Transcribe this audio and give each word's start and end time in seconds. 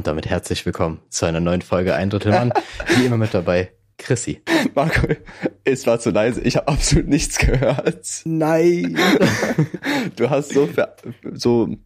Und 0.00 0.06
damit 0.06 0.24
herzlich 0.24 0.64
willkommen 0.64 1.02
zu 1.10 1.26
einer 1.26 1.40
neuen 1.40 1.60
Folge 1.60 1.94
Ein 1.94 2.08
Drittel 2.08 2.32
Mann. 2.32 2.54
Wie 2.96 3.04
immer 3.04 3.18
mit 3.18 3.34
dabei, 3.34 3.70
Chrissy. 3.98 4.40
Marco, 4.74 5.08
es 5.64 5.86
war 5.86 6.00
zu 6.00 6.08
leise. 6.08 6.40
Ich 6.40 6.56
habe 6.56 6.68
absolut 6.68 7.06
nichts 7.06 7.36
gehört. 7.36 8.06
Nein. 8.24 8.96
Du 10.16 10.30
hast 10.30 10.54
so, 10.54 10.66
ver- 10.66 10.96
so 11.34 11.76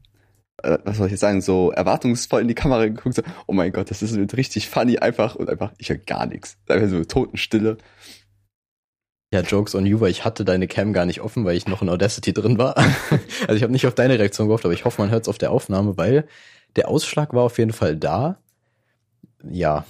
äh, 0.63 0.79
was 0.85 0.99
soll 0.99 1.07
ich 1.07 1.11
jetzt 1.11 1.23
sagen, 1.23 1.43
so 1.43 1.73
erwartungsvoll 1.73 2.41
in 2.43 2.47
die 2.47 2.55
Kamera 2.55 2.85
geguckt. 2.87 3.17
So, 3.17 3.23
oh 3.49 3.53
mein 3.53 3.73
Gott, 3.73 3.91
das 3.91 4.01
ist 4.01 4.17
richtig 4.37 4.69
funny 4.69 4.99
einfach 4.99 5.35
und 5.35 5.51
einfach, 5.51 5.73
ich 5.79 5.89
höre 5.89 5.97
gar 5.97 6.27
nichts. 6.27 6.57
Einfach 6.69 6.91
so 6.91 7.03
Totenstille. 7.05 7.79
Ja, 9.33 9.41
Jokes 9.41 9.75
on 9.75 9.87
you, 9.87 9.99
weil 9.99 10.13
ich 10.13 10.25
hatte 10.25 10.45
deine 10.45 10.69
Cam 10.69 10.93
gar 10.93 11.05
nicht 11.05 11.21
offen, 11.21 11.45
weil 11.45 11.57
ich 11.57 11.67
noch 11.67 11.83
in 11.83 11.89
Audacity 11.89 12.33
drin 12.33 12.59
war. 12.59 12.77
Also 13.49 13.57
ich 13.57 13.65
habe 13.65 13.73
nicht 13.73 13.89
auf 13.89 13.97
deine 13.97 14.21
Reaktion 14.21 14.47
gehofft, 14.47 14.65
aber 14.65 14.73
ich 14.75 14.85
hoffe, 14.85 15.03
man 15.03 15.11
hört 15.11 15.23
es 15.25 15.29
auf 15.29 15.39
der 15.39 15.51
Aufnahme, 15.51 15.97
weil 15.97 16.29
der 16.77 16.89
Ausschlag 16.89 17.33
war 17.35 17.43
auf 17.45 17.59
jeden 17.59 17.73
Fall 17.73 17.97
da. 17.97 18.39
Ja, 19.49 19.85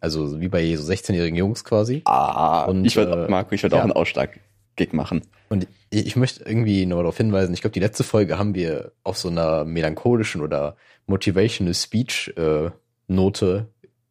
also 0.00 0.40
wie 0.40 0.48
bei 0.48 0.74
so 0.76 0.90
16-jährigen 0.90 1.36
Jungs 1.36 1.64
quasi. 1.64 2.02
Ah, 2.04 2.64
Und, 2.64 2.84
ich 2.84 2.96
würde, 2.96 3.26
äh, 3.26 3.30
Marco, 3.30 3.54
ich 3.54 3.62
würde 3.62 3.76
ja. 3.76 3.80
auch 3.80 3.84
einen 3.84 3.92
Ausschlag-Gig 3.92 4.92
machen. 4.92 5.22
Und 5.48 5.66
ich 5.90 6.06
ich 6.06 6.16
möchte 6.16 6.44
irgendwie 6.44 6.86
nur 6.86 6.98
darauf 7.02 7.16
hinweisen, 7.18 7.52
ich 7.52 7.60
glaube, 7.60 7.74
die 7.74 7.80
letzte 7.80 8.02
Folge 8.04 8.38
haben 8.38 8.54
wir 8.54 8.92
auf 9.04 9.18
so 9.18 9.28
einer 9.28 9.64
melancholischen 9.64 10.40
oder 10.40 10.76
motivational 11.06 11.74
Speech 11.74 12.32
äh, 12.36 12.70
Note 13.08 13.66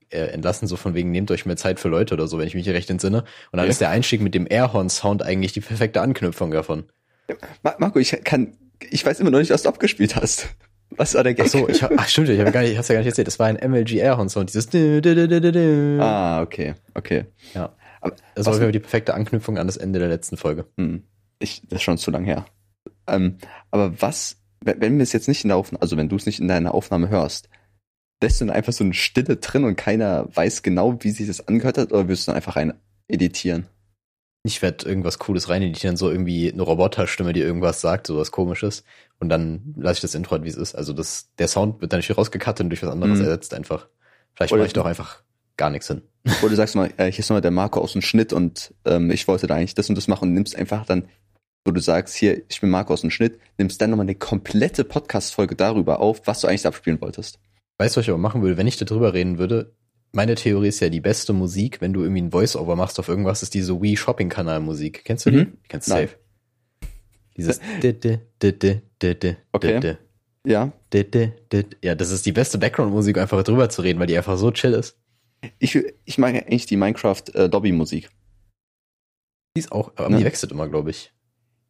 äh, 0.10 0.20
entlassen, 0.28 0.68
so 0.68 0.76
von 0.76 0.94
wegen 0.94 1.10
nehmt 1.12 1.32
euch 1.32 1.46
mehr 1.48 1.56
Zeit 1.58 1.80
für 1.80 1.88
Leute 1.88 2.14
oder 2.14 2.28
so, 2.28 2.38
wenn 2.38 2.46
ich 2.48 2.54
mich 2.54 2.70
recht 2.70 2.90
entsinne. 2.90 3.20
Und 3.52 3.58
dann 3.58 3.66
Ja. 3.66 3.72
ist 3.72 3.82
der 3.82 3.90
Einstieg 3.90 4.22
mit 4.22 4.36
dem 4.36 4.46
Airhorn-Sound 4.50 5.24
eigentlich 5.24 5.54
die 5.54 5.62
perfekte 5.62 6.02
Anknüpfung 6.02 6.52
davon. 6.52 6.84
Ma- 7.64 7.76
Marco, 7.80 7.98
ich 7.98 8.12
kann, 8.24 8.54
ich 8.92 9.04
weiß 9.06 9.20
immer 9.22 9.32
noch 9.32 9.40
nicht, 9.40 9.50
was 9.52 9.64
du 9.64 9.70
abgespielt 9.70 10.16
hast. 10.16 10.50
Was 10.98 11.14
war 11.16 11.24
der 11.24 11.34
Gag? 11.34 11.46
Ach 11.48 11.50
so, 11.52 11.70
ich 11.70 11.82
hab, 11.84 11.92
ach 11.98 12.08
stimmt, 12.08 12.30
ich 12.30 12.40
habe 12.40 12.52
gar 12.52 12.62
nicht, 12.62 12.72
ich 12.72 12.78
hab's 12.78 12.88
ja 12.90 12.94
gar 12.96 13.00
nicht 13.00 13.08
erzählt. 13.08 13.28
Das 13.28 13.40
war 13.40 13.48
ein 13.48 13.56
MLG 13.56 13.94
Airhorn-Sound, 14.00 14.50
dieses 14.50 14.70
dü- 14.70 15.00
dü- 15.00 15.14
dü- 15.14 15.28
dü- 15.28 15.40
dü- 15.40 15.52
dü. 15.52 16.00
Ah, 16.02 16.42
okay, 16.42 16.76
okay. 16.94 17.26
Ja. 17.54 17.74
Aber 18.02 18.16
Das 18.36 18.46
war 18.48 18.72
die 18.72 18.80
perfekte 18.80 19.14
Anknüpfung 19.14 19.58
an 19.58 19.68
das 19.68 19.78
Ende 19.78 20.00
der 20.00 20.10
letzten 20.10 20.38
Folge. 20.38 20.66
Hm, 20.78 21.04
ich, 21.40 21.62
das 21.70 21.78
ist 21.78 21.84
schon 21.84 21.98
zu 21.98 22.12
lang 22.12 22.26
her. 22.26 22.46
Ähm, 23.08 23.38
aber 23.72 24.02
was, 24.02 24.38
wenn 24.64 24.82
wenn 24.82 24.98
wir 24.98 25.04
es 25.04 25.14
jetzt 25.14 25.28
nicht 25.28 25.44
in 25.44 25.50
der 25.50 25.58
Aufnahme, 25.58 25.82
also 25.82 25.98
wenn 25.98 26.10
du 26.10 26.16
es 26.16 26.26
nicht 26.26 26.40
in 26.40 26.48
deiner 26.48 26.74
Aufnahme 26.74 27.10
hörst, 27.10 27.48
lässt 28.22 28.42
du 28.42 28.46
dann 28.46 28.56
einfach 28.56 28.74
so 28.74 28.84
eine 28.84 28.94
Stille 28.94 29.38
drin 29.38 29.64
und 29.64 29.76
keiner 29.76 30.28
weiß 30.36 30.62
genau, 30.64 30.98
wie 31.04 31.12
sich 31.12 31.28
das 31.28 31.48
angehört 31.48 31.78
hat, 31.78 31.92
oder 31.92 32.08
wirst 32.08 32.28
du 32.28 32.32
dann 32.32 32.36
einfach 32.38 32.56
rein 32.56 32.74
editieren? 33.08 33.66
Ich 34.44 34.62
werde 34.62 34.88
irgendwas 34.88 35.20
Cooles 35.20 35.50
reineditieren, 35.50 35.98
so 35.98 36.10
irgendwie 36.10 36.52
eine 36.52 36.64
Roboterstimme, 36.64 37.32
die 37.34 37.42
irgendwas 37.42 37.80
sagt, 37.82 38.08
so 38.08 38.18
was 38.18 38.32
komisches. 38.32 38.84
Und 39.20 39.30
dann 39.30 39.76
lasse 39.78 39.98
ich 39.98 40.02
das 40.02 40.16
Intro 40.16 40.32
halt, 40.32 40.44
wie 40.44 40.50
es 40.50 40.56
ist. 40.58 40.74
Also 40.74 40.94
das, 40.94 41.30
der 41.38 41.48
Sound 41.48 41.80
wird 41.82 41.94
dann 41.94 42.00
natürlich 42.00 42.18
rausgekattet 42.18 42.64
und 42.64 42.70
durch 42.72 42.82
was 42.82 42.90
anderes 42.90 43.20
Mhm. 43.20 43.26
ersetzt 43.26 43.54
einfach. 43.54 43.88
Vielleicht 44.34 44.52
mache 44.54 44.66
ich 44.66 44.74
doch 44.74 44.86
einfach 44.86 45.22
gar 45.58 45.70
nichts 45.70 45.88
hin. 45.88 46.02
Oder 46.42 46.50
du 46.50 46.56
sagst 46.56 46.76
mal, 46.76 46.92
äh, 46.98 47.12
hier 47.12 47.20
ist 47.20 47.30
nochmal 47.30 47.42
der 47.42 47.52
Marco 47.52 47.80
aus 47.82 47.94
dem 47.94 48.02
Schnitt 48.02 48.34
und 48.34 48.74
ähm, 48.86 49.12
ich 49.12 49.28
wollte 49.28 49.46
da 49.46 49.56
eigentlich 49.56 49.76
das 49.76 49.90
und 49.90 49.96
das 49.96 50.08
machen 50.08 50.30
und 50.30 50.34
nimmst 50.34 50.56
einfach 50.56 50.86
dann, 50.88 51.08
wo 51.66 51.72
du 51.72 51.80
sagst, 51.80 52.16
hier, 52.16 52.42
ich 52.50 52.62
bin 52.62 52.72
Marco 52.72 52.94
aus 52.94 53.02
dem 53.02 53.12
Schnitt, 53.12 53.38
nimmst 53.60 53.80
dann 53.80 53.92
nochmal 53.92 54.06
eine 54.06 54.16
komplette 54.16 54.84
Podcast-Folge 54.84 55.56
darüber 55.56 56.00
auf, 56.00 56.26
was 56.26 56.42
du 56.42 56.48
eigentlich 56.48 56.66
abspielen 56.66 57.00
wolltest. 57.02 57.38
Weißt 57.78 57.96
du, 57.96 58.00
was 58.00 58.06
ich 58.06 58.10
aber 58.10 58.18
machen 58.18 58.42
würde, 58.42 58.58
wenn 58.58 58.66
ich 58.66 58.78
darüber 58.78 59.14
reden 59.14 59.38
würde? 59.38 59.76
Meine 60.14 60.36
Theorie 60.36 60.68
ist 60.68 60.80
ja, 60.82 60.90
die 60.90 61.00
beste 61.00 61.32
Musik, 61.32 61.80
wenn 61.80 61.94
du 61.94 62.02
irgendwie 62.02 62.22
ein 62.22 62.32
Voice-Over 62.32 62.76
machst 62.76 63.00
auf 63.00 63.08
irgendwas, 63.08 63.44
ist 63.44 63.54
diese 63.54 63.82
Wii 63.82 63.96
Shopping-Kanal-Musik. 63.96 65.06
Kennst 65.06 65.26
du 65.26 65.32
die? 65.32 65.38
Mhm. 65.38 65.58
Kennst 65.70 65.88
du 65.88 65.92
safe. 65.94 66.18
Dieses 67.38 67.60
di- 67.82 67.94
di- 67.98 68.20
di- 68.42 68.60
di- 68.60 68.82
di- 69.02 69.20
di- 69.20 69.36
Okay. 69.54 69.98
Ja, 70.46 70.74
Ja, 71.84 71.96
das 71.96 72.12
ist 72.12 72.26
die 72.26 72.32
beste 72.34 72.58
Background-Musik, 72.58 73.18
einfach 73.18 73.42
drüber 73.44 73.70
zu 73.70 73.82
reden, 73.84 74.00
weil 74.00 74.08
die 74.08 74.18
einfach 74.18 74.38
so 74.38 74.52
chill 74.52 74.74
ist. 74.74 74.98
ich, 75.60 75.76
ich 76.06 76.18
mag 76.18 76.36
eigentlich 76.36 76.66
die 76.66 76.76
Minecraft-Dobby-Musik. 76.78 78.10
Die 79.56 79.60
ist 79.60 79.72
auch, 79.72 79.92
aber 79.96 80.10
Ne? 80.10 80.18
die 80.18 80.26
wechselt 80.26 80.52
immer, 80.52 80.68
glaube 80.68 80.90
ich. 80.92 81.14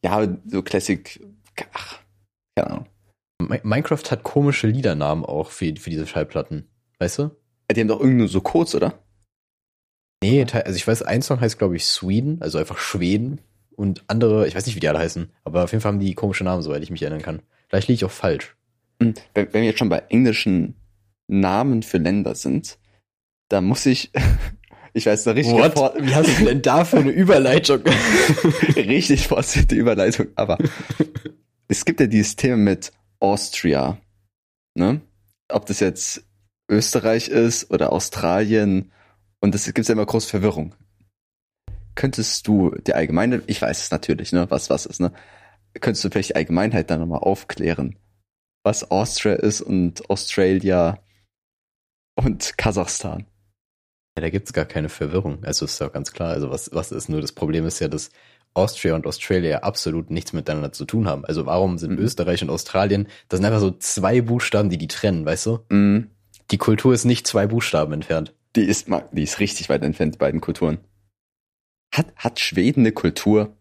Ja, 0.03 0.27
so 0.47 0.61
Classic, 0.63 1.19
ach, 1.73 1.99
keine 2.55 2.69
Ahnung. 2.71 2.85
Mi- 3.41 3.61
Minecraft 3.63 4.03
hat 4.09 4.23
komische 4.23 4.67
Liedernamen 4.67 5.25
auch 5.25 5.51
für, 5.51 5.75
für 5.75 5.89
diese 5.91 6.07
Schallplatten. 6.07 6.67
Weißt 6.99 7.19
du? 7.19 7.31
Die 7.73 7.81
haben 7.81 7.87
doch 7.87 7.99
irgendwie 7.99 8.27
so 8.27 8.41
kurz, 8.41 8.75
oder? 8.75 8.99
Nee, 10.23 10.45
also 10.45 10.75
ich 10.75 10.87
weiß, 10.87 11.01
ein 11.01 11.21
Song 11.21 11.41
heißt, 11.41 11.57
glaube 11.57 11.75
ich, 11.75 11.85
Sweden, 11.85 12.41
also 12.41 12.57
einfach 12.57 12.77
Schweden. 12.77 13.41
Und 13.75 14.03
andere, 14.07 14.47
ich 14.47 14.55
weiß 14.55 14.65
nicht, 14.65 14.75
wie 14.75 14.79
die 14.79 14.87
alle 14.87 14.99
heißen, 14.99 15.31
aber 15.43 15.63
auf 15.63 15.71
jeden 15.71 15.81
Fall 15.81 15.93
haben 15.93 15.99
die 15.99 16.13
komische 16.13 16.43
Namen, 16.43 16.61
soweit 16.61 16.83
ich 16.83 16.91
mich 16.91 17.01
erinnern 17.01 17.21
kann. 17.21 17.41
Vielleicht 17.67 17.87
liege 17.87 17.95
ich 17.95 18.05
auch 18.05 18.11
falsch. 18.11 18.55
Hm, 19.01 19.15
Wenn, 19.33 19.53
wir 19.53 19.63
jetzt 19.63 19.79
schon 19.79 19.89
bei 19.89 20.03
englischen 20.09 20.75
Namen 21.27 21.81
für 21.81 21.97
Länder 21.97 22.35
sind, 22.35 22.77
da 23.49 23.61
muss 23.61 23.85
ich, 23.87 24.11
ich 24.93 25.07
weiß, 25.07 25.25
eine 25.27 25.37
richtig, 25.37 25.73
vor, 25.73 25.93
Wie 25.97 26.13
hast 26.13 26.39
du 26.39 26.45
denn 26.45 26.61
da 26.61 26.85
für 26.85 26.97
eine 26.97 27.09
Überleitung? 27.09 27.81
richtig 28.75 29.27
forcierte 29.27 29.73
Überleitung, 29.73 30.27
aber 30.35 30.59
es 31.67 31.85
gibt 31.85 31.99
ja 31.99 32.07
dieses 32.07 32.35
Thema 32.35 32.57
mit 32.57 32.91
Austria, 33.19 33.97
ne? 34.75 35.01
Ob 35.49 35.65
das 35.65 35.79
jetzt 35.79 36.23
Österreich 36.71 37.27
ist 37.27 37.69
oder 37.69 37.91
Australien 37.91 38.91
und 39.39 39.53
es 39.53 39.71
gibt 39.71 39.87
ja 39.87 39.93
immer 39.93 40.05
große 40.05 40.29
Verwirrung. 40.29 40.73
Könntest 41.95 42.47
du 42.47 42.71
die 42.71 42.93
allgemeine, 42.93 43.43
ich 43.47 43.61
weiß 43.61 43.83
es 43.83 43.91
natürlich, 43.91 44.31
ne, 44.31 44.49
was 44.49 44.69
was 44.69 44.85
ist, 44.85 45.01
ne? 45.01 45.11
Könntest 45.79 46.03
du 46.03 46.09
vielleicht 46.09 46.29
die 46.29 46.35
Allgemeinheit 46.35 46.89
dann 46.89 46.99
nochmal 47.01 47.19
aufklären, 47.19 47.97
was 48.63 48.89
Austria 48.91 49.33
ist 49.35 49.61
und 49.61 50.09
Australia 50.09 50.99
und 52.15 52.57
Kasachstan? 52.57 53.25
Ja, 54.17 54.21
da 54.21 54.29
gibt's 54.29 54.53
gar 54.53 54.65
keine 54.65 54.89
Verwirrung. 54.89 55.43
Also 55.43 55.65
ist 55.65 55.79
ja 55.79 55.87
ganz 55.87 56.11
klar. 56.11 56.29
Also 56.31 56.49
was, 56.49 56.69
was 56.73 56.91
ist 56.91 57.09
nur 57.09 57.21
das 57.21 57.31
Problem 57.31 57.65
ist 57.65 57.79
ja, 57.79 57.87
dass 57.87 58.09
Austria 58.53 58.95
und 58.95 59.07
Australia 59.07 59.59
absolut 59.59 60.11
nichts 60.11 60.33
miteinander 60.33 60.73
zu 60.73 60.85
tun 60.85 61.07
haben. 61.07 61.23
Also 61.25 61.45
warum 61.45 61.77
sind 61.77 61.91
Mhm. 61.93 61.99
Österreich 61.99 62.41
und 62.43 62.49
Australien, 62.49 63.07
das 63.29 63.37
sind 63.37 63.45
einfach 63.45 63.61
so 63.61 63.71
zwei 63.71 64.21
Buchstaben, 64.21 64.69
die 64.69 64.77
die 64.77 64.87
trennen, 64.89 65.25
weißt 65.25 65.45
du? 65.45 65.59
Mm, 65.69 66.09
Die 66.51 66.57
Kultur 66.57 66.93
ist 66.93 67.05
nicht 67.05 67.25
zwei 67.25 67.47
Buchstaben 67.47 67.93
entfernt. 67.93 68.33
die 68.55 68.63
ist 68.63 68.87
die 69.11 69.23
ist 69.23 69.39
richtig 69.39 69.69
weit 69.69 69.83
entfernt, 69.83 70.15
die 70.15 70.19
beiden 70.19 70.41
Kulturen. 70.41 70.79
Hat, 71.93 72.07
hat 72.15 72.39
Schweden 72.39 72.81
eine 72.81 72.91
Kultur? 72.91 73.57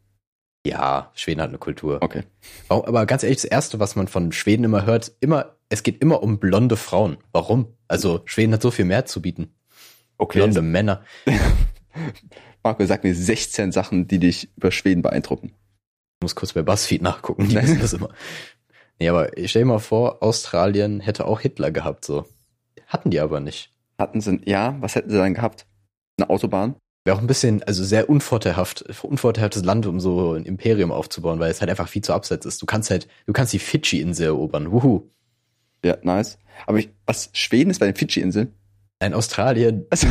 Ja, 0.66 1.10
Schweden 1.14 1.40
hat 1.40 1.48
eine 1.48 1.58
Kultur. 1.58 1.98
Okay. 2.02 2.24
Aber 2.68 3.06
ganz 3.06 3.22
ehrlich, 3.22 3.38
das 3.38 3.44
Erste, 3.44 3.80
was 3.80 3.96
man 3.96 4.08
von 4.08 4.32
Schweden 4.32 4.64
immer 4.64 4.84
hört, 4.84 5.12
immer, 5.20 5.56
es 5.68 5.82
geht 5.82 6.02
immer 6.02 6.22
um 6.22 6.38
blonde 6.38 6.76
Frauen. 6.76 7.16
Warum? 7.32 7.74
Also 7.88 8.22
Schweden 8.26 8.52
hat 8.52 8.62
so 8.62 8.70
viel 8.70 8.84
mehr 8.84 9.06
zu 9.06 9.22
bieten. 9.22 9.54
Okay. 10.18 10.38
Blonde 10.38 10.60
Männer. 10.60 11.02
Marco, 12.62 12.84
sag 12.84 13.04
mir 13.04 13.14
16 13.14 13.72
Sachen, 13.72 14.06
die 14.06 14.18
dich 14.18 14.50
über 14.56 14.70
Schweden 14.70 15.00
beeindrucken. 15.00 15.54
Ich 16.18 16.22
muss 16.22 16.34
kurz 16.34 16.52
bei 16.52 16.62
BuzzFeed 16.62 17.00
nachgucken, 17.00 17.48
die 17.48 17.54
wissen 17.62 17.80
das 17.80 17.94
immer. 17.94 18.10
Nee, 18.98 19.08
aber 19.08 19.38
ich 19.38 19.50
stell 19.50 19.62
dir 19.62 19.68
mal 19.68 19.78
vor, 19.78 20.22
Australien 20.22 21.00
hätte 21.00 21.24
auch 21.24 21.40
Hitler 21.40 21.70
gehabt, 21.70 22.04
so. 22.04 22.26
Hatten 22.90 23.10
die 23.10 23.20
aber 23.20 23.40
nicht. 23.40 23.70
Hatten 23.98 24.20
sie, 24.20 24.40
ja, 24.44 24.76
was 24.80 24.94
hätten 24.96 25.10
sie 25.10 25.16
dann 25.16 25.34
gehabt? 25.34 25.64
Eine 26.18 26.28
Autobahn? 26.28 26.74
Wäre 27.04 27.16
auch 27.16 27.20
ein 27.20 27.26
bisschen, 27.26 27.62
also 27.62 27.82
sehr 27.82 28.10
unvorteilhaft, 28.10 28.84
unvorteilhaftes 29.02 29.64
Land, 29.64 29.86
um 29.86 30.00
so 30.00 30.34
ein 30.34 30.44
Imperium 30.44 30.92
aufzubauen, 30.92 31.38
weil 31.38 31.50
es 31.50 31.60
halt 31.60 31.70
einfach 31.70 31.88
viel 31.88 32.02
zu 32.02 32.12
abseits 32.12 32.44
ist. 32.44 32.60
Du 32.60 32.66
kannst 32.66 32.90
halt, 32.90 33.08
du 33.26 33.32
kannst 33.32 33.52
die 33.54 33.58
Fidschi-Insel 33.58 34.26
erobern. 34.26 34.70
Wuhu. 34.70 35.08
Ja, 35.84 35.96
nice. 36.02 36.38
Aber 36.66 36.78
ich, 36.78 36.90
was, 37.06 37.30
Schweden 37.32 37.70
ist 37.70 37.78
bei 37.78 37.86
den 37.86 37.94
Fidschi-Inseln? 37.94 38.52
Ein 38.98 39.14
Australien, 39.14 39.86
Also, 39.88 40.08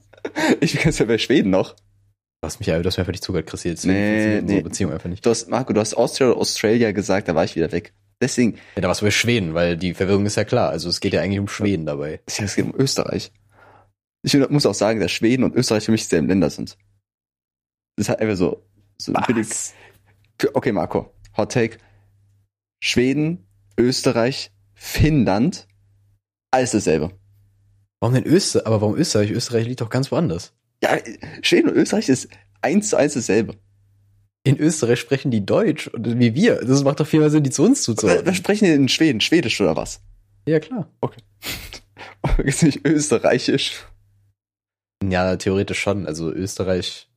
ich 0.60 0.76
kenn's 0.78 0.98
ja 0.98 1.04
bei 1.06 1.18
Schweden 1.18 1.50
noch. 1.50 1.74
du 1.74 2.46
hast 2.46 2.60
mich 2.60 2.68
ja, 2.68 2.78
du 2.78 2.86
hast 2.86 2.96
mir 2.96 3.02
einfach 3.02 3.12
nicht 3.12 3.24
zugehört, 3.24 3.48
Chrissy. 3.48 3.70
Deswegen 3.70 3.94
Nee, 3.94 4.40
nee. 4.40 4.62
Beziehung 4.62 4.92
einfach 4.92 5.10
nicht. 5.10 5.26
Du 5.26 5.28
hast, 5.30 5.50
Marco, 5.50 5.72
du 5.74 5.80
hast 5.80 5.94
Austria 5.94 6.28
oder 6.30 6.38
Australia 6.40 6.92
gesagt, 6.92 7.28
da 7.28 7.34
war 7.34 7.44
ich 7.44 7.56
wieder 7.56 7.72
weg. 7.72 7.92
Deswegen, 8.22 8.54
Ja, 8.76 8.80
da 8.82 8.88
warst 8.88 9.02
du 9.02 9.04
bei 9.06 9.10
Schweden, 9.10 9.52
weil 9.52 9.76
die 9.76 9.92
Verwirrung 9.94 10.24
ist 10.24 10.36
ja 10.36 10.44
klar. 10.44 10.70
Also 10.70 10.88
es 10.88 11.00
geht 11.00 11.12
ja 11.12 11.20
eigentlich 11.20 11.40
um 11.40 11.48
Schweden 11.48 11.84
dabei. 11.84 12.20
es 12.26 12.54
geht 12.54 12.64
um 12.64 12.74
Österreich. 12.74 13.32
Ich 14.22 14.32
muss 14.48 14.64
auch 14.64 14.74
sagen, 14.74 15.00
dass 15.00 15.10
Schweden 15.10 15.42
und 15.44 15.54
Österreich 15.56 15.84
für 15.84 15.92
mich 15.92 16.02
dieselben 16.04 16.28
Länder 16.28 16.48
sind. 16.48 16.78
Das 17.96 18.04
ist 18.04 18.08
halt 18.08 18.20
einfach 18.20 18.36
so, 18.36 18.64
so 18.96 19.12
billig. 19.26 19.48
Für- 20.40 20.54
Okay, 20.54 20.72
Marco, 20.72 21.12
Hot 21.36 21.52
Take. 21.52 21.78
Schweden, 22.82 23.46
Österreich, 23.78 24.50
Finnland, 24.74 25.66
alles 26.50 26.70
dasselbe. 26.72 27.10
Warum 28.00 28.14
denn 28.14 28.24
Österreich? 28.26 28.66
Aber 28.66 28.80
warum 28.80 28.96
Österreich? 28.96 29.30
Österreich 29.30 29.66
liegt 29.66 29.80
doch 29.80 29.90
ganz 29.90 30.10
woanders. 30.10 30.52
Ja, 30.82 30.98
Schweden 31.42 31.68
und 31.70 31.76
Österreich 31.76 32.08
ist 32.08 32.28
eins 32.60 32.88
zu 32.90 32.96
eins 32.96 33.14
dasselbe. 33.14 33.56
In 34.44 34.58
Österreich 34.58 34.98
sprechen 34.98 35.30
die 35.30 35.46
Deutsch 35.46 35.90
wie 35.96 36.34
wir. 36.34 36.56
Das 36.64 36.82
macht 36.82 36.98
doch 37.00 37.06
viel 37.06 37.20
mehr 37.20 37.30
Sinn, 37.30 37.44
die 37.44 37.50
zu 37.50 37.62
uns 37.62 37.82
zuzuhören. 37.82 38.26
was 38.26 38.36
sprechen 38.36 38.64
die 38.64 38.72
in 38.72 38.88
Schweden? 38.88 39.20
Schwedisch 39.20 39.60
oder 39.60 39.76
was? 39.76 40.00
Ja, 40.48 40.58
klar. 40.58 40.88
Ist 42.38 42.62
nicht 42.62 42.84
österreichisch. 42.86 43.84
Ja, 45.04 45.36
theoretisch 45.36 45.80
schon. 45.80 46.06
Also 46.06 46.32
Österreich 46.32 47.08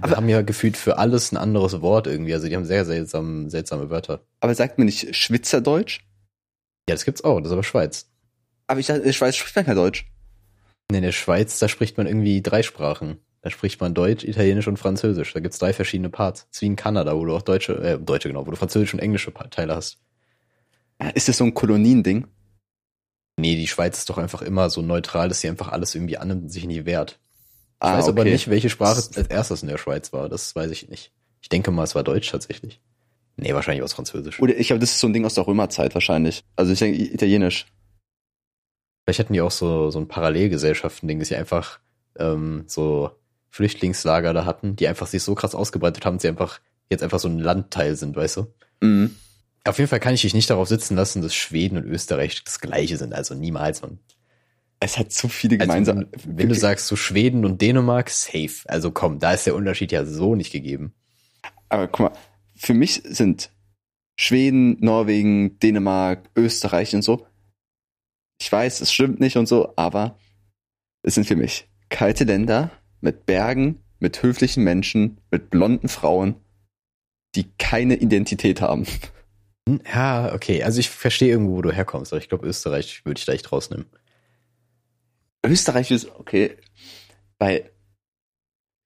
Aber- 0.00 0.16
haben 0.16 0.28
ja 0.28 0.40
gefühlt 0.42 0.76
für 0.78 0.98
alles 0.98 1.32
ein 1.32 1.36
anderes 1.36 1.80
Wort 1.82 2.06
irgendwie. 2.06 2.32
Also 2.34 2.48
die 2.48 2.56
haben 2.56 2.64
sehr 2.64 2.84
seltsam, 2.86 3.50
seltsame 3.50 3.90
Wörter. 3.90 4.24
Aber 4.40 4.54
sagt 4.54 4.78
mir 4.78 4.84
nicht 4.86 5.14
Schwitzerdeutsch? 5.14 6.00
Ja, 6.88 6.94
das 6.94 7.04
gibt's 7.04 7.22
auch. 7.24 7.38
Das 7.40 7.48
ist 7.48 7.52
aber 7.52 7.62
Schweiz. 7.64 8.08
Aber 8.66 8.80
ich 8.80 8.86
dachte, 8.86 9.00
in 9.00 9.06
der 9.06 9.12
Schweiz 9.12 9.36
spricht 9.36 9.56
man 9.56 9.66
kein 9.66 9.76
Deutsch. 9.76 10.06
Nee, 10.90 10.98
In 10.98 11.04
der 11.04 11.12
Schweiz, 11.12 11.58
da 11.58 11.68
spricht 11.68 11.96
man 11.98 12.06
irgendwie 12.06 12.40
drei 12.42 12.62
Sprachen. 12.62 13.18
Da 13.42 13.50
spricht 13.50 13.80
man 13.80 13.92
Deutsch, 13.92 14.24
Italienisch 14.24 14.68
und 14.68 14.78
Französisch. 14.78 15.32
Da 15.32 15.40
gibt's 15.40 15.58
drei 15.58 15.72
verschiedene 15.72 16.08
Parts. 16.10 16.46
Das 16.48 16.56
ist 16.58 16.62
wie 16.62 16.66
in 16.66 16.76
Kanada, 16.76 17.16
wo 17.16 17.24
du 17.24 17.34
auch 17.34 17.42
deutsche, 17.42 17.74
äh, 17.82 17.98
deutsche 17.98 18.28
genau, 18.28 18.46
wo 18.46 18.50
du 18.50 18.56
französische 18.56 18.96
und 18.96 19.02
englische 19.02 19.32
Teile 19.50 19.74
hast. 19.74 19.98
Ist 21.14 21.28
das 21.28 21.38
so 21.38 21.44
ein 21.44 21.52
Koloniending? 21.54 22.28
Nee, 23.36 23.56
die 23.56 23.66
Schweiz 23.66 23.98
ist 23.98 24.10
doch 24.10 24.18
einfach 24.18 24.42
immer 24.42 24.70
so 24.70 24.82
neutral, 24.82 25.28
dass 25.28 25.40
sie 25.40 25.48
einfach 25.48 25.68
alles 25.68 25.94
irgendwie 25.94 26.18
annimmt 26.18 26.42
und 26.44 26.48
sich 26.50 26.64
nie 26.66 26.84
wehrt. 26.84 27.18
Ich 27.20 27.88
Ah, 27.88 27.98
weiß 27.98 28.06
aber 28.08 28.20
okay. 28.22 28.30
nicht, 28.30 28.48
welche 28.48 28.70
Sprache 28.70 28.98
als 28.98 29.16
erstes 29.16 29.62
in 29.62 29.68
der 29.68 29.78
Schweiz 29.78 30.12
war. 30.12 30.28
Das 30.28 30.54
weiß 30.54 30.70
ich 30.70 30.88
nicht. 30.88 31.10
Ich 31.40 31.48
denke 31.48 31.72
mal, 31.72 31.82
es 31.82 31.96
war 31.96 32.04
Deutsch 32.04 32.30
tatsächlich. 32.30 32.80
Nee, 33.36 33.54
wahrscheinlich 33.54 33.82
aus 33.82 33.94
Französisch. 33.94 34.38
Oder 34.38 34.56
ich 34.56 34.68
glaube, 34.68 34.78
das 34.78 34.90
ist 34.92 35.00
so 35.00 35.08
ein 35.08 35.12
Ding 35.12 35.24
aus 35.24 35.34
der 35.34 35.46
Römerzeit 35.48 35.94
wahrscheinlich. 35.94 36.44
Also 36.54 36.72
ich 36.72 36.78
denke 36.78 37.02
Italienisch. 37.02 37.66
Vielleicht 39.04 39.18
hätten 39.18 39.32
die 39.32 39.40
auch 39.40 39.50
so, 39.50 39.90
so 39.90 39.98
ein 39.98 40.06
Parallelgesellschaften-Ding, 40.06 41.18
dass 41.18 41.28
sie 41.28 41.36
einfach 41.36 41.80
ähm, 42.18 42.64
so 42.68 43.10
Flüchtlingslager 43.52 44.32
da 44.32 44.46
hatten, 44.46 44.76
die 44.76 44.88
einfach 44.88 45.06
sich 45.06 45.22
so 45.22 45.34
krass 45.34 45.54
ausgebreitet 45.54 46.06
haben, 46.06 46.16
dass 46.16 46.22
sie 46.22 46.28
einfach 46.28 46.60
jetzt 46.88 47.02
einfach 47.02 47.18
so 47.20 47.28
ein 47.28 47.38
Landteil 47.38 47.96
sind, 47.96 48.16
weißt 48.16 48.38
du? 48.38 48.46
Mhm. 48.80 49.14
Auf 49.64 49.78
jeden 49.78 49.88
Fall 49.88 50.00
kann 50.00 50.14
ich 50.14 50.22
dich 50.22 50.32
nicht 50.32 50.48
darauf 50.48 50.68
sitzen 50.68 50.96
lassen, 50.96 51.20
dass 51.20 51.34
Schweden 51.34 51.76
und 51.76 51.84
Österreich 51.84 52.42
das 52.44 52.60
gleiche 52.60 52.96
sind. 52.96 53.12
Also 53.12 53.34
niemals, 53.34 53.82
man. 53.82 53.98
Es 54.80 54.98
hat 54.98 55.12
zu 55.12 55.28
viele 55.28 55.56
Also, 55.60 55.68
gemeinsam. 55.68 56.06
wenn, 56.24 56.38
wenn 56.38 56.48
du 56.48 56.54
sagst, 56.54 56.86
so 56.86 56.96
Schweden 56.96 57.44
und 57.44 57.60
Dänemark, 57.60 58.08
safe. 58.08 58.62
Also 58.64 58.90
komm, 58.90 59.18
da 59.18 59.34
ist 59.34 59.46
der 59.46 59.54
Unterschied 59.54 59.92
ja 59.92 60.06
so 60.06 60.34
nicht 60.34 60.50
gegeben. 60.50 60.94
Aber 61.68 61.88
guck 61.88 62.00
mal, 62.00 62.18
für 62.56 62.74
mich 62.74 63.02
sind 63.04 63.50
Schweden, 64.16 64.78
Norwegen, 64.80 65.58
Dänemark, 65.58 66.30
Österreich 66.36 66.94
und 66.94 67.02
so. 67.02 67.26
Ich 68.40 68.50
weiß, 68.50 68.80
es 68.80 68.90
stimmt 68.92 69.20
nicht 69.20 69.36
und 69.36 69.46
so, 69.46 69.74
aber 69.76 70.18
es 71.02 71.14
sind 71.14 71.26
für 71.26 71.36
mich 71.36 71.68
kalte 71.90 72.24
Länder 72.24 72.70
mit 73.02 73.26
Bergen, 73.26 73.82
mit 73.98 74.22
höflichen 74.22 74.64
Menschen, 74.64 75.18
mit 75.30 75.50
blonden 75.50 75.88
Frauen, 75.88 76.36
die 77.34 77.50
keine 77.58 77.96
Identität 77.96 78.60
haben. 78.60 78.86
Hm, 79.68 79.80
Ja, 79.92 80.34
okay. 80.34 80.62
Also 80.62 80.80
ich 80.80 80.88
verstehe 80.88 81.28
irgendwo, 81.30 81.56
wo 81.56 81.62
du 81.62 81.72
herkommst, 81.72 82.12
aber 82.12 82.20
ich 82.20 82.28
glaube, 82.28 82.46
Österreich 82.46 83.04
würde 83.04 83.18
ich 83.18 83.26
da 83.26 83.32
echt 83.32 83.52
rausnehmen. 83.52 83.86
Österreich 85.44 85.90
ist 85.90 86.08
okay, 86.18 86.56
weil, 87.38 87.70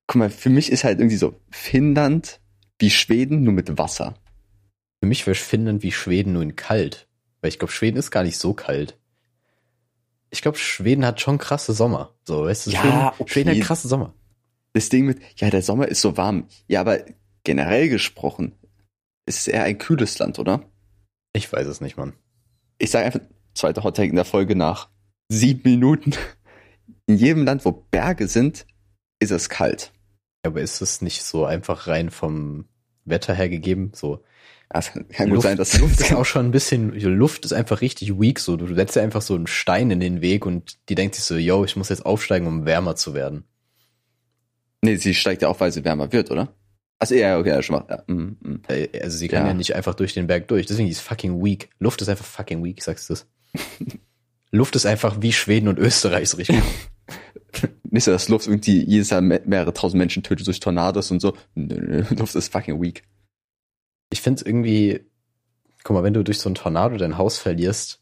guck 0.07 0.17
mal, 0.17 0.31
für 0.31 0.51
mich 0.51 0.73
ist 0.73 0.85
halt 0.85 0.99
irgendwie 0.99 1.17
so 1.17 1.35
Finnland 1.51 2.41
wie 2.79 2.91
Schweden 2.91 3.43
nur 3.43 3.53
mit 3.53 3.79
Wasser. 3.79 4.15
Für 5.01 5.09
mich 5.09 5.27
wäre 5.27 5.35
Finnland 5.35 5.83
wie 5.83 5.93
Schweden 5.93 6.33
nur 6.33 6.43
in 6.43 6.57
kalt. 6.57 7.09
Weil 7.41 7.49
ich 7.51 7.59
glaube, 7.59 7.73
Schweden 7.73 7.99
ist 7.99 8.11
gar 8.11 8.23
nicht 8.23 8.39
so 8.39 8.55
kalt. 8.55 8.99
Ich 10.31 10.43
glaube, 10.43 10.59
Schweden 10.59 11.05
hat 11.07 11.21
schon 11.21 11.39
krasse 11.39 11.73
Sommer. 11.73 12.15
So, 12.25 12.45
weißt 12.45 12.67
du, 12.67 12.71
Ja, 12.71 12.81
Schweden, 12.81 13.11
okay. 13.19 13.33
Schweden 13.33 13.51
hat 13.51 13.61
krasse 13.61 13.89
Sommer. 13.89 14.15
Das 14.73 14.89
Ding 14.89 15.07
mit, 15.07 15.21
ja, 15.37 15.49
der 15.51 15.63
Sommer 15.63 15.89
ist 15.89 16.01
so 16.01 16.17
warm. 16.17 16.49
Ja, 16.67 16.81
aber 16.81 17.05
generell 17.45 17.89
gesprochen 17.89 18.53
ist 19.25 19.41
es 19.41 19.49
eher 19.49 19.65
ein 19.65 19.79
kühles 19.79 20.19
Land, 20.19 20.39
oder? 20.39 20.63
Ich 21.33 21.53
weiß 21.53 21.67
es 21.67 21.81
nicht, 21.81 21.97
Mann. 21.97 22.15
Ich 22.79 22.91
sage 22.91 23.07
einfach, 23.07 23.21
zweiter 23.55 23.85
Hottake 23.85 24.11
in 24.11 24.17
der 24.17 24.25
Folge 24.25 24.55
nach 24.55 24.89
sieben 25.29 25.71
Minuten. 25.71 26.15
In 27.07 27.17
jedem 27.17 27.45
Land, 27.45 27.65
wo 27.65 27.73
Berge 27.73 28.29
sind, 28.29 28.67
ist 29.21 29.31
es 29.31 29.49
kalt. 29.49 29.93
Aber 30.45 30.61
ist 30.61 30.81
es 30.81 31.03
nicht 31.03 31.23
so 31.23 31.45
einfach 31.45 31.87
rein 31.87 32.11
vom 32.11 32.69
Wetter 33.05 33.35
her 33.35 33.49
gegeben? 33.49 33.93
So, 33.95 34.23
Also, 34.69 34.91
kann 35.11 35.27
gut 35.29 35.37
Luft, 35.37 35.43
sein, 35.47 35.57
dass 35.57 35.79
Luft 35.79 36.01
ist 36.01 36.13
auch 36.13 36.25
schon 36.25 36.47
ein 36.47 36.51
bisschen, 36.51 36.93
Luft 36.99 37.45
ist 37.45 37.53
einfach 37.53 37.81
richtig 37.81 38.19
weak. 38.21 38.41
So, 38.41 38.57
du 38.57 38.75
setzt 38.75 38.97
dir 38.97 39.03
einfach 39.03 39.23
so 39.23 39.35
einen 39.35 39.47
Stein 39.47 39.91
in 39.91 40.01
den 40.01 40.21
Weg 40.21 40.45
und 40.45 40.79
die 40.89 40.95
denkt 40.97 41.15
sich 41.15 41.25
so, 41.25 41.37
yo, 41.37 41.65
ich 41.65 41.77
muss 41.77 41.89
jetzt 41.89 42.05
aufsteigen, 42.05 42.47
um 42.47 42.67
wärmer 42.67 42.97
zu 42.97 43.15
werden. 43.15 43.45
Nee, 44.83 44.97
sie 44.97 45.15
steigt 45.15 45.43
ja 45.43 45.49
auf, 45.49 45.61
weil 45.61 45.73
sie 45.73 45.85
wärmer 45.85 46.13
wird, 46.13 46.31
oder? 46.31 46.53
Also 46.99 47.15
ja, 47.15 47.39
okay, 47.39 47.51
ja, 47.51 47.63
schon 47.63 47.77
mal. 47.77 47.85
Ja, 47.89 48.03
mm, 48.13 48.37
mm. 48.41 48.63
Also 49.03 49.19
sie 49.19 49.29
kann 49.29 49.43
Ja. 49.43 49.49
ja. 49.49 49.55
nicht 49.55 49.75
einfach 49.75 49.95
durch 49.95 50.15
den 50.15 50.27
Berg 50.27 50.49
durch. 50.49 50.67
Deswegen 50.67 50.89
ist 50.89 51.01
fucking 51.01 51.45
weak. 51.45 51.69
Luft 51.79 52.01
ist 52.03 52.09
einfach 52.09 52.25
fucking 52.25 52.65
weak, 52.65 52.83
sagst 52.83 53.09
du 53.09 53.15
das? 53.15 53.27
Luft 54.51 54.77
ist 54.77 54.87
einfach 54.87 55.19
wie 55.21 55.33
Schweden 55.33 55.69
und 55.69 55.79
Österreich, 55.79 56.29
so 56.31 56.39
richtig. 56.39 56.61
Nicht 57.91 58.05
so, 58.05 58.11
dass 58.11 58.29
Luft 58.29 58.47
irgendwie 58.47 58.83
jedes 58.85 59.11
Jahr 59.11 59.21
me- 59.21 59.43
mehrere 59.45 59.73
tausend 59.73 59.99
Menschen 59.99 60.23
tötet 60.23 60.47
durch 60.47 60.61
Tornados 60.61 61.11
und 61.11 61.21
so. 61.21 61.35
Nö, 61.55 61.75
nö, 61.81 62.05
Luft 62.17 62.35
ist 62.35 62.53
fucking 62.53 62.81
weak. 62.81 63.03
Ich 64.11 64.21
finde 64.23 64.45
irgendwie, 64.45 65.01
guck 65.83 65.95
mal, 65.95 66.03
wenn 66.05 66.15
du 66.15 66.23
durch 66.23 66.39
so 66.39 66.49
ein 66.49 66.55
Tornado 66.55 66.97
dein 66.97 67.19
Haus 67.19 67.39
verlierst, 67.39 68.01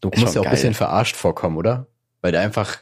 du 0.00 0.10
Ist 0.10 0.20
musst 0.20 0.34
ja 0.34 0.40
auch 0.40 0.46
ein 0.46 0.50
bisschen 0.50 0.74
verarscht 0.74 1.16
vorkommen, 1.16 1.56
oder? 1.56 1.86
Weil 2.20 2.32
der 2.32 2.40
einfach, 2.42 2.78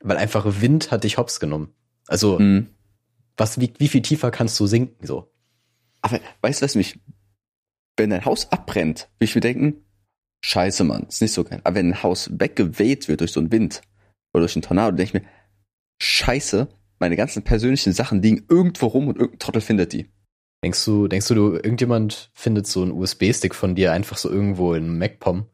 weil 0.00 0.16
einfach 0.16 0.60
Wind 0.60 0.90
hat 0.90 1.04
dich 1.04 1.18
hops 1.18 1.40
genommen. 1.40 1.74
Also, 2.06 2.38
Mm. 2.38 2.68
was, 3.36 3.60
wie, 3.60 3.72
wie 3.78 3.88
viel 3.88 4.02
tiefer 4.02 4.30
kannst 4.30 4.58
du 4.60 4.66
sinken, 4.66 5.06
so? 5.06 5.30
Aber 6.02 6.20
weißt 6.42 6.62
du, 6.62 6.64
was 6.64 6.74
mich, 6.74 6.98
wenn 7.96 8.10
dein 8.10 8.24
Haus 8.24 8.50
abbrennt, 8.52 9.08
will 9.18 9.26
ich 9.28 9.34
mir 9.34 9.40
denken, 9.40 9.84
scheiße, 10.44 10.84
Mann, 10.84 11.04
ist 11.08 11.20
nicht 11.20 11.32
so 11.32 11.44
geil. 11.44 11.60
Aber 11.64 11.74
wenn 11.74 11.90
ein 11.90 12.02
Haus 12.02 12.30
weggeweht 12.32 13.08
wird 13.08 13.20
durch 13.20 13.32
so 13.32 13.40
einen 13.40 13.50
Wind 13.50 13.82
oder 14.32 14.42
durch 14.42 14.54
einen 14.54 14.62
Tornado, 14.62 14.96
denke 14.96 15.18
ich 15.18 15.22
mir, 15.22 15.28
scheiße, 16.00 16.68
meine 16.98 17.16
ganzen 17.16 17.42
persönlichen 17.42 17.92
Sachen 17.92 18.22
liegen 18.22 18.46
irgendwo 18.48 18.86
rum 18.86 19.08
und 19.08 19.16
irgendein 19.16 19.38
Trottel 19.38 19.60
findet 19.60 19.92
die. 19.92 20.08
Denkst 20.66 20.84
du, 20.84 21.06
denkst 21.06 21.28
du, 21.28 21.34
du, 21.36 21.52
irgendjemand 21.52 22.28
findet 22.34 22.66
so 22.66 22.82
einen 22.82 22.90
USB-Stick 22.90 23.54
von 23.54 23.76
dir 23.76 23.92
einfach 23.92 24.16
so 24.16 24.28
irgendwo 24.28 24.74
in 24.74 24.98
MacPom 24.98 25.46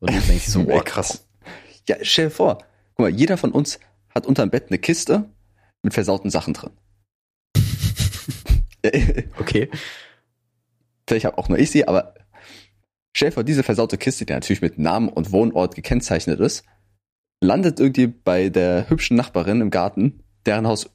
und 0.00 0.12
du 0.12 0.18
denkst 0.18 0.48
so, 0.48 0.64
boah, 0.66 0.82
krass. 0.82 1.24
Ja, 1.88 1.94
stell 2.02 2.24
dir 2.24 2.30
vor, 2.32 2.58
guck 2.96 2.98
mal, 2.98 3.10
jeder 3.10 3.36
von 3.36 3.52
uns 3.52 3.78
hat 4.12 4.26
unterm 4.26 4.50
Bett 4.50 4.64
eine 4.70 4.78
Kiste 4.78 5.30
mit 5.82 5.94
versauten 5.94 6.30
Sachen 6.30 6.52
drin. 6.52 6.72
Okay. 9.38 9.70
Vielleicht 11.08 11.26
habe 11.26 11.38
auch 11.38 11.48
nur 11.48 11.60
ich 11.60 11.70
sie, 11.70 11.86
aber 11.86 12.14
stell 13.16 13.28
dir 13.28 13.34
vor, 13.34 13.44
diese 13.44 13.62
versaute 13.62 13.98
Kiste, 13.98 14.26
die 14.26 14.32
natürlich 14.32 14.62
mit 14.62 14.80
Namen 14.80 15.08
und 15.08 15.30
Wohnort 15.30 15.76
gekennzeichnet 15.76 16.40
ist, 16.40 16.64
landet 17.40 17.78
irgendwie 17.78 18.08
bei 18.08 18.48
der 18.48 18.90
hübschen 18.90 19.16
Nachbarin 19.16 19.60
im 19.60 19.70
Garten, 19.70 20.24
deren 20.44 20.66
Haus 20.66 20.90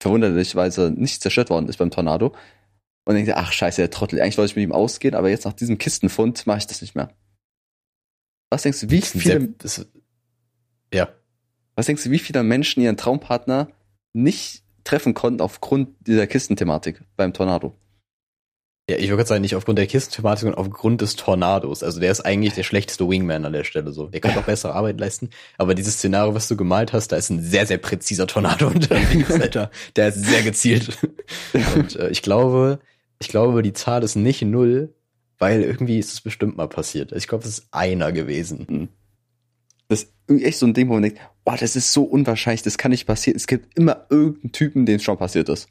verwunderlicherweise 0.00 0.92
nicht 0.92 1.22
zerstört 1.22 1.50
worden 1.50 1.68
ist 1.68 1.78
beim 1.78 1.90
Tornado. 1.90 2.36
Und 3.06 3.14
denkt, 3.14 3.32
ach 3.34 3.52
scheiße, 3.52 3.80
der 3.80 3.90
Trottel, 3.90 4.20
eigentlich 4.20 4.38
wollte 4.38 4.50
ich 4.52 4.56
mit 4.56 4.62
ihm 4.64 4.72
ausgehen, 4.72 5.14
aber 5.14 5.30
jetzt 5.30 5.44
nach 5.44 5.52
diesem 5.54 5.78
Kistenfund 5.78 6.46
mache 6.46 6.58
ich 6.58 6.66
das 6.66 6.80
nicht 6.82 6.94
mehr. 6.94 7.10
Was 8.50 8.62
denkst 8.62 8.80
du, 8.80 8.90
wie 8.90 9.00
viele, 9.00 9.54
sehr- 9.62 9.86
ja. 10.92 11.08
was 11.76 11.86
denkst 11.86 12.04
du, 12.04 12.10
wie 12.10 12.18
viele 12.18 12.42
Menschen 12.42 12.82
ihren 12.82 12.96
Traumpartner 12.96 13.68
nicht 14.12 14.64
treffen 14.84 15.14
konnten 15.14 15.40
aufgrund 15.40 15.90
dieser 16.06 16.26
Kistenthematik 16.26 17.02
beim 17.16 17.32
Tornado? 17.32 17.76
Ja, 18.88 18.96
ich 18.96 19.04
würde 19.04 19.18
gerade 19.18 19.28
sagen, 19.28 19.42
nicht 19.42 19.54
aufgrund 19.54 19.78
der 19.78 19.86
Kistenthematik, 19.86 20.40
sondern 20.40 20.58
aufgrund 20.58 21.00
des 21.00 21.14
Tornados. 21.14 21.84
Also 21.84 22.00
der 22.00 22.10
ist 22.10 22.22
eigentlich 22.22 22.54
der 22.54 22.64
schlechteste 22.64 23.08
Wingman 23.08 23.44
an 23.44 23.52
der 23.52 23.62
Stelle 23.62 23.92
so. 23.92 24.08
Der 24.08 24.20
könnte 24.20 24.40
auch 24.40 24.44
bessere 24.46 24.74
Arbeit 24.74 24.98
leisten. 24.98 25.30
Aber 25.58 25.76
dieses 25.76 25.94
Szenario, 25.94 26.34
was 26.34 26.48
du 26.48 26.56
gemalt 26.56 26.92
hast, 26.92 27.12
da 27.12 27.16
ist 27.16 27.30
ein 27.30 27.40
sehr, 27.40 27.66
sehr 27.68 27.78
präziser 27.78 28.26
Tornado 28.26 28.66
unterwegs, 28.74 29.30
Alter. 29.40 29.70
Der 29.94 30.08
ist 30.08 30.24
sehr 30.24 30.42
gezielt. 30.42 30.98
Und 31.76 31.94
äh, 31.94 32.08
ich 32.10 32.22
glaube, 32.22 32.80
ich 33.20 33.28
glaube, 33.28 33.62
die 33.62 33.74
Zahl 33.74 34.02
ist 34.02 34.16
nicht 34.16 34.42
null, 34.42 34.94
weil 35.38 35.62
irgendwie 35.62 35.98
ist 35.98 36.12
es 36.12 36.20
bestimmt 36.20 36.56
mal 36.56 36.68
passiert. 36.68 37.12
Ich 37.12 37.28
glaube, 37.28 37.44
es 37.44 37.58
ist 37.58 37.68
einer 37.70 38.12
gewesen. 38.12 38.88
Das 39.88 40.04
ist 40.04 40.14
irgendwie 40.26 40.46
echt 40.46 40.58
so 40.58 40.66
ein 40.66 40.74
Ding, 40.74 40.88
wo 40.88 40.94
man 40.94 41.02
denkt, 41.02 41.20
boah, 41.44 41.56
das 41.56 41.76
ist 41.76 41.92
so 41.92 42.02
unwahrscheinlich, 42.04 42.62
das 42.62 42.78
kann 42.78 42.90
nicht 42.90 43.06
passieren. 43.06 43.36
Es 43.36 43.46
gibt 43.46 43.78
immer 43.78 44.06
irgendeinen 44.08 44.52
Typen, 44.52 44.86
dem 44.86 44.96
es 44.96 45.02
schon 45.02 45.18
passiert 45.18 45.48
ist. 45.48 45.68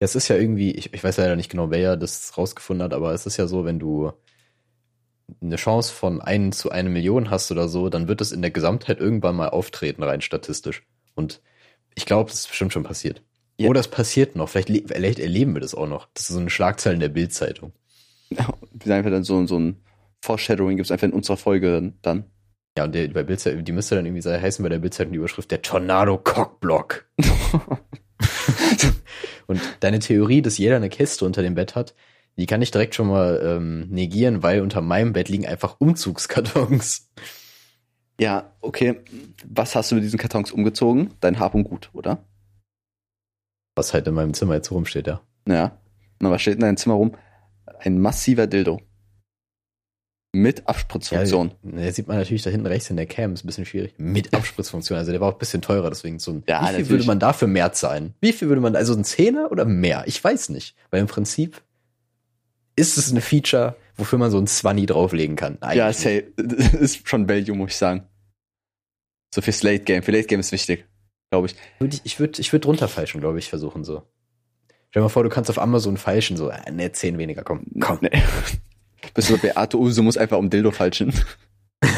Es 0.00 0.14
ist 0.14 0.28
ja 0.28 0.36
irgendwie, 0.36 0.72
ich, 0.72 0.92
ich 0.92 1.04
weiß 1.04 1.18
leider 1.18 1.36
nicht 1.36 1.50
genau, 1.50 1.70
wer 1.70 1.96
das 1.96 2.36
rausgefunden 2.36 2.84
hat, 2.84 2.94
aber 2.94 3.12
es 3.12 3.26
ist 3.26 3.36
ja 3.36 3.46
so, 3.46 3.64
wenn 3.64 3.78
du 3.78 4.12
eine 5.40 5.56
Chance 5.56 5.92
von 5.92 6.20
1 6.20 6.58
zu 6.58 6.70
eine 6.70 6.88
Million 6.88 7.30
hast 7.30 7.50
oder 7.52 7.68
so, 7.68 7.88
dann 7.88 8.08
wird 8.08 8.20
es 8.20 8.32
in 8.32 8.42
der 8.42 8.50
Gesamtheit 8.50 8.98
irgendwann 8.98 9.36
mal 9.36 9.50
auftreten, 9.50 10.02
rein 10.02 10.22
statistisch. 10.22 10.82
Und 11.14 11.42
ich 11.94 12.06
glaube, 12.06 12.30
das 12.30 12.40
ist 12.40 12.48
bestimmt 12.48 12.72
schon 12.72 12.82
passiert. 12.82 13.22
Ja. 13.60 13.68
Oder 13.68 13.80
es 13.80 13.88
passiert 13.88 14.36
noch. 14.36 14.48
Vielleicht, 14.48 14.68
le- 14.70 14.82
vielleicht 14.86 15.18
erleben 15.18 15.54
wir 15.54 15.60
das 15.60 15.74
auch 15.74 15.86
noch. 15.86 16.08
Das 16.14 16.24
ist 16.24 16.34
so 16.34 16.40
eine 16.40 16.50
Schlagzeile 16.50 16.94
in 16.94 17.00
der 17.00 17.08
Bildzeitung. 17.10 17.72
Wir 18.30 18.38
sagen 18.84 18.92
einfach 18.92 19.10
dann 19.10 19.24
so, 19.24 19.46
so 19.46 19.58
ein 19.58 19.76
Foreshadowing 20.22 20.76
gibt 20.76 20.86
es 20.86 20.90
einfach 20.92 21.08
in 21.08 21.12
unserer 21.12 21.36
Folge 21.36 21.92
dann. 22.02 22.24
Ja, 22.78 22.84
und 22.84 22.94
der, 22.94 23.08
bei 23.08 23.22
Bildzeitung, 23.22 23.64
die 23.64 23.72
müsste 23.72 23.96
dann 23.96 24.06
irgendwie 24.06 24.26
heißen 24.26 24.62
bei 24.62 24.68
der 24.68 24.78
Bildzeitung 24.78 25.12
die 25.12 25.18
Überschrift 25.18 25.50
der 25.50 25.60
Tornado 25.62 26.16
Cockblock. 26.18 27.06
Und 29.46 29.60
deine 29.80 29.98
Theorie, 29.98 30.42
dass 30.42 30.58
jeder 30.58 30.76
eine 30.76 30.88
Kiste 30.88 31.24
unter 31.24 31.42
dem 31.42 31.54
Bett 31.56 31.74
hat, 31.74 31.94
die 32.36 32.46
kann 32.46 32.62
ich 32.62 32.70
direkt 32.70 32.94
schon 32.94 33.08
mal 33.08 33.40
ähm, 33.44 33.88
negieren, 33.88 34.42
weil 34.44 34.60
unter 34.60 34.80
meinem 34.80 35.12
Bett 35.12 35.28
liegen 35.28 35.46
einfach 35.46 35.76
Umzugskartons. 35.80 37.10
Ja, 38.20 38.52
okay. 38.60 39.00
Was 39.44 39.74
hast 39.74 39.90
du 39.90 39.96
mit 39.96 40.04
diesen 40.04 40.18
Kartons 40.18 40.52
umgezogen? 40.52 41.10
Dein 41.20 41.40
Hab 41.40 41.54
und 41.54 41.64
Gut, 41.64 41.90
oder? 41.92 42.24
Was 43.80 43.94
halt 43.94 44.06
in 44.06 44.12
meinem 44.12 44.34
Zimmer 44.34 44.56
jetzt 44.56 44.70
rumsteht, 44.70 45.06
ja. 45.06 45.22
Ja. 45.48 45.78
Na, 46.20 46.30
was 46.30 46.42
steht 46.42 46.56
in 46.56 46.60
deinem 46.60 46.76
Zimmer 46.76 46.96
rum? 46.96 47.16
Ein 47.78 47.98
massiver 47.98 48.46
Dildo. 48.46 48.78
Mit 50.32 50.68
Abspritzfunktion. 50.68 51.52
Ja, 51.62 51.70
der 51.78 51.92
sieht 51.94 52.06
man 52.06 52.18
natürlich 52.18 52.42
da 52.42 52.50
hinten 52.50 52.66
rechts 52.66 52.90
in 52.90 52.96
der 52.96 53.06
Cam, 53.06 53.32
ist 53.32 53.42
ein 53.42 53.46
bisschen 53.46 53.64
schwierig. 53.64 53.94
Mit 53.96 54.34
Abspritzfunktion. 54.34 54.98
Also 54.98 55.12
der 55.12 55.20
war 55.22 55.28
auch 55.30 55.32
ein 55.32 55.38
bisschen 55.38 55.62
teurer, 55.62 55.88
deswegen 55.88 56.18
so 56.18 56.32
ein. 56.32 56.42
Ja, 56.46 56.60
wie 56.60 56.64
viel 56.64 56.72
natürlich. 56.72 56.90
würde 56.90 57.06
man 57.06 57.20
dafür 57.20 57.48
mehr 57.48 57.72
zahlen? 57.72 58.12
Wie 58.20 58.34
viel 58.34 58.48
würde 58.48 58.60
man, 58.60 58.76
also 58.76 58.92
ein 58.92 59.02
Zehner 59.02 59.50
oder 59.50 59.64
mehr? 59.64 60.04
Ich 60.06 60.22
weiß 60.22 60.50
nicht. 60.50 60.76
Weil 60.90 61.00
im 61.00 61.06
Prinzip 61.06 61.62
ist 62.76 62.98
es 62.98 63.10
ein 63.10 63.22
Feature, 63.22 63.76
wofür 63.96 64.18
man 64.18 64.30
so 64.30 64.38
ein 64.38 64.46
Zwanni 64.46 64.84
drauflegen 64.84 65.36
kann. 65.36 65.56
ja, 65.62 65.86
Eigentlich. 65.86 65.96
safe. 65.96 66.24
Das 66.36 66.74
ist 66.74 67.08
schon 67.08 67.30
Value, 67.30 67.56
muss 67.56 67.70
ich 67.70 67.76
sagen. 67.78 68.02
So 69.34 69.40
fürs 69.40 69.62
Late 69.62 69.84
Game. 69.84 70.02
Für 70.02 70.12
Late 70.12 70.26
Game 70.26 70.40
ist 70.40 70.52
wichtig, 70.52 70.84
glaube 71.30 71.46
ich. 71.46 71.56
Würde 71.78 71.98
ich, 72.04 72.20
würde 72.20 72.40
ich 72.40 72.52
würd 72.52 72.64
drunter 72.64 72.88
feilschen, 72.88 73.20
glaube 73.20 73.38
ich, 73.38 73.48
versuchen 73.48 73.84
so. 73.84 74.02
Stell 74.90 75.00
dir 75.00 75.04
mal 75.04 75.08
vor, 75.08 75.22
du 75.22 75.28
kannst 75.28 75.50
auf 75.50 75.58
Amazon 75.58 75.96
feilschen, 75.96 76.36
so, 76.36 76.50
äh, 76.50 76.70
ne, 76.70 76.92
zehn 76.92 77.16
weniger, 77.18 77.42
komm. 77.42 77.64
Komm. 77.80 77.98
Nee. 78.02 78.10
Bist 79.14 79.30
du 79.30 79.38
Beate 79.38 79.78
Use 79.78 80.02
muss 80.02 80.16
einfach 80.16 80.38
um 80.38 80.50
Dildo 80.50 80.70
falschen. 80.70 81.14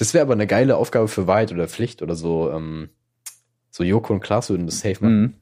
Das 0.00 0.14
wäre 0.14 0.22
aber 0.22 0.32
eine 0.32 0.46
geile 0.46 0.78
Aufgabe 0.78 1.08
für 1.08 1.26
Wahrheit 1.26 1.52
oder 1.52 1.68
Pflicht 1.68 2.00
oder 2.00 2.14
so. 2.14 2.50
Ähm, 2.50 2.88
so 3.70 3.84
Joko 3.84 4.14
und 4.14 4.20
Klaas 4.20 4.48
würden 4.48 4.64
das 4.64 4.80
safe 4.80 4.94
machen. 4.94 5.20
Mhm. 5.20 5.34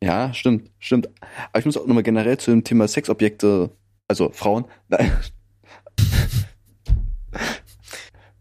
Ja, 0.00 0.32
stimmt, 0.32 0.70
stimmt. 0.78 1.08
Aber 1.50 1.58
ich 1.58 1.64
muss 1.64 1.76
auch 1.76 1.84
nochmal 1.84 2.04
generell 2.04 2.38
zu 2.38 2.52
dem 2.52 2.62
Thema 2.62 2.86
Sexobjekte, 2.86 3.70
also 4.06 4.30
Frauen, 4.30 4.66
nein. 4.86 5.10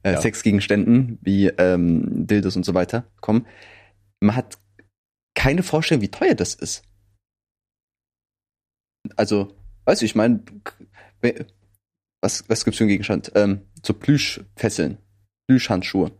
Äh, 0.04 0.14
Ja. 0.14 0.22
Sexgegenständen 0.22 1.18
wie 1.22 1.48
ähm, 1.48 2.28
Dildos 2.28 2.56
und 2.56 2.64
so 2.64 2.74
weiter 2.74 3.06
kommen. 3.22 3.46
Man 4.20 4.36
hat 4.36 4.58
keine 5.36 5.64
Vorstellung, 5.64 6.02
wie 6.02 6.12
teuer 6.12 6.36
das 6.36 6.56
ist. 6.56 6.84
Also, 9.16 9.56
weißt 9.86 10.02
du, 10.02 10.06
ich 10.06 10.16
meine, 10.16 10.44
was, 12.22 12.50
was 12.50 12.66
gibt's 12.66 12.78
für 12.78 12.84
einen 12.84 12.90
Gegenstand? 12.90 13.32
Ähm, 13.36 13.62
so 13.86 13.94
Plüschfesseln, 13.94 14.98
Plüschhandschuhe. 15.48 16.12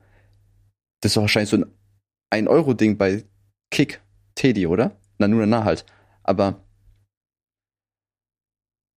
Das 1.02 1.12
ist 1.12 1.18
doch 1.18 1.24
wahrscheinlich 1.24 1.50
so 1.50 1.58
ein 1.58 2.46
1-Euro-Ding 2.46 2.98
bei 2.98 3.26
Kick, 3.72 4.02
Teddy, 4.36 4.68
oder? 4.68 5.00
Na, 5.18 5.28
nur 5.28 5.46
na 5.46 5.64
halt. 5.64 5.86
Aber 6.24 6.64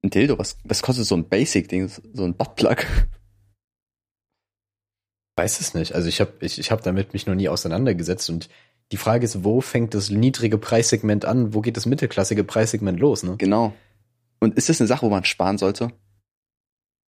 ein 0.04 0.10
Dildo, 0.10 0.38
was, 0.38 0.58
was 0.64 0.82
kostet 0.82 1.06
so 1.06 1.16
ein 1.16 1.28
Basic-Ding, 1.28 1.88
so 1.88 2.24
ein 2.24 2.36
Buttplug? 2.36 2.86
Weiß 5.40 5.58
es 5.58 5.72
nicht. 5.72 5.94
Also 5.94 6.06
ich 6.06 6.20
habe 6.20 6.32
ich, 6.40 6.58
ich 6.58 6.70
hab 6.70 6.82
damit 6.82 7.14
mich 7.14 7.26
noch 7.26 7.34
nie 7.34 7.48
auseinandergesetzt 7.48 8.28
und 8.28 8.50
die 8.92 8.98
Frage 8.98 9.24
ist, 9.24 9.42
wo 9.42 9.62
fängt 9.62 9.94
das 9.94 10.10
niedrige 10.10 10.58
Preissegment 10.58 11.24
an? 11.24 11.54
Wo 11.54 11.62
geht 11.62 11.78
das 11.78 11.86
mittelklassige 11.86 12.44
Preissegment 12.44 13.00
los? 13.00 13.22
Ne? 13.22 13.36
Genau. 13.38 13.72
Und 14.38 14.58
ist 14.58 14.68
das 14.68 14.82
eine 14.82 14.88
Sache, 14.88 15.06
wo 15.06 15.08
man 15.08 15.24
sparen 15.24 15.56
sollte? 15.56 15.92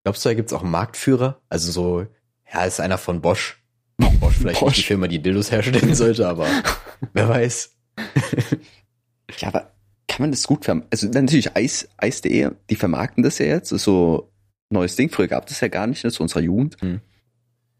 Glaubst 0.03 0.25
du, 0.25 0.29
da 0.29 0.33
gibt's 0.33 0.51
auch 0.51 0.63
einen 0.63 0.71
Marktführer? 0.71 1.41
Also 1.47 1.71
so, 1.71 2.07
ja, 2.51 2.65
ist 2.65 2.79
einer 2.79 2.97
von 2.97 3.21
Bosch. 3.21 3.63
Bosch 3.97 4.37
vielleicht 4.39 4.61
Bosch. 4.61 4.69
nicht 4.69 4.77
die 4.79 4.87
Firma, 4.87 5.07
die 5.07 5.21
Dildos 5.21 5.51
herstellen 5.51 5.93
sollte, 5.93 6.27
aber 6.27 6.47
wer 7.13 7.29
weiß. 7.29 7.75
Ja, 9.37 9.49
aber 9.49 9.71
kann 10.07 10.21
man 10.21 10.31
das 10.31 10.47
gut 10.47 10.65
vermarkten? 10.65 10.91
Also 10.91 11.07
natürlich 11.07 11.55
Eis, 11.55 11.87
Eis.de, 11.97 12.49
die 12.69 12.75
vermarkten 12.75 13.23
das 13.23 13.37
ja 13.37 13.45
jetzt, 13.45 13.71
das 13.71 13.77
ist 13.77 13.85
so 13.85 14.31
ein 14.71 14.75
neues 14.75 14.95
Ding. 14.95 15.09
Früher 15.09 15.27
gab 15.27 15.49
es 15.49 15.59
ja 15.59 15.67
gar 15.67 15.87
nicht, 15.87 16.03
ne, 16.03 16.11
zu 16.11 16.21
unserer 16.21 16.41
Jugend. 16.41 16.81
Hm. 16.81 17.01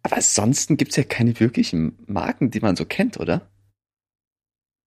Aber 0.04 0.18
ansonsten 0.18 0.78
gibt's 0.78 0.98
ja 0.98 1.04
keine 1.04 1.40
wirklichen 1.40 1.98
Marken, 2.08 2.52
die 2.52 2.60
man 2.60 2.76
so 2.76 2.86
kennt, 2.86 3.20
oder? 3.20 3.50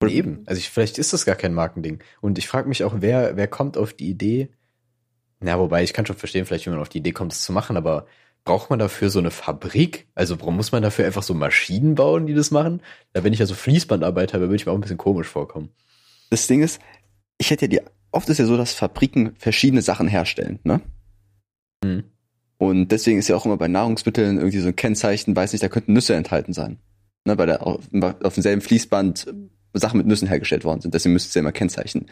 Oder- 0.02 0.12
Eben. 0.12 0.42
Also 0.46 0.58
ich, 0.58 0.68
vielleicht 0.68 0.99
ist 0.99 1.12
das 1.12 1.25
gar 1.25 1.37
kein 1.37 1.54
Markending. 1.54 2.00
Und 2.20 2.37
ich 2.38 2.46
frage 2.49 2.68
mich 2.68 2.85
auch, 2.85 2.96
wer, 2.99 3.37
wer 3.37 3.49
kommt 3.49 3.78
auf 3.78 3.94
die 3.94 4.11
Idee? 4.11 4.50
Na, 5.40 5.58
wobei 5.58 5.82
ich 5.82 5.92
kann 5.94 6.06
schon 6.06 6.16
verstehen, 6.16 6.44
vielleicht 6.44 6.66
wie 6.66 6.70
man 6.70 6.78
auf 6.80 6.88
die 6.90 6.99
Idee 6.99 7.12
kommt, 7.12 7.32
es 7.32 7.42
zu 7.42 7.52
machen, 7.52 7.76
aber 7.76 8.06
braucht 8.44 8.70
man 8.70 8.78
dafür 8.78 9.11
so 9.11 9.18
eine 9.18 9.30
Fabrik? 9.30 10.06
Also 10.14 10.37
bra- 10.37 10.50
muss 10.50 10.73
man 10.73 10.82
dafür 10.82 11.06
einfach 11.06 11.23
so 11.23 11.35
Maschinen 11.35 11.94
bauen, 11.94 12.26
die 12.26 12.35
das 12.35 12.50
machen? 12.50 12.82
Da 13.12 13.25
wenn 13.25 13.32
ich 13.32 13.38
ja 13.38 13.46
so 13.46 13.54
Fließbandarbeit 13.54 14.35
habe, 14.35 14.44
würde 14.44 14.56
ich 14.56 14.66
mir 14.66 14.73
auch 14.73 14.76
ein 14.76 14.82
bisschen 14.82 14.99
komisch 14.99 15.28
vorkommen. 15.28 15.70
Das 16.30 16.46
Ding 16.46 16.62
ist, 16.62 16.80
ich 17.38 17.50
hätte 17.50 17.64
ja 17.66 17.68
die, 17.68 17.80
oft 18.12 18.28
ist 18.28 18.38
ja 18.38 18.44
so, 18.46 18.56
dass 18.56 18.73
Fabriken 18.75 19.35
verschiedene 19.37 19.82
Sachen 19.82 20.08
herstellen, 20.08 20.58
ne? 20.64 20.80
Hm. 21.85 22.04
Und 22.59 22.89
deswegen 22.89 23.19
ist 23.19 23.29
ja 23.29 23.37
auch 23.37 23.45
immer 23.45 23.57
bei 23.57 23.69
Nahrungsmitteln 23.69 24.39
irgendwie 24.39 24.61
so 24.61 24.69
ein 24.69 24.77
Kennzeichen, 24.77 25.37
weiß 25.37 25.53
nicht, 25.53 25.63
da 25.63 25.69
könnten 25.69 25.93
Nüsse 25.93 26.15
enthalten 26.15 26.53
sein. 26.53 26.79
Ne, 27.25 27.37
weil 27.37 27.47
da 27.47 27.57
auf, 27.57 27.81
auf 28.23 28.35
demselben 28.35 28.63
Fließband 28.63 29.27
Sachen 29.79 29.99
mit 29.99 30.07
Nüssen 30.07 30.29
hergestellt 30.29 30.65
worden 30.65 30.81
sind. 30.81 30.95
Deswegen 30.95 31.13
müsste 31.13 31.29
es 31.29 31.35
ja 31.35 31.41
immer 31.41 31.53
kennzeichnen. 31.53 32.07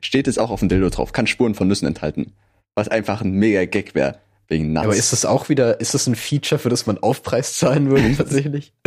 Steht 0.00 0.26
es 0.28 0.38
auch 0.38 0.50
auf 0.50 0.60
dem 0.60 0.68
Dildo 0.68 0.90
drauf, 0.90 1.12
kann 1.12 1.26
Spuren 1.26 1.54
von 1.54 1.68
Nüssen 1.68 1.86
enthalten. 1.86 2.32
Was 2.74 2.88
einfach 2.88 3.20
ein 3.20 3.32
mega 3.32 3.64
Gag 3.66 3.94
wäre, 3.94 4.18
wegen 4.48 4.72
Nuts. 4.72 4.84
Aber 4.84 4.96
ist 4.96 5.12
das 5.12 5.24
auch 5.24 5.48
wieder, 5.48 5.80
ist 5.80 5.94
das 5.94 6.06
ein 6.06 6.16
Feature, 6.16 6.58
für 6.58 6.68
das 6.68 6.86
man 6.86 6.98
Aufpreis 6.98 7.56
zahlen 7.56 7.88
würde 7.90 8.14
tatsächlich? 8.16 8.72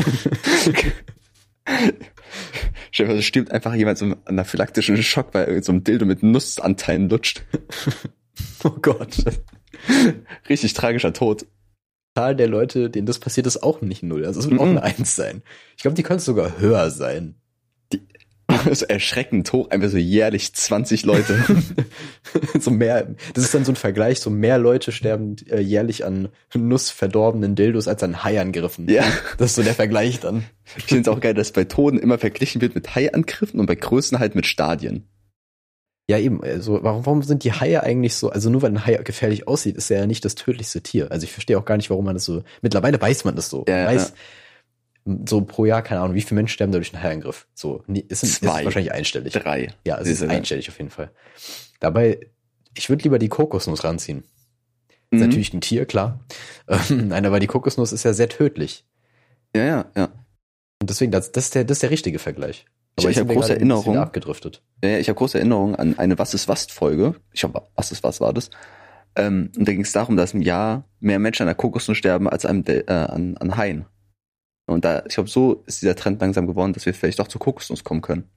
Stell 2.91 3.07
dir 3.07 3.13
vor, 3.13 3.21
stirbt 3.21 3.51
einfach 3.51 3.73
jemand 3.75 3.97
so 3.97 4.05
einen 4.05 4.15
anaphylaktischen 4.25 5.01
Schock, 5.03 5.33
weil 5.33 5.47
irgend 5.47 5.65
so 5.65 5.71
ein 5.71 5.83
Dildo 5.83 6.05
mit 6.05 6.23
Nussanteilen 6.23 7.09
lutscht. 7.09 7.43
oh 8.63 8.71
Gott. 8.81 9.17
Richtig 10.49 10.73
tragischer 10.73 11.13
Tod. 11.13 11.41
Die 11.43 11.47
Zahl 12.19 12.35
der 12.35 12.47
Leute, 12.47 12.89
denen 12.89 13.05
das 13.05 13.19
passiert, 13.19 13.45
ist 13.47 13.61
auch 13.63 13.81
nicht 13.81 14.03
null. 14.03 14.25
Also 14.25 14.39
es 14.39 14.49
wird 14.49 14.59
auch 14.59 14.65
Mhm. 14.65 14.71
eine 14.77 14.83
Eins 14.83 15.15
sein. 15.15 15.43
Ich 15.75 15.81
glaube, 15.83 15.95
die 15.95 16.03
könnte 16.03 16.23
sogar 16.23 16.59
höher 16.59 16.89
sein. 16.89 17.35
so 18.71 18.85
erschreckend 18.89 19.51
hoch, 19.53 19.69
einfach 19.69 19.89
so 19.89 19.97
jährlich 19.97 20.53
20 20.53 21.05
Leute. 21.05 21.37
so 22.59 22.71
mehr, 22.71 23.13
das 23.33 23.43
ist 23.43 23.53
dann 23.53 23.65
so 23.65 23.71
ein 23.73 23.75
Vergleich, 23.75 24.19
so 24.19 24.29
mehr 24.29 24.57
Leute 24.57 24.91
sterben 24.91 25.35
äh, 25.49 25.59
jährlich 25.59 26.05
an 26.05 26.29
nussverdorbenen 26.55 27.55
Dildos 27.55 27.87
als 27.87 28.01
an 28.03 28.23
Haiangriffen. 28.23 28.89
ja. 28.89 29.03
Das 29.37 29.51
ist 29.51 29.55
so 29.57 29.63
der 29.63 29.75
Vergleich 29.75 30.19
dann. 30.19 30.43
Ich 30.77 30.85
finde 30.85 31.01
es 31.09 31.15
auch 31.15 31.19
geil, 31.19 31.33
dass 31.33 31.51
bei 31.51 31.65
Toten 31.65 31.99
immer 31.99 32.17
verglichen 32.17 32.61
wird 32.61 32.73
mit 32.73 32.95
Haiangriffen 32.95 33.59
und 33.59 33.65
bei 33.67 33.75
Größen 33.75 34.17
halt 34.19 34.33
mit 34.33 34.45
Stadien. 34.47 35.03
Ja, 36.09 36.17
eben. 36.17 36.41
Also, 36.43 36.81
warum, 36.83 37.05
warum 37.05 37.23
sind 37.23 37.43
die 37.43 37.51
Haie 37.51 37.83
eigentlich 37.83 38.15
so? 38.15 38.29
Also, 38.29 38.49
nur 38.49 38.61
weil 38.61 38.71
ein 38.71 38.85
Hai 38.85 38.95
gefährlich 39.03 39.47
aussieht, 39.47 39.75
ist 39.75 39.91
er 39.91 39.99
ja 39.99 40.07
nicht 40.07 40.23
das 40.23 40.35
tödlichste 40.35 40.81
Tier. 40.81 41.11
Also, 41.11 41.25
ich 41.25 41.31
verstehe 41.33 41.57
auch 41.59 41.65
gar 41.65 41.75
nicht, 41.77 41.89
warum 41.89 42.05
man 42.05 42.15
das 42.15 42.23
so. 42.25 42.43
Mittlerweile 42.61 43.01
weiß 43.01 43.25
man 43.25 43.35
das 43.35 43.49
so. 43.49 43.65
Ja, 43.67 43.87
weiß, 43.87 44.13
so 45.25 45.41
pro 45.41 45.65
Jahr, 45.65 45.81
keine 45.81 46.01
Ahnung, 46.01 46.15
wie 46.15 46.21
viele 46.21 46.35
Menschen 46.35 46.53
sterben 46.53 46.71
durch 46.71 46.93
einen 46.93 47.01
Haiangriff. 47.03 47.47
So, 47.53 47.83
nie- 47.87 48.05
ist, 48.07 48.23
ist 48.23 48.35
Zwei. 48.43 48.65
wahrscheinlich 48.65 48.91
einstellig. 48.93 49.33
Drei. 49.33 49.73
Ja, 49.85 49.95
es 49.95 50.07
ist 50.07 50.21
Diese- 50.21 50.29
einstellig 50.29 50.67
auf 50.69 50.77
jeden 50.77 50.89
Fall. 50.89 51.11
Dabei, 51.79 52.19
ich 52.75 52.89
würde 52.89 53.03
lieber 53.03 53.19
die 53.19 53.29
Kokosnuss 53.29 53.83
ranziehen. 53.83 54.23
Ist 55.09 55.19
Mhm. 55.19 55.19
natürlich 55.27 55.53
ein 55.53 55.61
Tier, 55.61 55.85
klar. 55.85 56.19
Ähm, 56.89 57.07
Nein, 57.07 57.25
aber 57.25 57.39
die 57.39 57.47
Kokosnuss 57.47 57.93
ist 57.93 58.03
ja 58.03 58.11
sehr 58.13 58.27
tödlich. 58.27 58.85
Ja, 59.55 59.63
ja, 59.63 59.85
ja. 59.95 60.05
Und 60.81 60.89
deswegen, 60.89 61.11
das, 61.13 61.31
das, 61.31 61.45
ist, 61.45 61.55
der, 61.55 61.63
das 61.63 61.77
ist 61.77 61.83
der 61.83 61.89
richtige 61.91 62.19
Vergleich. 62.19 62.65
Ich- 62.99 63.05
ich 63.05 63.09
jetzt 63.09 63.17
hab 63.17 63.21
sind 63.21 63.29
wir 63.29 63.35
große 63.35 63.47
gerade 63.49 63.61
ein 63.61 63.67
bisschen 63.67 63.71
Erinnerung. 63.79 63.97
abgedriftet. 63.97 64.63
Ja, 64.83 64.97
ich 64.97 65.07
habe 65.09 65.17
große 65.17 65.37
Erinnerungen 65.37 65.75
an 65.75 65.97
eine 65.99 66.17
Was 66.17 66.33
ist 66.33 66.47
was 66.47 66.65
Folge. 66.65 67.15
Ich 67.31 67.41
glaube, 67.41 67.67
Was 67.75 67.91
ist 67.91 68.03
was 68.03 68.19
war 68.21 68.33
das? 68.33 68.49
Ähm, 69.15 69.51
und 69.57 69.67
da 69.67 69.71
ging 69.71 69.81
es 69.81 69.91
darum, 69.91 70.15
dass 70.17 70.33
im 70.33 70.41
Jahr 70.41 70.87
mehr 70.99 71.19
Menschen 71.19 71.43
an 71.43 71.47
der 71.47 71.55
Kokosnuss 71.55 71.97
sterben 71.97 72.27
als 72.29 72.45
an, 72.45 72.63
äh, 72.65 72.83
an, 72.91 73.37
an 73.37 73.57
Haien. 73.57 73.85
Und 74.67 74.83
da, 74.85 75.03
ich 75.07 75.15
glaube, 75.15 75.29
so 75.29 75.63
ist 75.65 75.81
dieser 75.81 75.95
Trend 75.95 76.19
langsam 76.21 76.45
geworden, 76.45 76.73
dass 76.73 76.85
wir 76.85 76.93
vielleicht 76.93 77.19
doch 77.19 77.27
zur 77.27 77.39
Kokosnuss 77.39 77.83
kommen 77.83 78.01
können. 78.01 78.29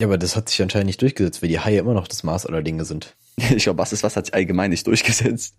Ja, 0.00 0.06
aber 0.06 0.18
das 0.18 0.36
hat 0.36 0.48
sich 0.48 0.60
anscheinend 0.62 0.86
nicht 0.86 1.02
durchgesetzt, 1.02 1.42
weil 1.42 1.48
die 1.48 1.58
Haie 1.58 1.78
immer 1.78 1.94
noch 1.94 2.06
das 2.06 2.22
Maß 2.22 2.46
aller 2.46 2.62
Dinge 2.62 2.84
sind. 2.84 3.16
Ich 3.56 3.64
glaube, 3.64 3.78
Was 3.78 3.92
ist 3.92 4.02
was 4.02 4.16
hat 4.16 4.26
sich 4.26 4.34
allgemein 4.34 4.70
nicht 4.70 4.86
durchgesetzt. 4.86 5.56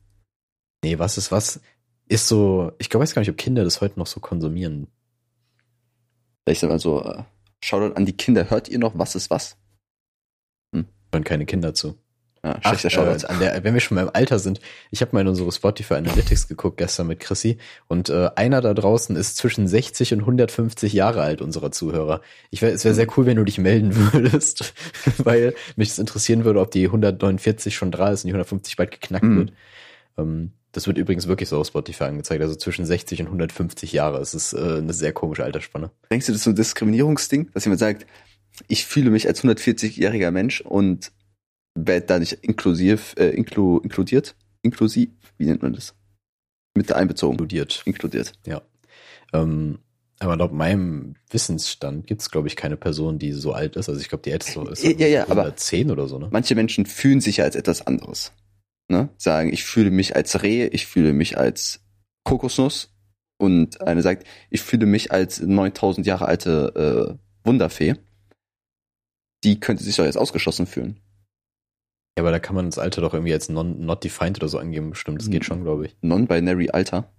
Nee, 0.83 0.99
was 0.99 1.17
ist 1.17 1.31
was? 1.31 1.59
Ist 2.07 2.27
so, 2.27 2.71
ich 2.79 2.89
glaube, 2.89 3.03
weiß 3.03 3.13
gar 3.13 3.21
nicht, 3.21 3.29
ob 3.29 3.37
Kinder 3.37 3.63
das 3.63 3.81
heute 3.81 3.99
noch 3.99 4.07
so 4.07 4.19
konsumieren. 4.19 4.87
Vielleicht 6.45 6.63
mal 6.63 6.79
so, 6.79 7.03
äh, 7.03 7.23
Shoutout 7.63 7.95
an 7.95 8.05
die 8.05 8.15
Kinder, 8.15 8.49
hört 8.49 8.69
ihr 8.69 8.79
noch 8.79 8.97
Was 8.97 9.15
ist 9.15 9.29
was? 9.29 9.57
Hören 11.11 11.23
keine 11.23 11.47
Kinder 11.47 11.73
zu. 11.73 11.97
Ja, 12.43 12.59
Ach, 12.61 12.69
schlechter 12.69 12.91
Shoutout. 12.91 13.25
äh, 13.25 13.29
an 13.29 13.39
der, 13.39 13.63
wenn 13.63 13.73
wir 13.73 13.81
schon 13.81 13.95
mal 13.95 14.03
im 14.03 14.11
Alter 14.13 14.37
sind, 14.37 14.61
ich 14.91 15.01
habe 15.01 15.09
mal 15.13 15.21
in 15.21 15.27
unsere 15.27 15.51
Spotify 15.51 15.95
Analytics 15.95 16.47
geguckt 16.47 16.77
gestern 16.77 17.07
mit 17.07 17.19
Chrissy 17.19 17.57
und 17.87 18.09
äh, 18.09 18.29
einer 18.35 18.61
da 18.61 18.73
draußen 18.75 19.15
ist 19.15 19.35
zwischen 19.35 19.67
60 19.67 20.13
und 20.13 20.19
150 20.21 20.93
Jahre 20.93 21.21
alt, 21.23 21.41
unserer 21.41 21.71
Zuhörer. 21.71 22.21
Ich 22.51 22.61
wär, 22.61 22.71
es 22.71 22.85
wäre 22.85 22.93
sehr 22.93 23.07
cool, 23.17 23.25
wenn 23.25 23.37
du 23.37 23.43
dich 23.43 23.57
melden 23.57 23.93
würdest, 24.13 24.73
weil 25.17 25.55
mich 25.75 25.89
das 25.89 25.97
interessieren 25.99 26.45
würde, 26.45 26.59
ob 26.61 26.69
die 26.69 26.85
149 26.85 27.75
schon 27.75 27.91
dran 27.91 28.13
ist 28.13 28.23
und 28.23 28.27
die 28.27 28.33
150 28.33 28.75
bald 28.77 28.91
geknackt 28.91 29.25
Mhm. 29.25 29.37
wird. 29.37 29.53
Ähm, 30.19 30.51
das 30.71 30.85
wird 30.87 30.97
übrigens 30.97 31.27
wirklich 31.27 31.49
so 31.49 31.59
auf 31.59 31.67
Spotify 31.67 32.05
angezeigt, 32.05 32.41
also 32.41 32.55
zwischen 32.55 32.85
60 32.85 33.21
und 33.21 33.27
150 33.27 33.91
Jahre. 33.91 34.19
Es 34.19 34.33
ist 34.33 34.53
äh, 34.53 34.77
eine 34.77 34.93
sehr 34.93 35.13
komische 35.13 35.43
Altersspanne. 35.43 35.91
Denkst 36.11 36.27
du, 36.27 36.31
das 36.31 36.39
ist 36.41 36.43
so 36.45 36.51
ein 36.51 36.55
Diskriminierungsding, 36.55 37.49
dass 37.53 37.65
jemand 37.65 37.79
sagt, 37.79 38.05
ich 38.67 38.85
fühle 38.85 39.09
mich 39.09 39.27
als 39.27 39.43
140-jähriger 39.43 40.31
Mensch 40.31 40.61
und 40.61 41.11
werde 41.75 42.05
da 42.05 42.19
nicht 42.19 42.33
inklusiv, 42.41 43.15
äh, 43.17 43.29
inklu, 43.29 43.79
inkludiert? 43.79 44.35
Inklusiv? 44.61 45.09
Wie 45.37 45.45
nennt 45.45 45.61
man 45.61 45.73
das? 45.73 45.95
Mit 46.75 46.91
einbezogen. 46.91 47.33
Inkludiert. 47.33 47.81
Inkludiert. 47.85 48.33
Ähm, 49.33 49.79
aber 50.19 50.35
laut 50.35 50.51
meinem 50.51 51.15
Wissensstand 51.29 52.05
gibt 52.07 52.21
es, 52.21 52.29
glaube 52.29 52.47
ich, 52.49 52.55
keine 52.57 52.75
Person, 52.75 53.19
die 53.19 53.31
so 53.31 53.53
alt 53.53 53.75
ist. 53.77 53.87
Also 53.87 54.01
ich 54.01 54.09
glaube, 54.09 54.21
die 54.23 54.31
älteste 54.31 54.59
ist 54.69 54.83
Ja, 54.83 54.91
ja, 54.91 55.07
ja, 55.07 55.23
aber- 55.29 55.43
110 55.43 55.91
oder 55.91 56.07
so, 56.07 56.19
ne? 56.19 56.27
Manche 56.31 56.55
Menschen 56.55 56.85
fühlen 56.85 57.21
sich 57.21 57.37
ja 57.37 57.45
als 57.45 57.55
etwas 57.55 57.87
anderes. 57.87 58.33
Ne, 58.89 59.09
sagen, 59.17 59.53
ich 59.53 59.63
fühle 59.63 59.91
mich 59.91 60.15
als 60.15 60.41
Reh, 60.41 60.65
ich 60.65 60.87
fühle 60.87 61.13
mich 61.13 61.37
als 61.37 61.81
Kokosnuss 62.23 62.93
und 63.37 63.81
eine 63.81 64.01
sagt, 64.01 64.27
ich 64.49 64.61
fühle 64.61 64.85
mich 64.85 65.11
als 65.11 65.39
9000 65.39 66.05
Jahre 66.05 66.25
alte 66.25 67.17
äh, 67.17 67.47
Wunderfee, 67.47 67.95
die 69.43 69.59
könnte 69.59 69.83
sich 69.83 69.95
doch 69.95 70.05
jetzt 70.05 70.17
ausgeschlossen 70.17 70.67
fühlen. 70.67 70.99
Ja, 72.17 72.23
aber 72.23 72.31
da 72.31 72.39
kann 72.39 72.55
man 72.55 72.65
das 72.65 72.79
Alter 72.79 73.01
doch 73.01 73.13
irgendwie 73.13 73.33
als 73.33 73.47
non, 73.47 73.85
not 73.85 74.03
defined 74.03 74.37
oder 74.39 74.49
so 74.49 74.57
angeben, 74.57 74.89
bestimmt. 74.89 75.21
Das 75.21 75.29
geht 75.29 75.45
schon, 75.45 75.63
glaube 75.63 75.85
ich. 75.85 75.95
Non-binary 76.01 76.69
Alter. 76.71 77.13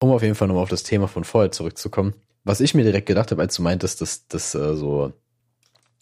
Um 0.00 0.10
auf 0.10 0.22
jeden 0.22 0.34
Fall 0.34 0.48
nochmal 0.48 0.64
auf 0.64 0.68
das 0.68 0.82
Thema 0.82 1.08
von 1.08 1.24
vorher 1.24 1.50
zurückzukommen. 1.50 2.14
Was 2.44 2.60
ich 2.60 2.74
mir 2.74 2.84
direkt 2.84 3.06
gedacht 3.06 3.30
habe, 3.30 3.42
als 3.42 3.54
du 3.54 3.62
meintest, 3.62 4.00
dass, 4.00 4.28
dass 4.28 4.54
äh, 4.54 4.76
so 4.76 5.12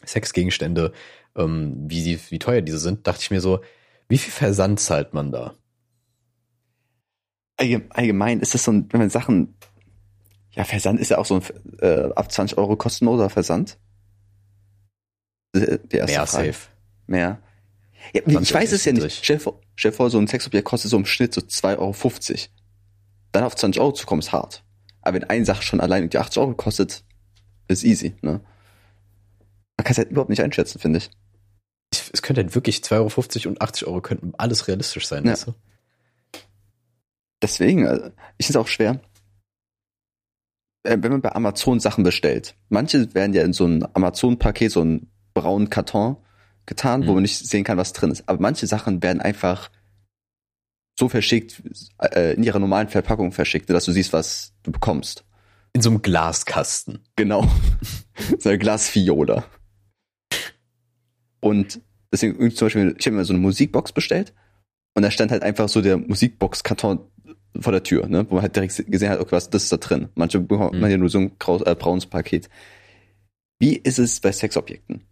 Sexgegenstände, 0.05 0.93
ähm, 1.37 1.75
wie, 1.89 2.01
sie, 2.01 2.19
wie 2.31 2.39
teuer 2.39 2.63
diese 2.63 2.79
sind, 2.79 3.07
dachte 3.07 3.21
ich 3.23 3.31
mir 3.31 3.41
so, 3.41 3.61
wie 4.09 4.19
viel 4.19 4.33
Versand 4.33 4.81
zahlt 4.81 5.15
man 5.15 5.33
da? 5.33 5.55
Allgemein 7.57 8.41
ist 8.41 8.55
das 8.55 8.65
so 8.65 8.73
ein, 8.73 8.93
wenn 8.93 9.01
man 9.01 9.11
Sachen, 9.11 9.57
ja, 10.51 10.65
Versand 10.65 11.01
ist 11.01 11.11
ja 11.11 11.19
auch 11.19 11.27
so 11.27 11.37
ein 11.37 11.43
äh, 11.81 12.13
ab 12.15 12.31
20 12.31 12.59
Euro 12.59 12.77
kostenloser 12.77 13.31
Versand. 13.31 13.79
Der 15.55 15.71
erste 15.93 16.17
Mehr 16.17 16.27
Frage. 16.27 16.53
safe. 16.53 16.69
Mehr. 17.07 17.43
Ja, 18.15 18.41
ich 18.41 18.55
weiß 18.55 18.73
es 18.73 18.85
ja 18.85 18.93
nicht. 18.93 19.25
Stell 19.25 19.39
vor, 19.39 19.61
stell 19.75 19.93
vor, 19.93 20.11
so 20.11 20.19
ein 20.19 20.27
Sexobjekt 20.27 20.67
kostet 20.67 20.91
so 20.91 20.97
im 20.97 21.07
Schnitt 21.07 21.35
so 21.35 21.41
2,50 21.41 21.79
Euro. 21.79 21.95
Dann 23.33 23.45
auf 23.45 23.57
20 23.57 23.81
Euro 23.81 23.93
zu 23.93 24.07
kommen, 24.07 24.21
ist 24.21 24.33
hart. 24.33 24.65
Aber 25.01 25.15
wenn 25.15 25.25
eine 25.25 25.45
Sache 25.45 25.63
schon 25.63 25.81
allein 25.81 26.09
die 26.09 26.19
80 26.19 26.39
Euro 26.39 26.55
kostet, 26.55 27.05
ist 27.69 27.85
easy, 27.85 28.15
ne? 28.23 28.41
Man 29.77 29.85
kann 29.85 29.93
es 29.93 29.99
halt 29.99 30.11
überhaupt 30.11 30.31
nicht 30.31 30.43
einschätzen, 30.43 30.79
finde 30.79 30.99
ich. 30.99 31.11
Es 32.17 32.23
könnte 32.23 32.43
halt 32.43 32.55
wirklich 32.55 32.79
2,50 32.79 32.95
Euro 33.41 33.51
und 33.51 33.61
80 33.61 33.87
Euro 33.87 34.01
könnten 34.01 34.33
alles 34.39 34.69
realistisch 34.69 35.07
sein, 35.07 35.27
ja. 35.27 35.33
weißt 35.33 35.49
du? 35.49 35.55
Deswegen, 37.43 37.87
also, 37.87 38.07
ich 38.39 38.47
finde 38.47 38.59
es 38.59 38.65
auch 38.65 38.69
schwer. 38.69 39.01
Äh, 40.83 40.97
wenn 41.01 41.13
man 41.13 41.21
bei 41.21 41.35
Amazon 41.35 41.79
Sachen 41.79 42.05
bestellt, 42.05 42.55
manche 42.71 43.13
werden 43.15 43.35
ja 43.35 43.43
in 43.43 43.53
so 43.53 43.67
ein 43.67 43.87
Amazon-Paket, 43.95 44.73
so 44.73 44.81
einen 44.81 45.11
braunen 45.35 45.69
Karton 45.69 46.17
getan, 46.65 47.01
mhm. 47.01 47.07
wo 47.07 47.13
man 47.13 47.23
nicht 47.23 47.37
sehen 47.37 47.65
kann, 47.65 47.77
was 47.77 47.93
drin 47.93 48.11
ist. 48.11 48.27
Aber 48.27 48.41
manche 48.41 48.67
Sachen 48.67 49.03
werden 49.03 49.21
einfach 49.21 49.71
so 50.99 51.11
verschickt, 51.11 51.63
äh, 51.99 52.33
in 52.33 52.43
ihrer 52.43 52.59
normalen 52.59 52.89
Verpackung 52.89 53.31
verschickt, 53.33 53.69
dass 53.69 53.85
du 53.85 53.93
siehst, 53.93 54.15
was 54.15 54.55
du 54.63 54.73
bekommst. 54.73 55.27
In 55.75 55.83
so 55.83 55.91
einem 55.91 56.01
Glaskasten. 56.01 57.01
Genau. 57.17 57.47
so 58.39 58.49
eine 58.49 58.57
Glasfiole. 58.57 59.45
Und 61.41 61.83
deswegen 62.13 62.51
zum 62.51 62.67
Beispiel, 62.67 62.95
ich 62.99 63.07
habe 63.07 63.17
mir 63.17 63.25
so 63.25 63.33
eine 63.33 63.43
Musikbox 63.43 63.93
bestellt 63.93 64.33
und 64.95 65.03
da 65.03 65.11
stand 65.11 65.31
halt 65.31 65.43
einfach 65.43 65.69
so 65.69 65.83
der 65.83 65.97
Musikbox-Karton 65.97 67.01
vor 67.61 67.73
der 67.73 67.83
Tür, 67.83 68.07
ne, 68.07 68.27
wo 68.29 68.35
man 68.35 68.43
halt 68.43 68.57
direkt 68.57 68.91
gesehen 68.91 69.11
hat, 69.11 69.21
okay, 69.21 69.33
was 69.33 69.51
das 69.51 69.65
ist 69.65 69.73
da 69.73 69.77
drin. 69.77 70.09
Manche 70.15 70.41
bekommen 70.41 70.79
mhm. 70.79 70.87
ja 70.87 70.97
nur 70.97 71.09
so 71.09 71.19
ein 71.19 71.39
graus, 71.39 71.63
äh, 71.63 71.75
braunes 71.75 72.07
Paket. 72.07 72.49
Wie 73.59 73.77
ist 73.77 73.99
es 73.99 74.21
bei 74.21 74.33
Sexobjekten? 74.33 75.03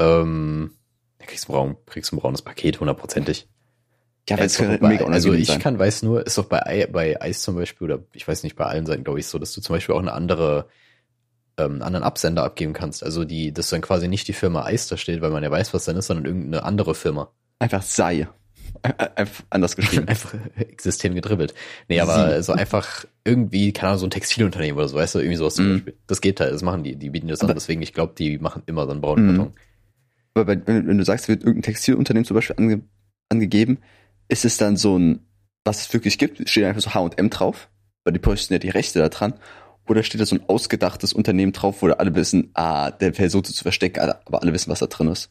Ähm, 0.00 0.72
kriegst 1.18 1.48
du, 1.48 1.52
braun, 1.52 1.76
kriegst 1.86 2.10
du 2.10 2.16
ein 2.16 2.20
braunes 2.20 2.42
Paket, 2.42 2.80
hundertprozentig. 2.80 3.48
Ja, 4.28 4.38
weil 4.38 4.46
es 4.46 4.56
kann 4.56 4.68
halt 4.68 4.82
mega 4.82 5.04
Also 5.06 5.32
ich 5.32 5.48
sein. 5.48 5.60
kann, 5.60 5.78
weiß 5.78 6.02
nur, 6.02 6.24
ist 6.24 6.38
doch 6.38 6.46
bei, 6.46 6.88
bei 6.90 7.20
Eis 7.20 7.42
zum 7.42 7.56
Beispiel, 7.56 7.90
oder 7.90 8.04
ich 8.12 8.26
weiß 8.26 8.42
nicht, 8.44 8.56
bei 8.56 8.64
allen 8.64 8.86
Seiten, 8.86 9.04
glaube 9.04 9.18
ich, 9.18 9.26
so, 9.26 9.38
dass 9.38 9.52
du 9.52 9.60
zum 9.60 9.74
Beispiel 9.74 9.94
auch 9.94 10.00
eine 10.00 10.12
andere, 10.12 10.68
ähm, 11.64 11.72
einen 11.72 11.82
anderen 11.82 12.04
Absender 12.04 12.44
abgeben 12.44 12.72
kannst. 12.72 13.04
Also 13.04 13.24
die, 13.24 13.52
dass 13.52 13.70
dann 13.70 13.80
quasi 13.80 14.08
nicht 14.08 14.28
die 14.28 14.32
Firma 14.32 14.64
Eis 14.64 14.88
da 14.88 14.96
steht, 14.96 15.20
weil 15.20 15.30
man 15.30 15.42
ja 15.42 15.50
weiß, 15.50 15.74
was 15.74 15.84
dann 15.84 15.96
ist, 15.96 16.06
sondern 16.06 16.26
irgendeine 16.26 16.62
andere 16.64 16.94
Firma. 16.94 17.30
Einfach 17.58 17.82
sei. 17.82 18.28
Einfach 18.82 19.44
anders 19.50 19.76
geschrieben. 19.76 20.08
einfach 20.08 20.34
System 20.80 21.14
gedribbelt. 21.14 21.54
Nee, 21.88 22.00
aber 22.00 22.36
Sie. 22.36 22.42
so 22.42 22.52
einfach 22.52 23.04
irgendwie, 23.24 23.72
keine 23.72 23.90
Ahnung, 23.90 24.00
so 24.00 24.06
ein 24.06 24.10
Textilunternehmen 24.10 24.78
oder 24.78 24.88
so, 24.88 24.96
weißt 24.96 25.16
du, 25.16 25.18
irgendwie 25.18 25.36
sowas 25.36 25.54
zum 25.54 25.68
mm. 25.68 25.72
Beispiel. 25.74 25.96
Das 26.06 26.20
geht 26.20 26.40
halt, 26.40 26.52
das 26.52 26.62
machen 26.62 26.82
die, 26.84 26.96
die 26.96 27.10
bieten 27.10 27.28
das 27.28 27.40
aber 27.40 27.50
an, 27.50 27.56
deswegen, 27.56 27.82
ich 27.82 27.92
glaube, 27.92 28.14
die 28.16 28.38
machen 28.38 28.62
immer 28.66 28.86
so 28.86 28.92
einen 28.92 29.00
braunen 29.00 29.26
mm. 29.26 29.36
Karton. 29.36 29.54
Aber 30.34 30.46
wenn, 30.46 30.66
wenn, 30.66 30.98
du 30.98 31.04
sagst, 31.04 31.28
wird 31.28 31.42
irgendein 31.42 31.62
Textilunternehmen 31.62 32.24
zum 32.24 32.36
Beispiel 32.36 32.56
ange, 32.56 32.82
angegeben, 33.28 33.78
ist 34.28 34.44
es 34.44 34.56
dann 34.56 34.76
so 34.76 34.98
ein, 34.98 35.26
was 35.64 35.80
es 35.80 35.92
wirklich 35.92 36.18
gibt, 36.18 36.48
steht 36.48 36.64
einfach 36.64 36.80
so 36.80 36.94
H&M 36.94 37.30
drauf, 37.30 37.68
weil 38.04 38.12
die 38.12 38.20
posten 38.20 38.54
ja 38.54 38.58
die 38.58 38.70
Rechte 38.70 39.00
da 39.00 39.08
dran, 39.08 39.34
oder 39.90 40.04
steht 40.04 40.20
da 40.20 40.26
so 40.26 40.36
ein 40.36 40.48
ausgedachtes 40.48 41.12
Unternehmen 41.12 41.50
drauf, 41.50 41.82
wo 41.82 41.88
alle 41.88 42.14
wissen, 42.14 42.50
ah, 42.54 42.92
der 42.92 43.12
versucht 43.12 43.48
es 43.48 43.56
zu 43.56 43.64
verstecken, 43.64 44.00
aber 44.24 44.40
alle 44.40 44.52
wissen, 44.52 44.70
was 44.70 44.78
da 44.78 44.86
drin 44.86 45.08
ist. 45.08 45.30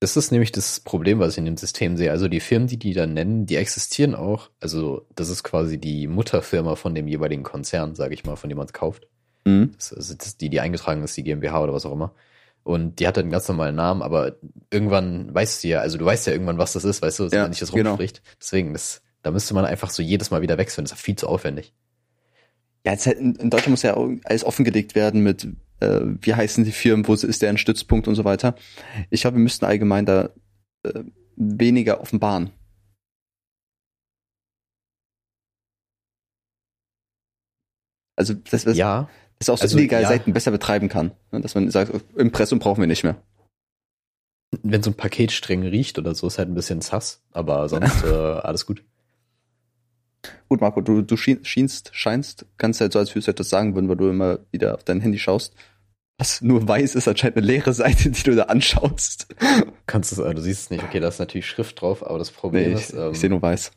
Das 0.00 0.16
ist 0.16 0.32
nämlich 0.32 0.50
das 0.50 0.80
Problem, 0.80 1.20
was 1.20 1.34
ich 1.34 1.38
in 1.38 1.44
dem 1.44 1.56
System 1.56 1.96
sehe. 1.96 2.10
Also 2.10 2.26
die 2.26 2.40
Firmen, 2.40 2.66
die 2.66 2.78
die 2.78 2.94
da 2.94 3.06
nennen, 3.06 3.46
die 3.46 3.54
existieren 3.54 4.16
auch. 4.16 4.50
Also 4.60 5.06
das 5.14 5.30
ist 5.30 5.44
quasi 5.44 5.78
die 5.78 6.08
Mutterfirma 6.08 6.74
von 6.74 6.96
dem 6.96 7.06
jeweiligen 7.06 7.44
Konzern, 7.44 7.94
sage 7.94 8.12
ich 8.12 8.24
mal, 8.24 8.34
von 8.34 8.50
dem 8.50 8.58
man 8.58 8.66
es 8.66 8.72
kauft. 8.72 9.06
Mhm. 9.44 9.70
Das 9.76 9.92
ist 9.92 10.40
die, 10.40 10.50
die 10.50 10.60
eingetragen 10.60 11.04
ist, 11.04 11.16
die 11.16 11.22
GmbH 11.22 11.62
oder 11.62 11.72
was 11.72 11.86
auch 11.86 11.92
immer. 11.92 12.12
Und 12.64 12.98
die 12.98 13.06
hat 13.06 13.16
einen 13.16 13.30
ganz 13.30 13.46
normalen 13.46 13.76
Namen, 13.76 14.02
aber 14.02 14.34
irgendwann 14.72 15.32
weißt 15.32 15.62
du 15.62 15.68
ja, 15.68 15.78
also 15.78 15.96
du 15.96 16.04
weißt 16.04 16.26
ja 16.26 16.32
irgendwann, 16.32 16.58
was 16.58 16.72
das 16.72 16.84
ist, 16.84 17.00
weißt 17.00 17.20
du, 17.20 17.24
dass 17.24 17.32
ja, 17.32 17.46
nicht 17.46 17.62
das 17.62 17.70
genau. 17.70 17.90
rumspricht. 17.90 18.22
Genau. 18.24 18.36
Deswegen, 18.40 18.72
das, 18.72 19.02
da 19.22 19.30
müsste 19.30 19.54
man 19.54 19.64
einfach 19.64 19.90
so 19.90 20.02
jedes 20.02 20.32
Mal 20.32 20.42
wieder 20.42 20.58
wechseln. 20.58 20.84
Das 20.84 20.92
ist 20.92 21.00
viel 21.00 21.14
zu 21.14 21.28
aufwendig. 21.28 21.72
Ja, 22.86 22.92
jetzt 22.92 23.06
halt 23.06 23.18
in, 23.18 23.50
Deutschland 23.50 23.70
muss 23.70 23.82
ja 23.82 23.96
alles 24.24 24.44
offengelegt 24.44 24.94
werden 24.94 25.22
mit, 25.22 25.48
äh, 25.80 26.00
wie 26.22 26.34
heißen 26.34 26.64
die 26.64 26.72
Firmen, 26.72 27.06
wo 27.06 27.14
ist 27.14 27.42
deren 27.42 27.58
Stützpunkt 27.58 28.08
und 28.08 28.14
so 28.14 28.24
weiter. 28.24 28.54
Ich 29.10 29.22
glaube, 29.22 29.36
wir 29.36 29.42
müssten 29.42 29.64
allgemein 29.64 30.06
da 30.06 30.30
äh, 30.84 31.02
weniger 31.36 32.00
offenbaren. 32.00 32.50
Also 38.18 38.32
das, 38.32 38.64
das, 38.64 38.78
ja 38.78 39.10
dass 39.38 39.50
auch 39.50 39.58
so 39.58 39.62
also, 39.62 39.78
illegale 39.78 40.04
ja. 40.04 40.08
Seiten 40.08 40.32
besser 40.32 40.50
betreiben 40.50 40.88
kann. 40.88 41.12
Ne? 41.30 41.40
Dass 41.40 41.54
man 41.54 41.70
sagt, 41.70 41.92
Impressum 42.16 42.58
brauchen 42.58 42.80
wir 42.80 42.86
nicht 42.86 43.04
mehr. 43.04 43.16
Wenn 44.62 44.82
so 44.82 44.90
ein 44.90 44.96
Paket 44.96 45.32
streng 45.32 45.62
riecht 45.62 45.98
oder 45.98 46.14
so, 46.14 46.26
ist 46.26 46.38
halt 46.38 46.48
ein 46.48 46.54
bisschen 46.54 46.80
sass, 46.80 47.22
aber 47.32 47.68
sonst 47.68 48.04
äh, 48.04 48.08
alles 48.08 48.64
gut. 48.64 48.84
Gut, 50.48 50.60
Marco, 50.60 50.80
du, 50.80 51.02
du 51.02 51.16
schienst, 51.16 51.90
scheinst, 51.92 52.46
kannst 52.56 52.80
halt 52.80 52.92
so, 52.92 52.98
als 52.98 53.10
würdest 53.10 53.28
du 53.28 53.32
etwas 53.32 53.48
sagen 53.48 53.74
würden, 53.74 53.88
weil 53.88 53.96
du 53.96 54.08
immer 54.08 54.38
wieder 54.50 54.74
auf 54.74 54.84
dein 54.84 55.00
Handy 55.00 55.18
schaust. 55.18 55.54
Was 56.18 56.40
nur 56.40 56.66
weiß, 56.66 56.94
ist 56.94 57.08
anscheinend 57.08 57.36
eine 57.36 57.46
leere 57.46 57.74
Seite, 57.74 58.10
die 58.10 58.22
du 58.22 58.34
da 58.34 58.44
anschaust. 58.44 59.26
Kannst 59.86 60.16
du, 60.16 60.22
äh, 60.22 60.34
du 60.34 60.40
siehst 60.40 60.62
es 60.62 60.70
nicht. 60.70 60.82
Okay, 60.82 61.00
da 61.00 61.08
ist 61.08 61.18
natürlich 61.18 61.46
Schrift 61.46 61.80
drauf, 61.80 62.04
aber 62.06 62.18
das 62.18 62.30
Problem 62.30 62.70
nee, 62.70 62.74
ich, 62.74 62.88
ist. 62.88 62.94
Ähm, 62.94 63.12
ich 63.12 63.20
sehe 63.20 63.30
nur 63.30 63.42
weiß. 63.42 63.72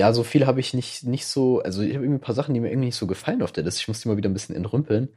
Ja, 0.00 0.12
so 0.12 0.22
viel 0.22 0.46
habe 0.46 0.60
ich 0.60 0.74
nicht, 0.74 1.04
nicht 1.04 1.26
so, 1.26 1.60
also 1.60 1.82
ich 1.82 1.94
habe 1.94 2.04
irgendwie 2.04 2.18
ein 2.18 2.24
paar 2.24 2.34
Sachen, 2.34 2.54
die 2.54 2.60
mir 2.60 2.70
irgendwie 2.70 2.86
nicht 2.86 2.96
so 2.96 3.06
gefallen 3.06 3.42
auf 3.42 3.52
der 3.52 3.64
Liste. 3.64 3.80
Ich 3.80 3.88
muss 3.88 4.00
die 4.00 4.08
mal 4.08 4.16
wieder 4.16 4.28
ein 4.28 4.34
bisschen 4.34 4.54
entrümpeln. 4.54 5.08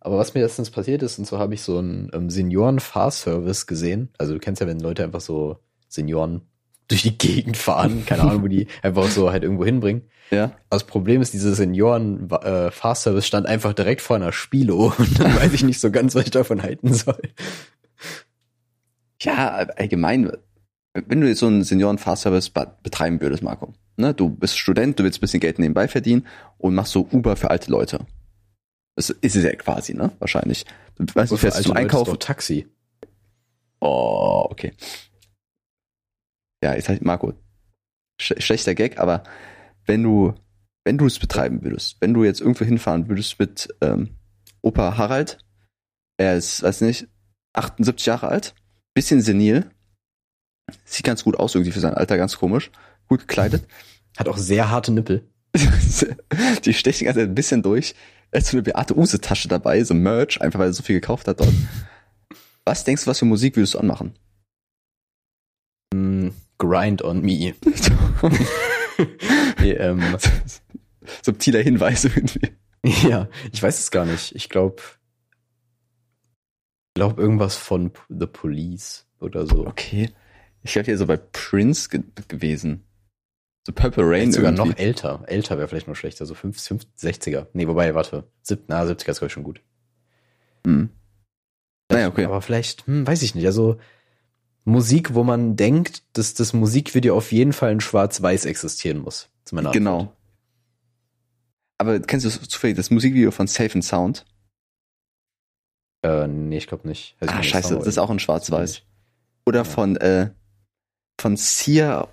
Aber 0.00 0.16
was 0.16 0.32
mir 0.32 0.40
letztens 0.40 0.70
passiert 0.70 1.02
ist, 1.02 1.18
und 1.18 1.26
so 1.26 1.38
habe 1.38 1.52
ich 1.52 1.62
so 1.62 1.78
einen 1.78 2.10
ähm, 2.14 2.30
Senioren-Fahrservice 2.30 3.66
gesehen. 3.66 4.08
Also 4.16 4.32
du 4.32 4.40
kennst 4.40 4.60
ja, 4.60 4.66
wenn 4.66 4.80
Leute 4.80 5.04
einfach 5.04 5.20
so 5.20 5.58
Senioren 5.88 6.42
durch 6.90 7.02
die 7.02 7.16
Gegend 7.16 7.56
fahren, 7.56 8.04
keine 8.04 8.22
Ahnung, 8.22 8.42
wo 8.42 8.48
die 8.48 8.66
einfach 8.82 9.08
so 9.08 9.30
halt 9.30 9.44
irgendwo 9.44 9.64
hinbringen. 9.64 10.02
Ja. 10.30 10.44
Aber 10.44 10.54
das 10.70 10.84
Problem 10.84 11.22
ist, 11.22 11.32
diese 11.32 11.54
Senioren-Fahrservice 11.54 13.26
stand 13.26 13.46
einfach 13.46 13.72
direkt 13.72 14.00
vor 14.00 14.16
einer 14.16 14.32
Spilo 14.32 14.92
und 14.98 15.20
dann 15.20 15.34
weiß 15.36 15.52
ich 15.52 15.62
nicht 15.62 15.80
so 15.80 15.90
ganz, 15.90 16.14
was 16.14 16.24
ich 16.24 16.30
davon 16.30 16.62
halten 16.62 16.92
soll. 16.92 17.20
Ja, 19.22 19.68
allgemein, 19.76 20.32
wenn 20.94 21.20
du 21.20 21.28
jetzt 21.28 21.38
so 21.38 21.46
einen 21.46 21.62
Senioren-Fahrservice 21.62 22.50
betreiben 22.50 23.20
würdest, 23.20 23.44
Marco, 23.44 23.72
ne, 23.96 24.12
du 24.12 24.28
bist 24.28 24.58
Student, 24.58 24.98
du 24.98 25.04
willst 25.04 25.18
ein 25.18 25.20
bisschen 25.20 25.40
Geld 25.40 25.60
nebenbei 25.60 25.86
verdienen 25.86 26.26
und 26.58 26.74
machst 26.74 26.92
so 26.92 27.06
Uber 27.12 27.36
für 27.36 27.50
alte 27.50 27.70
Leute. 27.70 28.00
Das 28.96 29.10
ist 29.10 29.36
es 29.36 29.44
ja 29.44 29.54
quasi, 29.54 29.94
ne? 29.94 30.10
Wahrscheinlich. 30.18 30.66
Du 30.96 31.14
weißt, 31.14 31.30
du 31.30 31.36
fährst 31.36 31.62
zum 31.62 31.72
Einkaufen. 31.72 32.18
Taxi. 32.18 32.66
Oh, 33.80 34.46
okay. 34.50 34.72
Ja, 36.62 36.74
jetzt 36.74 36.88
halt, 36.88 37.02
Marco, 37.02 37.32
sch 38.20 38.34
schlechter 38.38 38.74
Gag, 38.74 38.98
aber 38.98 39.22
wenn 39.86 40.02
du, 40.02 40.34
wenn 40.84 40.98
du 40.98 41.06
es 41.06 41.18
betreiben 41.18 41.62
würdest, 41.62 41.96
wenn 42.00 42.14
du 42.14 42.24
jetzt 42.24 42.40
irgendwo 42.40 42.64
hinfahren 42.64 43.08
würdest 43.08 43.38
mit 43.38 43.68
ähm, 43.80 44.16
Opa 44.62 44.96
Harald, 44.96 45.38
er 46.18 46.36
ist, 46.36 46.62
weiß 46.62 46.82
nicht, 46.82 47.08
78 47.54 48.06
Jahre 48.06 48.28
alt, 48.28 48.54
bisschen 48.94 49.22
senil, 49.22 49.70
Sieht 50.84 51.06
ganz 51.06 51.24
gut 51.24 51.38
aus, 51.38 51.54
irgendwie 51.54 51.72
für 51.72 51.80
sein 51.80 51.94
Alter, 51.94 52.16
ganz 52.16 52.36
komisch. 52.36 52.70
Gut 53.06 53.20
gekleidet. 53.20 53.66
Hat 54.18 54.28
auch 54.28 54.38
sehr 54.38 54.70
harte 54.70 54.92
Nippel. 54.92 55.28
die 56.64 56.74
stechen 56.74 57.08
also 57.08 57.20
ein 57.20 57.34
bisschen 57.34 57.62
durch. 57.62 57.94
Er 58.30 58.40
hat 58.40 58.46
so 58.46 58.56
eine 58.56 58.62
Beate 58.62 58.96
Use 58.96 59.20
Tasche 59.20 59.48
dabei, 59.48 59.82
so 59.82 59.94
Merch, 59.94 60.40
einfach 60.40 60.60
weil 60.60 60.68
er 60.68 60.72
so 60.72 60.84
viel 60.84 61.00
gekauft 61.00 61.26
hat 61.26 61.40
dort. 61.40 61.52
Was 62.64 62.84
denkst 62.84 63.04
du, 63.04 63.10
was 63.10 63.18
für 63.18 63.24
Musik 63.24 63.56
würdest 63.56 63.74
du 63.74 63.78
anmachen? 63.78 64.14
Grind 66.60 67.02
on 67.02 67.22
me. 67.22 67.54
nee, 69.60 69.72
ähm, 69.72 70.02
Subtiler 71.22 71.62
Hinweis 71.62 72.04
irgendwie. 72.04 72.52
Ja, 72.84 73.28
ich 73.52 73.62
weiß 73.62 73.78
es 73.80 73.90
gar 73.90 74.06
nicht. 74.06 74.34
Ich 74.34 74.48
glaube, 74.48 74.82
Ich 76.90 76.94
glaube 76.94 77.20
irgendwas 77.20 77.56
von 77.56 77.92
The 78.08 78.26
Police 78.26 79.06
oder 79.20 79.46
so. 79.46 79.66
Okay. 79.66 80.10
Ich 80.62 80.72
glaube 80.72 80.86
hier 80.86 80.98
so 80.98 81.06
bei 81.06 81.16
Prince 81.16 81.88
ge 81.88 82.02
gewesen. 82.28 82.84
So 83.66 83.72
Purple 83.72 84.04
Rain 84.04 84.10
Vielleicht 84.10 84.32
sogar 84.34 84.52
irgendwie. 84.52 84.70
noch 84.70 84.78
älter. 84.78 85.22
Älter 85.26 85.58
wäre 85.58 85.68
vielleicht 85.68 85.88
noch 85.88 85.96
schlechter, 85.96 86.26
so 86.26 86.34
5, 86.34 86.60
5, 86.60 86.82
60er. 86.98 87.46
Nee, 87.52 87.66
wobei, 87.68 87.94
warte. 87.94 88.24
Sieb, 88.42 88.64
na, 88.68 88.82
70er 88.82 89.10
ist, 89.10 89.18
glaube 89.18 89.26
ich, 89.26 89.32
schon 89.32 89.44
gut. 89.44 89.60
Hm. 90.66 90.90
Naja, 91.90 92.08
okay. 92.08 92.24
Aber 92.24 92.40
vielleicht, 92.42 92.86
hm, 92.86 93.06
weiß 93.06 93.22
ich 93.22 93.34
nicht. 93.34 93.46
Also 93.46 93.78
Musik, 94.64 95.14
wo 95.14 95.24
man 95.24 95.56
denkt, 95.56 96.02
dass 96.12 96.34
das 96.34 96.52
Musikvideo 96.52 97.16
auf 97.16 97.32
jeden 97.32 97.52
Fall 97.52 97.72
in 97.72 97.80
Schwarz-Weiß 97.80 98.44
existieren 98.44 98.98
muss. 98.98 99.28
Das 99.44 99.50
ist 99.50 99.52
meine 99.52 99.68
Antwort. 99.68 99.74
Genau. 99.74 100.16
Aber 101.78 101.98
kennst 102.00 102.26
du 102.26 102.30
zufällig 102.30 102.76
das 102.76 102.90
Musikvideo 102.90 103.30
von 103.30 103.46
Safe 103.46 103.72
and 103.74 103.84
Sound? 103.84 104.26
Äh, 106.02 106.26
nee, 106.26 106.58
ich 106.58 106.66
glaube 106.66 106.86
nicht. 106.88 107.16
Ich 107.20 107.28
Ah, 107.30 107.42
scheiße, 107.42 107.76
das 107.76 107.86
ist 107.86 107.98
auch 107.98 108.10
in 108.10 108.18
Schwarz-Weiß. 108.18 108.82
Oder 109.46 109.60
Ja. 109.60 109.64
von, 109.64 109.96
äh, 109.96 110.30
von 111.20 111.36
Sia 111.36 112.08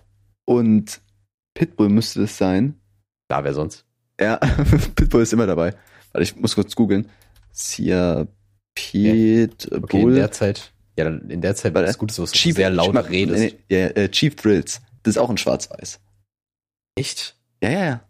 und 0.46 1.02
Pitbull 1.54 1.90
müsste 1.90 2.22
das 2.22 2.38
sein. 2.38 2.80
Da, 3.28 3.44
wer 3.44 3.54
sonst? 3.54 3.86
Ja, 4.20 4.38
Pitbull 4.96 5.22
ist 5.24 5.34
immer 5.34 5.48
dabei. 5.48 5.76
Warte, 6.12 6.24
ich 6.24 6.36
muss 6.38 6.56
kurz 6.56 6.76
googeln. 6.76 7.10
Sia, 7.52 8.28
Pitbull. 8.76 9.84
Okay, 9.84 10.02
in 10.02 10.16
der 10.16 10.32
Zeit, 10.32 10.72
ja, 10.98 11.04
dann 11.06 11.30
in 11.30 11.42
der 11.42 11.56
Zeit 11.56 11.74
war 11.74 11.82
das 11.84 11.98
Gute, 11.98 12.18
was 12.22 12.32
du 12.32 12.38
Chief- 12.38 12.56
sehr 12.56 12.70
laut 12.70 12.90
Schma- 12.96 13.02
redest. 13.08 13.40
Nee, 13.40 13.60
nee, 13.70 13.84
äh, 13.84 14.10
Chief 14.10 14.36
Thrills. 14.36 14.82
Das 15.04 15.16
ist 15.16 15.18
auch 15.18 15.30
in 15.30 15.38
Schwarz-Weiß. 15.38 16.00
Echt? 16.96 17.36
Ja, 17.64 17.70
ja, 17.70 17.80
ja. 17.86 18.08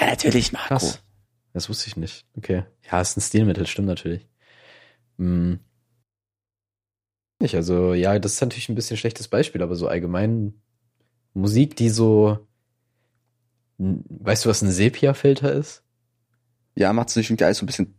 Ja, 0.00 0.06
natürlich, 0.06 0.52
Marco. 0.52 0.68
Krass. 0.68 1.02
Das 1.52 1.68
wusste 1.68 1.86
ich 1.88 1.96
nicht. 1.96 2.24
Okay. 2.36 2.64
Ja, 2.90 3.00
ist 3.00 3.16
ein 3.16 3.20
Stilmittel, 3.20 3.66
stimmt 3.66 3.88
natürlich. 3.88 4.26
Hm. 5.18 5.60
Nicht, 7.40 7.54
also, 7.54 7.92
ja, 7.94 8.18
das 8.18 8.34
ist 8.34 8.40
natürlich 8.40 8.68
ein 8.68 8.74
bisschen 8.74 8.96
schlechtes 8.96 9.28
Beispiel, 9.28 9.62
aber 9.62 9.74
so 9.76 9.88
allgemein 9.88 10.54
Musik, 11.34 11.76
die 11.76 11.90
so, 11.90 12.38
weißt 13.78 14.44
du, 14.44 14.48
was 14.48 14.62
ein 14.62 14.70
Sepia-Filter 14.70 15.52
ist? 15.52 15.82
Ja, 16.74 16.92
macht 16.92 17.08
es 17.10 17.16
nicht 17.16 17.28
irgendwie 17.30 17.44
alles 17.44 17.58
so 17.58 17.64
ein 17.64 17.66
bisschen 17.66 17.94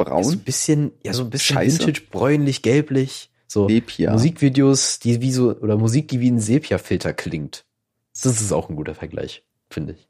Ja, 0.00 0.06
so 0.06 0.12
ein 0.14 0.22
braun? 0.22 0.38
bisschen, 0.40 0.92
ja, 1.04 1.12
so 1.12 1.22
ein 1.24 1.30
bisschen 1.30 1.54
Scheiße. 1.54 1.80
vintage, 1.80 2.06
bräunlich, 2.10 2.62
gelblich. 2.62 3.30
So 3.46 3.68
Sepia. 3.68 4.12
Musikvideos, 4.12 4.98
die 4.98 5.20
wie 5.20 5.32
so, 5.32 5.54
oder 5.56 5.76
Musik, 5.76 6.08
die 6.08 6.20
wie 6.20 6.30
ein 6.30 6.40
Sepia-Filter 6.40 7.12
klingt. 7.12 7.64
Das 8.14 8.40
ist 8.40 8.52
auch 8.52 8.68
ein 8.68 8.76
guter 8.76 8.94
Vergleich, 8.94 9.44
finde 9.70 9.92
ich. 9.94 10.08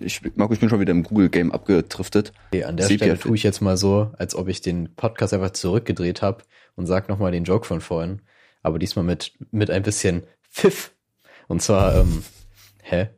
Ich, 0.00 0.20
Marco, 0.36 0.54
ich 0.54 0.60
bin 0.60 0.68
schon 0.70 0.80
wieder 0.80 0.92
im 0.92 1.02
Google-Game 1.02 1.52
abgedriftet. 1.52 2.32
Okay, 2.48 2.64
an 2.64 2.76
der 2.76 2.86
Sepia- 2.86 2.96
Stelle 2.96 3.18
tue 3.18 3.36
ich 3.36 3.42
jetzt 3.42 3.60
mal 3.60 3.76
so, 3.76 4.10
als 4.16 4.34
ob 4.34 4.48
ich 4.48 4.60
den 4.62 4.94
Podcast 4.94 5.34
einfach 5.34 5.50
zurückgedreht 5.50 6.22
habe 6.22 6.44
und 6.76 6.86
sag 6.86 7.08
nochmal 7.08 7.32
den 7.32 7.44
Joke 7.44 7.66
von 7.66 7.80
vorhin. 7.80 8.22
Aber 8.62 8.78
diesmal 8.78 9.04
mit, 9.04 9.32
mit 9.50 9.70
ein 9.70 9.82
bisschen 9.82 10.22
Pfiff. 10.50 10.92
Und 11.48 11.60
zwar, 11.60 11.96
ähm, 11.96 12.22
hä? 12.82 13.08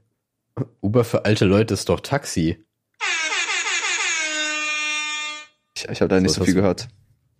Uber 0.80 1.04
für 1.04 1.24
alte 1.24 1.44
Leute 1.44 1.74
ist 1.74 1.88
doch 1.88 2.00
Taxi. 2.00 2.64
Ich, 5.76 5.88
ich 5.88 6.00
habe 6.00 6.08
da 6.08 6.20
nicht 6.20 6.32
So 6.34 6.44
viel 6.44 6.54
gehört. 6.54 6.88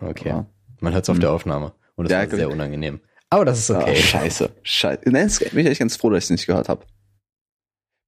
Okay. 0.01 0.31
Aber- 0.31 0.47
Man 0.81 0.93
hört 0.93 1.05
es 1.05 1.09
auf 1.11 1.17
Hm. 1.17 1.21
der 1.21 1.33
Aufnahme. 1.33 1.73
Und 1.97 2.07
es 2.07 2.13
Ja, 2.13 2.19
war 2.19 2.29
sehr 2.37 2.51
unangenehm. 2.51 3.01
Aber 3.31 3.45
das 3.45 3.59
ist 3.61 3.71
okay. 3.71 3.93
Ah, 3.93 3.95
scheiße. 3.95 4.51
Scheiße. 4.63 5.03
Nein, 5.11 5.31
bin 5.53 5.61
ich 5.61 5.67
echt 5.67 5.79
ganz 5.81 5.97
froh, 5.97 6.11
dass 6.11 6.19
ich 6.19 6.25
es 6.25 6.31
nicht 6.31 6.47
gehört 6.47 6.69
habe. 6.69 6.85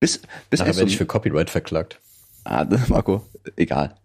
Bist, 0.00 0.26
bist 0.50 0.60
Nachher 0.60 0.66
eigentlich 0.70 0.76
werde 0.78 0.90
ich 0.90 0.96
für 0.98 1.06
Copyright 1.06 1.50
verklagt. 1.50 2.00
ah, 2.44 2.64
Marco, 2.88 3.26
egal. 3.56 3.96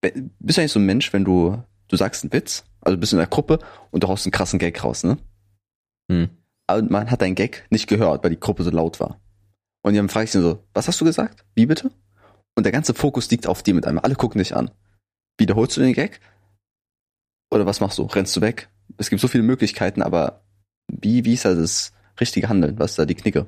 Bist 0.00 0.58
du 0.58 0.60
eigentlich 0.60 0.72
so 0.72 0.78
ein 0.80 0.84
Mensch, 0.86 1.12
wenn 1.12 1.24
du, 1.24 1.62
du 1.88 1.96
sagst 1.96 2.24
einen 2.24 2.32
Witz, 2.32 2.64
also 2.80 2.98
bist 2.98 3.12
in 3.12 3.18
der 3.18 3.28
Gruppe 3.28 3.60
und 3.90 4.02
du 4.02 4.08
haust 4.08 4.26
einen 4.26 4.32
krassen 4.32 4.58
Gag 4.58 4.82
raus, 4.84 5.04
ne? 5.04 5.18
Hm. 6.10 6.28
Aber 6.66 6.82
man 6.82 7.10
hat 7.10 7.22
deinen 7.22 7.34
Gag 7.36 7.66
nicht 7.70 7.88
gehört, 7.88 8.22
weil 8.22 8.30
die 8.30 8.40
Gruppe 8.40 8.62
so 8.64 8.70
laut 8.70 9.00
war. 9.00 9.20
Und 9.82 9.94
dann 9.96 10.08
frage 10.08 10.24
ich 10.24 10.34
ihn 10.34 10.42
so, 10.42 10.62
was 10.74 10.86
hast 10.88 11.00
du 11.00 11.04
gesagt? 11.04 11.44
Wie 11.54 11.66
bitte? 11.66 11.90
Und 12.56 12.64
der 12.64 12.72
ganze 12.72 12.94
Fokus 12.94 13.30
liegt 13.30 13.46
auf 13.46 13.62
dir 13.62 13.74
mit 13.74 13.86
einmal. 13.86 14.04
Alle 14.04 14.14
gucken 14.16 14.38
dich 14.38 14.54
an. 14.54 14.70
Wiederholst 15.38 15.76
du 15.76 15.80
den 15.80 15.92
Gag? 15.94 16.20
Oder 17.50 17.66
was 17.66 17.80
machst 17.80 17.98
du? 17.98 18.04
Rennst 18.04 18.36
du 18.36 18.40
weg? 18.40 18.68
Es 18.98 19.10
gibt 19.10 19.20
so 19.20 19.28
viele 19.28 19.42
Möglichkeiten, 19.44 20.02
aber 20.02 20.44
wie, 20.88 21.24
wie 21.24 21.34
ist 21.34 21.44
da 21.44 21.54
das 21.54 21.92
richtige 22.20 22.48
Handeln? 22.48 22.78
Was 22.78 22.92
ist 22.92 22.98
da 22.98 23.04
die 23.06 23.14
Knicke? 23.14 23.46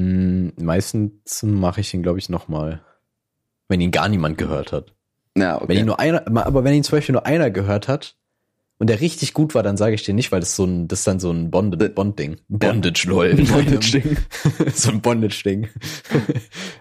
Hm, 0.00 0.52
Meistens 0.56 1.42
mache 1.42 1.80
ich 1.80 1.92
ihn, 1.94 2.02
glaube 2.02 2.18
ich, 2.18 2.28
nochmal. 2.28 2.84
Wenn 3.68 3.80
ihn 3.80 3.90
gar 3.90 4.08
niemand 4.08 4.38
gehört 4.38 4.72
hat. 4.72 4.94
Ja, 5.36 5.60
Wenn 5.66 5.76
ihn 5.78 5.82
okay. 5.82 5.84
nur 5.84 6.00
einer, 6.00 6.46
aber 6.46 6.64
wenn 6.64 6.74
ihn 6.74 6.84
zum 6.84 6.96
Beispiel 6.98 7.14
nur 7.14 7.26
einer 7.26 7.50
gehört 7.50 7.88
hat 7.88 8.16
und 8.78 8.88
der 8.90 9.00
richtig 9.00 9.34
gut 9.34 9.54
war, 9.54 9.62
dann 9.62 9.76
sage 9.76 9.94
ich 9.94 10.02
dir 10.02 10.14
nicht, 10.14 10.32
weil 10.32 10.40
das 10.40 10.56
so 10.56 10.64
ein, 10.64 10.88
das 10.88 11.00
ist 11.00 11.06
dann 11.06 11.20
so 11.20 11.30
ein 11.30 11.50
Bond- 11.50 11.94
Bond-Ding. 11.94 12.38
Bondage, 12.48 13.04
lol. 13.08 13.34
Bondage-Ding. 13.34 14.16
so 14.74 14.90
ein 14.90 15.00
Bondage-Ding. 15.00 15.68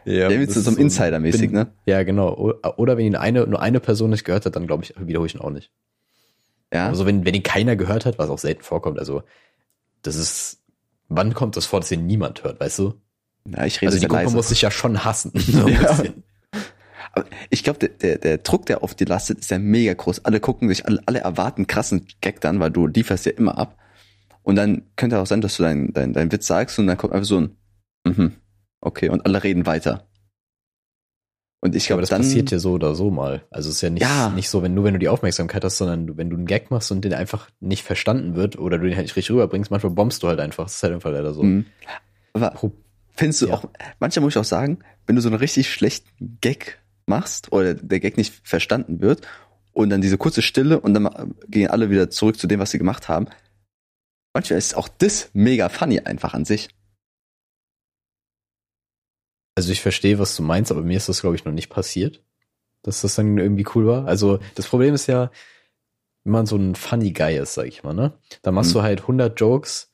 Ja, 0.06 0.30
wie 0.30 0.46
das 0.46 0.56
so, 0.56 0.70
ein 0.70 0.76
Insider-mäßig, 0.78 1.52
ne? 1.52 1.68
Ja, 1.86 2.04
genau. 2.04 2.54
Oder 2.76 2.98
wenn 2.98 3.06
ihn 3.06 3.16
eine, 3.16 3.48
nur 3.48 3.62
eine 3.62 3.80
Person 3.80 4.10
nicht 4.10 4.26
gehört 4.26 4.46
hat, 4.46 4.56
dann 4.58 4.68
glaube 4.68 4.84
ich, 4.84 4.94
wiederhole 5.00 5.28
ich 5.28 5.36
ihn 5.36 5.40
auch 5.40 5.50
nicht. 5.50 5.72
Ja. 6.74 6.88
Also 6.90 7.06
wenn, 7.06 7.24
wenn 7.26 7.34
ihn 7.34 7.44
keiner 7.44 7.78
gehört 7.78 8.06
hat, 8.06 8.18
was 8.20 8.30
auch 8.30 8.38
selten 8.40 8.64
vorkommt, 8.64 9.00
also 9.00 9.24
das 10.02 10.16
ist, 10.18 10.62
wann 11.08 11.34
kommt 11.34 11.56
das 11.56 11.66
vor, 11.66 11.80
dass 11.80 11.90
ihn 11.92 12.06
niemand 12.06 12.44
hört, 12.44 12.60
weißt 12.60 12.80
du? 12.80 12.96
ja, 13.46 13.66
ich 13.66 13.80
rede 13.82 13.88
Also 13.94 14.00
die 14.02 14.08
Gruppe 14.08 14.24
leise. 14.24 14.36
muss 14.36 14.50
sich 14.50 14.62
ja 14.62 14.72
schon 14.72 15.06
hassen. 15.06 15.32
So 15.38 15.66
ein 15.66 15.74
Ja. 15.74 15.94
bisschen. 15.94 16.23
Aber 17.14 17.26
ich 17.50 17.64
glaube, 17.64 17.80
der, 17.80 17.90
der, 17.90 18.18
der 18.18 18.38
Druck, 18.40 18.66
der 18.66 18.84
auf 18.84 18.96
dir 18.96 19.06
lastet, 19.08 19.40
ist 19.40 19.52
ja 19.52 19.60
mega 19.60 19.94
groß. 19.94 20.26
Alle 20.26 20.40
gucken 20.40 20.68
sich, 20.68 20.86
alle, 20.86 21.00
alle 21.06 21.20
erwarten 21.20 21.68
krassen 21.68 22.08
Gag 22.22 22.42
dann, 22.42 22.60
weil 22.60 22.72
du 22.72 22.88
lieferst 22.88 23.26
ja 23.26 23.32
immer 23.34 23.58
ab. 23.58 23.78
Und 24.42 24.56
dann 24.56 24.84
könnte 24.98 25.20
auch 25.20 25.28
sein, 25.28 25.40
dass 25.42 25.56
du 25.58 25.64
deinen 25.64 25.94
dein, 25.94 26.12
dein 26.14 26.32
Witz 26.32 26.48
sagst 26.48 26.78
und 26.80 26.88
dann 26.88 26.98
kommt 26.98 27.14
einfach 27.14 27.28
so 27.28 27.40
ein, 27.40 27.56
mhm, 28.06 28.34
okay, 28.82 29.10
und 29.10 29.26
alle 29.26 29.44
reden 29.44 29.66
weiter. 29.66 30.08
Und 31.62 31.76
ich 31.76 31.88
glaube, 31.88 32.02
das 32.02 32.10
dann, 32.10 32.24
passiert 32.24 32.52
ja 32.52 32.60
so 32.60 32.74
oder 32.74 32.94
so 32.94 33.10
mal. 33.10 33.46
Also 33.50 33.70
es 33.70 33.76
ist 33.78 33.82
ja 33.82 33.90
nicht, 33.90 34.02
Ja. 34.02 34.30
nicht 34.32 34.50
so, 34.50 34.62
wenn 34.64 34.74
nur 34.74 34.84
wenn 34.84 34.94
du 34.94 35.00
die 35.00 35.08
Aufmerksamkeit 35.08 35.64
hast, 35.64 35.78
sondern 35.78 36.18
wenn 36.18 36.30
du 36.30 36.36
einen 36.36 36.46
Gag 36.46 36.72
machst 36.72 36.92
und 36.92 37.06
den 37.06 37.14
einfach 37.14 37.50
nicht 37.62 37.84
verstanden 37.84 38.36
wird 38.36 38.58
oder 38.60 38.78
du 38.78 38.86
den 38.86 38.96
halt 38.98 39.06
nicht 39.06 39.16
richtig 39.16 39.32
rüberbringst, 39.34 39.72
manchmal 39.72 39.94
bombst 39.94 40.24
du 40.24 40.28
halt 40.28 40.42
einfach. 40.42 40.66
Das 40.66 40.76
ist 40.76 40.84
halt 40.84 40.94
einfach 40.94 41.12
leider 41.12 41.34
so. 41.34 41.42
Mhm. 41.44 41.66
Aber 42.34 42.50
Pro- 42.50 42.74
findest 43.16 43.44
du 43.44 43.48
Ja. 43.48 43.54
auch, 43.54 43.70
manchmal 44.00 44.24
muss 44.26 44.34
ich 44.34 44.40
auch 44.40 44.44
sagen, 44.44 44.80
wenn 45.08 45.16
du 45.16 45.22
so 45.22 45.30
einen 45.30 45.38
richtig 45.38 45.72
schlechten 45.72 46.38
Gag 46.42 46.80
machst 47.08 47.52
oder 47.52 47.74
der 47.74 48.00
Gag 48.00 48.18
nicht 48.18 48.48
verstanden 48.48 49.02
wird 49.02 49.28
und 49.72 49.90
dann 49.90 50.02
diese 50.02 50.18
kurze 50.18 50.42
Stille 50.42 50.80
und 50.80 50.94
dann 50.94 51.36
gehen 51.48 51.70
alle 51.70 51.90
wieder 51.90 52.10
zurück 52.10 52.38
zu 52.38 52.48
dem, 52.48 52.60
was 52.60 52.72
sie 52.72 52.78
gemacht 52.78 53.10
haben, 53.10 53.28
manchmal 54.34 54.60
ist 54.60 54.76
auch 54.76 54.88
das 54.88 55.30
mega 55.34 55.70
funny 55.70 56.00
einfach 56.00 56.34
an 56.34 56.46
sich. 56.46 56.70
Also 59.56 59.72
ich 59.72 59.82
verstehe, 59.82 60.18
was 60.20 60.36
du 60.36 60.44
meinst, 60.44 60.72
aber 60.72 60.82
mir 60.82 60.98
ist 60.98 61.10
das, 61.10 61.22
glaube 61.22 61.36
ich, 61.36 61.46
noch 61.46 61.52
nicht 61.52 61.70
passiert, 61.70 62.24
dass 62.82 63.02
das 63.02 63.16
dann 63.16 63.38
irgendwie 63.38 63.66
cool 63.76 63.86
war. 63.86 64.06
Also 64.08 64.40
das 64.56 64.68
Problem 64.68 64.94
ist 64.96 65.08
ja, 65.08 65.30
wenn 66.24 66.34
man 66.34 66.46
so 66.46 66.56
ein 66.56 66.76
funny 66.76 67.12
Guy 67.12 67.38
ist, 67.38 67.54
sag 67.54 67.68
ich 67.68 67.84
mal, 67.84 67.94
ne? 67.94 68.18
Dann 68.42 68.56
machst 68.56 68.72
Mhm. 68.72 68.80
du 68.80 68.82
halt 68.84 69.02
100 69.08 69.40
Jokes 69.40 69.92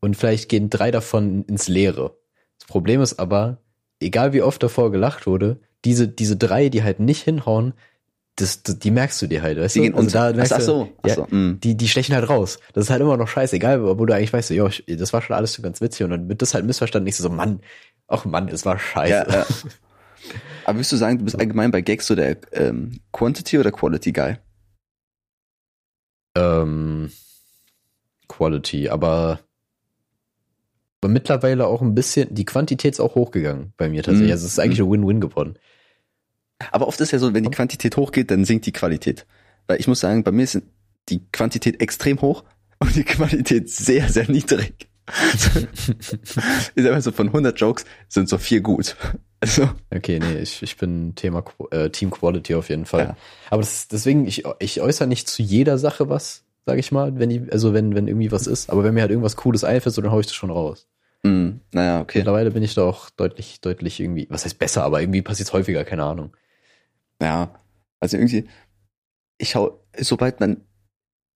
und 0.00 0.16
vielleicht 0.16 0.48
gehen 0.48 0.70
drei 0.70 0.90
davon 0.90 1.44
ins 1.44 1.68
Leere. 1.68 2.16
Das 2.58 2.66
Problem 2.66 3.00
ist 3.02 3.18
aber, 3.18 3.58
egal 4.00 4.32
wie 4.32 4.42
oft 4.42 4.62
davor 4.62 4.90
gelacht 4.90 5.26
wurde, 5.26 5.60
diese, 5.84 6.08
diese 6.08 6.36
drei, 6.36 6.68
die 6.68 6.82
halt 6.82 7.00
nicht 7.00 7.22
hinhauen, 7.22 7.74
das, 8.36 8.62
das, 8.64 8.78
die 8.80 8.90
merkst 8.90 9.22
du 9.22 9.26
dir 9.28 9.42
halt, 9.42 9.58
weißt 9.58 9.76
Die 9.76 9.80
du? 9.80 9.84
gehen. 9.84 9.94
Also 9.94 10.10
da 10.10 10.32
merkst 10.32 10.52
ach, 10.52 10.58
ach 10.58 10.62
so, 10.62 10.92
ach 11.02 11.08
ja, 11.08 11.14
so. 11.14 11.26
mm. 11.30 11.60
die, 11.62 11.76
die 11.76 11.88
stechen 11.88 12.14
halt 12.16 12.28
raus. 12.28 12.58
Das 12.72 12.84
ist 12.84 12.90
halt 12.90 13.00
immer 13.00 13.16
noch 13.16 13.28
scheißegal, 13.28 13.84
wo 13.98 14.04
du 14.04 14.12
eigentlich 14.14 14.32
weißt, 14.32 14.50
ich- 14.50 14.84
das 14.98 15.12
war 15.12 15.22
schon 15.22 15.36
alles 15.36 15.52
so 15.52 15.62
ganz 15.62 15.80
witzig 15.80 16.02
und 16.04 16.10
dann 16.10 16.28
wird 16.28 16.42
das 16.42 16.52
halt 16.54 16.64
missverstanden. 16.64 17.06
Ich 17.06 17.16
so, 17.16 17.28
Mann, 17.30 17.60
ach 18.08 18.24
Mann, 18.24 18.48
es 18.48 18.64
war 18.66 18.78
scheiße. 18.78 19.10
Ja, 19.28 19.28
ja. 19.32 19.46
Aber 20.64 20.78
würdest 20.78 20.92
du 20.92 20.96
sagen, 20.96 21.18
du 21.18 21.24
bist 21.24 21.38
allgemein 21.38 21.70
bei 21.70 21.80
Gags 21.82 22.06
so 22.06 22.14
der 22.14 22.38
ähm, 22.52 22.98
Quantity 23.12 23.58
oder 23.58 23.70
Quality 23.70 24.12
Guy? 24.12 24.36
ähm, 26.36 27.10
Quality, 28.28 28.88
aber, 28.88 29.40
aber 31.00 31.12
mittlerweile 31.12 31.66
auch 31.66 31.82
ein 31.82 31.94
bisschen, 31.94 32.34
die 32.34 32.44
Quantität 32.44 32.94
ist 32.94 33.00
auch 33.00 33.14
hochgegangen 33.14 33.72
bei 33.76 33.88
mir 33.88 34.02
tatsächlich. 34.02 34.28
Mhm. 34.28 34.32
Also 34.32 34.46
es 34.46 34.52
ist 34.52 34.58
eigentlich 34.58 34.80
ein 34.80 34.90
Win-Win 34.90 35.20
geworden. 35.20 35.58
Aber 36.72 36.88
oft 36.88 37.00
ist 37.00 37.10
ja 37.10 37.18
so, 37.18 37.34
wenn 37.34 37.44
die 37.44 37.50
Quantität 37.50 37.96
hochgeht, 37.96 38.30
dann 38.30 38.44
sinkt 38.44 38.66
die 38.66 38.72
Qualität. 38.72 39.26
Weil 39.66 39.80
ich 39.80 39.88
muss 39.88 40.00
sagen, 40.00 40.24
bei 40.24 40.32
mir 40.32 40.44
ist 40.44 40.60
die 41.08 41.22
Quantität 41.32 41.80
extrem 41.80 42.20
hoch 42.20 42.44
und 42.78 42.94
die 42.94 43.04
Qualität 43.04 43.70
sehr, 43.70 44.08
sehr 44.08 44.30
niedrig. 44.30 44.88
ist 46.74 46.86
einfach 46.86 47.02
so 47.02 47.12
von 47.12 47.26
100 47.26 47.60
Jokes 47.60 47.84
sind 48.08 48.28
so 48.28 48.38
vier 48.38 48.60
gut. 48.60 48.96
Also, 49.40 49.68
Okay, 49.94 50.20
nee, 50.20 50.38
ich, 50.38 50.62
ich 50.62 50.78
bin 50.78 51.14
Thema 51.16 51.44
äh, 51.70 51.90
Team 51.90 52.10
Quality 52.10 52.54
auf 52.54 52.70
jeden 52.70 52.86
Fall. 52.86 53.08
Ja. 53.08 53.16
Aber 53.50 53.60
das, 53.60 53.88
deswegen, 53.88 54.26
ich, 54.26 54.44
ich 54.58 54.80
äußere 54.80 55.06
nicht 55.06 55.28
zu 55.28 55.42
jeder 55.42 55.76
Sache 55.76 56.08
was, 56.08 56.44
sag 56.64 56.78
ich 56.78 56.92
mal, 56.92 57.18
wenn 57.18 57.28
die, 57.28 57.52
also 57.52 57.74
wenn, 57.74 57.94
wenn 57.94 58.08
irgendwie 58.08 58.32
was 58.32 58.46
ist. 58.46 58.70
Aber 58.70 58.84
wenn 58.84 58.94
mir 58.94 59.02
halt 59.02 59.10
irgendwas 59.10 59.36
Cooles 59.36 59.62
einfällt, 59.62 59.94
so, 59.94 60.00
dann 60.00 60.12
hau 60.12 60.20
ich 60.20 60.28
das 60.28 60.34
schon 60.34 60.50
raus. 60.50 60.86
mh, 61.24 61.56
naja, 61.72 62.00
okay. 62.00 62.20
Mittlerweile 62.20 62.52
bin 62.52 62.62
ich 62.62 62.72
da 62.72 62.84
auch 62.84 63.10
deutlich, 63.10 63.60
deutlich 63.60 64.00
irgendwie, 64.00 64.26
was 64.30 64.46
heißt 64.46 64.58
besser, 64.58 64.82
aber 64.82 65.02
irgendwie 65.02 65.20
passiert 65.20 65.52
häufiger, 65.52 65.84
keine 65.84 66.04
Ahnung. 66.04 66.32
Ja, 67.24 67.54
also 68.00 68.18
irgendwie, 68.18 68.46
ich 69.38 69.50
schau, 69.50 69.80
sobald 69.96 70.40
man 70.40 70.60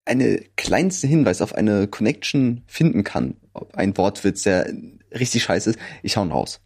eine 0.03 0.41
kleinste 0.57 1.07
Hinweis 1.07 1.41
auf 1.41 1.55
eine 1.55 1.87
Connection 1.87 2.63
finden 2.67 3.05
kann, 3.05 3.37
ob 3.53 3.75
ein 3.75 3.97
Wortwitz, 3.97 4.43
der 4.43 4.71
richtig 5.17 5.43
scheiße 5.43 5.71
ist, 5.71 5.79
ich 6.03 6.17
hau 6.17 6.23
ihn 6.23 6.31
raus. 6.31 6.59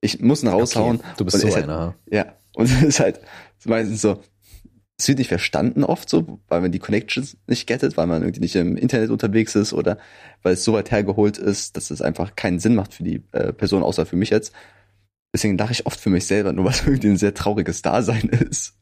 Ich 0.00 0.20
muss 0.20 0.44
ihn 0.44 0.48
raushauen. 0.48 0.96
Okay, 0.96 1.08
du 1.16 1.24
bist 1.24 1.40
so 1.40 1.52
halt, 1.52 1.64
einer. 1.64 1.96
Ja, 2.10 2.36
und 2.54 2.66
es 2.66 2.82
ist 2.82 3.00
halt 3.00 3.20
meistens 3.64 4.02
so, 4.02 4.22
es 4.98 5.08
wird 5.08 5.18
nicht 5.18 5.28
verstanden 5.28 5.82
oft 5.82 6.08
so, 6.08 6.38
weil 6.46 6.60
man 6.60 6.70
die 6.70 6.78
Connections 6.78 7.36
nicht 7.48 7.66
gettet, 7.66 7.96
weil 7.96 8.06
man 8.06 8.22
irgendwie 8.22 8.40
nicht 8.40 8.54
im 8.54 8.76
Internet 8.76 9.10
unterwegs 9.10 9.56
ist 9.56 9.72
oder 9.72 9.98
weil 10.42 10.54
es 10.54 10.62
so 10.62 10.74
weit 10.74 10.92
hergeholt 10.92 11.38
ist, 11.38 11.76
dass 11.76 11.90
es 11.90 12.02
einfach 12.02 12.36
keinen 12.36 12.60
Sinn 12.60 12.76
macht 12.76 12.94
für 12.94 13.02
die 13.02 13.22
äh, 13.32 13.52
Person, 13.52 13.82
außer 13.82 14.06
für 14.06 14.16
mich 14.16 14.30
jetzt. 14.30 14.52
Deswegen 15.32 15.56
lache 15.58 15.72
ich 15.72 15.86
oft 15.86 16.00
für 16.00 16.10
mich 16.10 16.26
selber, 16.26 16.52
nur 16.52 16.64
was 16.64 16.80
irgendwie 16.86 17.08
ein 17.08 17.16
sehr 17.16 17.34
trauriges 17.34 17.82
Dasein 17.82 18.28
ist. 18.28 18.74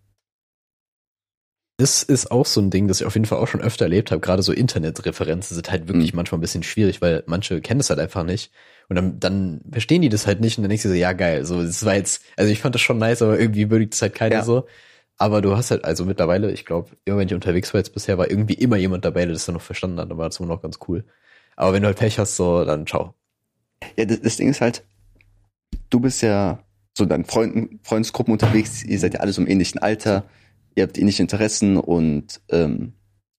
Das 1.80 2.02
ist 2.02 2.32
auch 2.32 2.46
so 2.46 2.60
ein 2.60 2.70
Ding, 2.70 2.88
das 2.88 3.00
ich 3.00 3.06
auf 3.06 3.14
jeden 3.14 3.26
Fall 3.26 3.38
auch 3.38 3.46
schon 3.46 3.60
öfter 3.60 3.84
erlebt 3.84 4.10
habe. 4.10 4.20
Gerade 4.20 4.42
so 4.42 4.52
Internetreferenzen 4.52 5.54
sind 5.54 5.70
halt 5.70 5.86
wirklich 5.86 6.12
Mhm. 6.12 6.16
manchmal 6.16 6.38
ein 6.38 6.40
bisschen 6.40 6.64
schwierig, 6.64 7.00
weil 7.00 7.22
manche 7.26 7.60
kennen 7.60 7.78
das 7.78 7.90
halt 7.90 8.00
einfach 8.00 8.24
nicht. 8.24 8.50
Und 8.88 8.96
dann, 8.96 9.20
dann 9.20 9.60
verstehen 9.70 10.02
die 10.02 10.08
das 10.08 10.26
halt 10.26 10.40
nicht 10.40 10.58
und 10.58 10.64
dann 10.64 10.70
denkst 10.70 10.82
du 10.82 10.88
so, 10.88 10.94
ja 10.96 11.12
geil, 11.12 11.44
so 11.44 11.62
das 11.62 11.84
war 11.84 11.94
jetzt, 11.94 12.24
also 12.36 12.50
ich 12.50 12.60
fand 12.60 12.74
das 12.74 12.82
schon 12.82 12.98
nice, 12.98 13.22
aber 13.22 13.38
irgendwie 13.38 13.70
würdigt 13.70 13.94
es 13.94 14.02
halt 14.02 14.14
keiner 14.14 14.36
Ja. 14.36 14.42
so. 14.42 14.66
Aber 15.18 15.40
du 15.40 15.56
hast 15.56 15.70
halt, 15.70 15.84
also 15.84 16.04
mittlerweile, 16.04 16.50
ich 16.50 16.64
glaube, 16.64 16.90
immer 17.04 17.18
wenn 17.18 17.28
ich 17.28 17.34
unterwegs 17.34 17.72
war 17.74 17.78
jetzt 17.80 17.92
bisher, 17.94 18.18
war 18.18 18.28
irgendwie 18.30 18.54
immer 18.54 18.76
jemand 18.76 19.04
dabei, 19.04 19.24
der 19.24 19.34
das 19.34 19.46
dann 19.46 19.54
noch 19.54 19.62
verstanden 19.62 20.00
hat, 20.00 20.10
dann 20.10 20.18
war 20.18 20.28
das 20.28 20.38
immer 20.40 20.48
noch 20.48 20.62
ganz 20.62 20.78
cool. 20.88 21.04
Aber 21.54 21.72
wenn 21.72 21.82
du 21.82 21.86
halt 21.88 21.98
Pech 21.98 22.18
hast, 22.18 22.36
so, 22.36 22.64
dann 22.64 22.86
ciao. 22.88 23.14
Ja, 23.96 24.04
das, 24.04 24.20
das 24.20 24.36
Ding 24.36 24.48
ist 24.50 24.60
halt, 24.60 24.84
du 25.90 26.00
bist 26.00 26.22
ja 26.22 26.62
so 26.96 27.04
in 27.04 27.10
deinen 27.10 27.24
Freunden, 27.24 27.80
Freundesgruppen 27.82 28.32
unterwegs, 28.32 28.84
ihr 28.84 28.98
seid 28.98 29.14
ja 29.14 29.20
alle 29.20 29.32
so 29.32 29.40
im 29.40 29.48
ähnlichen 29.48 29.80
Alter, 29.80 30.24
ihr 30.74 30.82
habt 30.84 30.98
ähnliche 30.98 31.22
Interessen 31.22 31.76
und 31.76 32.40
ähm, 32.50 32.92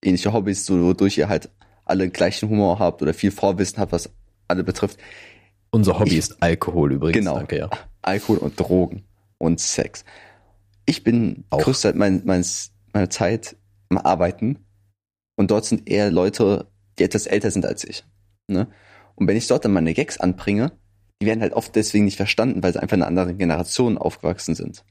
ähnliche 0.04 0.32
Hobbys, 0.34 0.66
so, 0.66 0.82
wodurch 0.82 1.18
ihr 1.18 1.28
halt 1.30 1.50
alle 1.86 2.10
gleichen 2.10 2.50
Humor 2.50 2.80
habt 2.80 3.02
oder 3.02 3.14
viel 3.14 3.32
Vorwissen 3.32 3.80
habt, 3.80 3.92
was 3.92 4.10
alle 4.48 4.64
betrifft. 4.64 4.98
Unser 5.72 6.00
Hobby 6.00 6.12
Ich- 6.12 6.18
ist 6.18 6.42
Alkohol 6.42 6.94
übrigens. 6.94 7.18
Genau. 7.18 7.36
Danke, 7.36 7.58
ja. 7.58 7.70
Alkohol 8.02 8.38
und 8.38 8.60
Drogen 8.60 9.04
und 9.38 9.60
Sex. 9.60 10.06
Ich 10.86 11.04
bin 11.04 11.44
Auch. 11.50 11.60
größtenteils 11.62 12.00
mein, 12.00 12.22
meines, 12.26 12.72
meiner 12.94 13.10
Zeit 13.10 13.56
am 13.90 13.98
Arbeiten 13.98 14.66
und 15.36 15.52
dort 15.52 15.66
sind 15.66 15.90
eher 15.90 16.10
Leute, 16.12 16.68
die 16.98 17.04
etwas 17.04 17.28
älter 17.28 17.52
sind 17.52 17.66
als 17.66 17.84
ich. 17.84 18.04
Ne? 18.48 18.68
Und 19.16 19.28
wenn 19.28 19.38
ich 19.38 19.48
dort 19.48 19.66
dann 19.66 19.74
meine 19.74 19.94
Gags 19.94 20.20
anbringe, 20.20 20.72
die 21.22 21.26
werden 21.26 21.42
halt 21.42 21.54
oft 21.54 21.76
deswegen 21.76 22.06
nicht 22.06 22.18
verstanden, 22.18 22.64
weil 22.64 22.74
sie 22.74 22.82
einfach 22.82 22.96
in 22.96 23.02
einer 23.04 23.08
anderen 23.08 23.38
Generation 23.38 23.98
aufgewachsen 23.98 24.56
sind. 24.56 24.84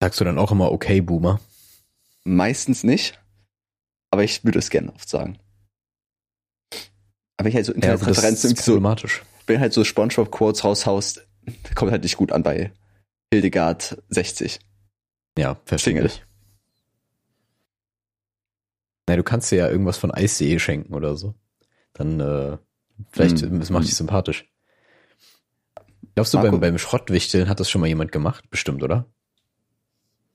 Sagst 0.00 0.20
du 0.20 0.24
dann 0.24 0.38
auch 0.38 0.52
immer, 0.52 0.70
okay, 0.70 1.00
Boomer? 1.00 1.40
Meistens 2.24 2.84
nicht, 2.84 3.20
aber 4.10 4.22
ich 4.24 4.44
würde 4.44 4.58
es 4.58 4.70
gerne 4.70 4.92
oft 4.94 5.08
sagen. 5.08 5.38
Aber 7.36 7.48
ich 7.48 7.54
halt 7.54 7.66
so 7.66 7.72
Ja, 7.72 7.90
also 7.90 8.04
das 8.06 8.18
Internetreferenzen, 8.18 8.52
ist 8.52 8.64
so, 8.64 8.72
problematisch. 8.72 9.22
wenn 9.46 9.60
halt 9.60 9.72
so 9.72 9.84
Spongebob-Quotes 9.84 10.64
raushaust, 10.64 11.26
kommt 11.74 11.90
halt 11.92 12.02
nicht 12.02 12.16
gut 12.16 12.32
an 12.32 12.42
bei 12.42 12.72
Hildegard 13.32 14.02
60. 14.08 14.60
Ja, 15.38 15.56
verständlich. 15.64 16.12
Single. 16.12 16.26
Na, 19.08 19.16
du 19.16 19.22
kannst 19.22 19.50
dir 19.50 19.56
ja 19.56 19.68
irgendwas 19.68 19.96
von 19.96 20.10
Ice.de 20.10 20.58
schenken 20.58 20.94
oder 20.94 21.16
so. 21.16 21.34
Dann, 21.94 22.20
äh, 22.20 22.58
vielleicht, 23.10 23.40
Hm. 23.40 23.58
das 23.60 23.70
macht 23.70 23.84
dich 23.86 23.94
sympathisch. 23.94 24.44
Glaubst 26.18 26.34
du, 26.34 26.38
Marco- 26.38 26.50
beim, 26.52 26.60
beim 26.60 26.78
Schrottwichteln 26.78 27.48
hat 27.48 27.60
das 27.60 27.70
schon 27.70 27.80
mal 27.80 27.86
jemand 27.86 28.12
gemacht? 28.12 28.44
Bestimmt, 28.50 28.82
oder? 28.82 29.06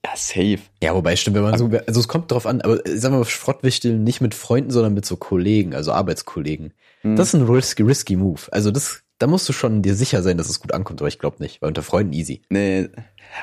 Ja, 0.04 0.12
safe. 0.16 0.58
Ja, 0.82 0.94
wobei 0.94 1.16
stimmt, 1.16 1.36
wenn 1.36 1.42
man 1.44 1.58
so, 1.58 1.70
also 1.86 2.00
es 2.00 2.08
kommt 2.08 2.30
drauf 2.30 2.46
an, 2.46 2.60
aber 2.60 2.84
äh, 2.86 2.96
sagen 2.96 3.14
wir 3.14 3.20
mal, 3.20 3.24
Schrottwichteln 3.24 4.04
nicht 4.04 4.20
mit 4.20 4.34
Freunden, 4.34 4.70
sondern 4.70 4.92
mit 4.94 5.06
so 5.06 5.16
Kollegen, 5.16 5.74
also 5.74 5.92
Arbeitskollegen. 5.92 6.74
Hm. 7.02 7.16
Das 7.16 7.28
ist 7.28 7.34
ein 7.34 7.46
risky, 7.46 7.82
risky 7.82 8.16
Move. 8.16 8.42
Also 8.50 8.70
das, 8.70 9.02
da 9.18 9.26
musst 9.26 9.48
du 9.48 9.52
schon 9.54 9.80
dir 9.82 9.94
sicher 9.94 10.22
sein, 10.22 10.36
dass 10.36 10.50
es 10.50 10.60
gut 10.60 10.72
ankommt, 10.74 11.00
aber 11.00 11.08
ich 11.08 11.18
glaube 11.18 11.42
nicht, 11.42 11.62
weil 11.62 11.68
unter 11.68 11.82
Freunden 11.82 12.12
easy. 12.12 12.42
Nee. 12.50 12.90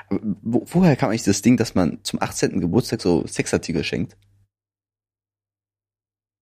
Wo, 0.09 0.63
woher 0.67 0.95
kam 0.95 1.09
eigentlich 1.09 1.23
das 1.23 1.41
Ding, 1.41 1.57
dass 1.57 1.73
man 1.73 1.99
zum 2.03 2.21
18. 2.21 2.59
Geburtstag 2.61 3.01
so 3.01 3.25
Sexartikel 3.25 3.83
schenkt? 3.83 4.15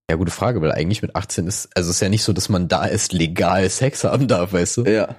Ja, 0.09 0.15
gute 0.17 0.31
Frage, 0.31 0.59
weil 0.61 0.71
eigentlich 0.71 1.01
mit 1.01 1.15
18 1.15 1.47
ist, 1.47 1.69
also 1.75 1.89
es 1.91 1.97
ist 1.97 2.01
ja 2.01 2.09
nicht 2.09 2.23
so, 2.23 2.33
dass 2.33 2.49
man 2.49 2.67
da 2.67 2.87
erst 2.87 3.13
legal 3.13 3.69
Sex 3.69 4.03
haben 4.03 4.27
darf, 4.27 4.53
weißt 4.53 4.77
du? 4.77 4.83
Ja. 4.85 5.15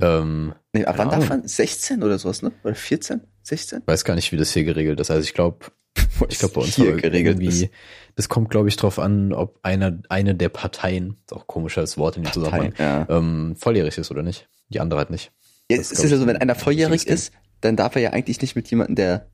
Ähm, 0.00 0.54
Nee, 0.72 0.84
ab 0.84 0.98
wann 0.98 1.10
darf 1.10 1.28
man? 1.28 1.46
16 1.46 2.02
oder 2.02 2.18
sowas, 2.18 2.42
ne? 2.42 2.52
Oder 2.62 2.74
14? 2.74 3.20
16? 3.42 3.82
weiß 3.86 4.04
gar 4.04 4.14
nicht, 4.14 4.30
wie 4.32 4.36
das 4.36 4.52
hier 4.52 4.64
geregelt 4.64 5.00
ist. 5.00 5.10
Also 5.10 5.22
ich 5.24 5.34
glaube, 5.34 5.66
ich 6.28 6.38
glaube 6.38 6.54
bei 6.54 6.60
uns 6.60 6.76
hier 6.76 6.92
geregelt 6.96 7.40
irgendwie, 7.40 7.64
ist. 7.64 7.70
das 8.14 8.28
kommt, 8.28 8.50
glaube 8.50 8.68
ich, 8.68 8.76
drauf 8.76 8.98
an, 8.98 9.32
ob 9.32 9.58
einer, 9.62 9.98
eine 10.08 10.34
der 10.34 10.48
Parteien, 10.48 11.16
ist 11.26 11.32
auch 11.32 11.46
komisches 11.46 11.98
Wort 11.98 12.16
in 12.16 12.22
dem 12.24 12.32
Zusammenhang, 12.32 12.74
Ja. 12.78 13.06
ähm, 13.08 13.56
volljährig 13.56 13.98
ist 13.98 14.10
oder 14.10 14.22
nicht. 14.22 14.48
Die 14.68 14.78
andere 14.80 14.98
halt 15.00 15.10
nicht. 15.10 15.32
Ja, 15.70 15.76
Das 15.78 15.86
es 15.86 15.92
ist, 15.92 15.98
glaub 16.00 16.10
ja 16.12 16.18
so, 16.18 16.26
wenn 16.26 16.36
ein 16.36 16.42
einer 16.42 16.54
volljährig 16.54 17.06
ist, 17.06 17.32
dann 17.60 17.76
darf 17.76 17.96
er 17.96 18.02
ja 18.02 18.10
eigentlich 18.12 18.40
nicht 18.40 18.54
mit 18.54 18.68
jemandem, 18.70 18.94
der, 18.96 19.26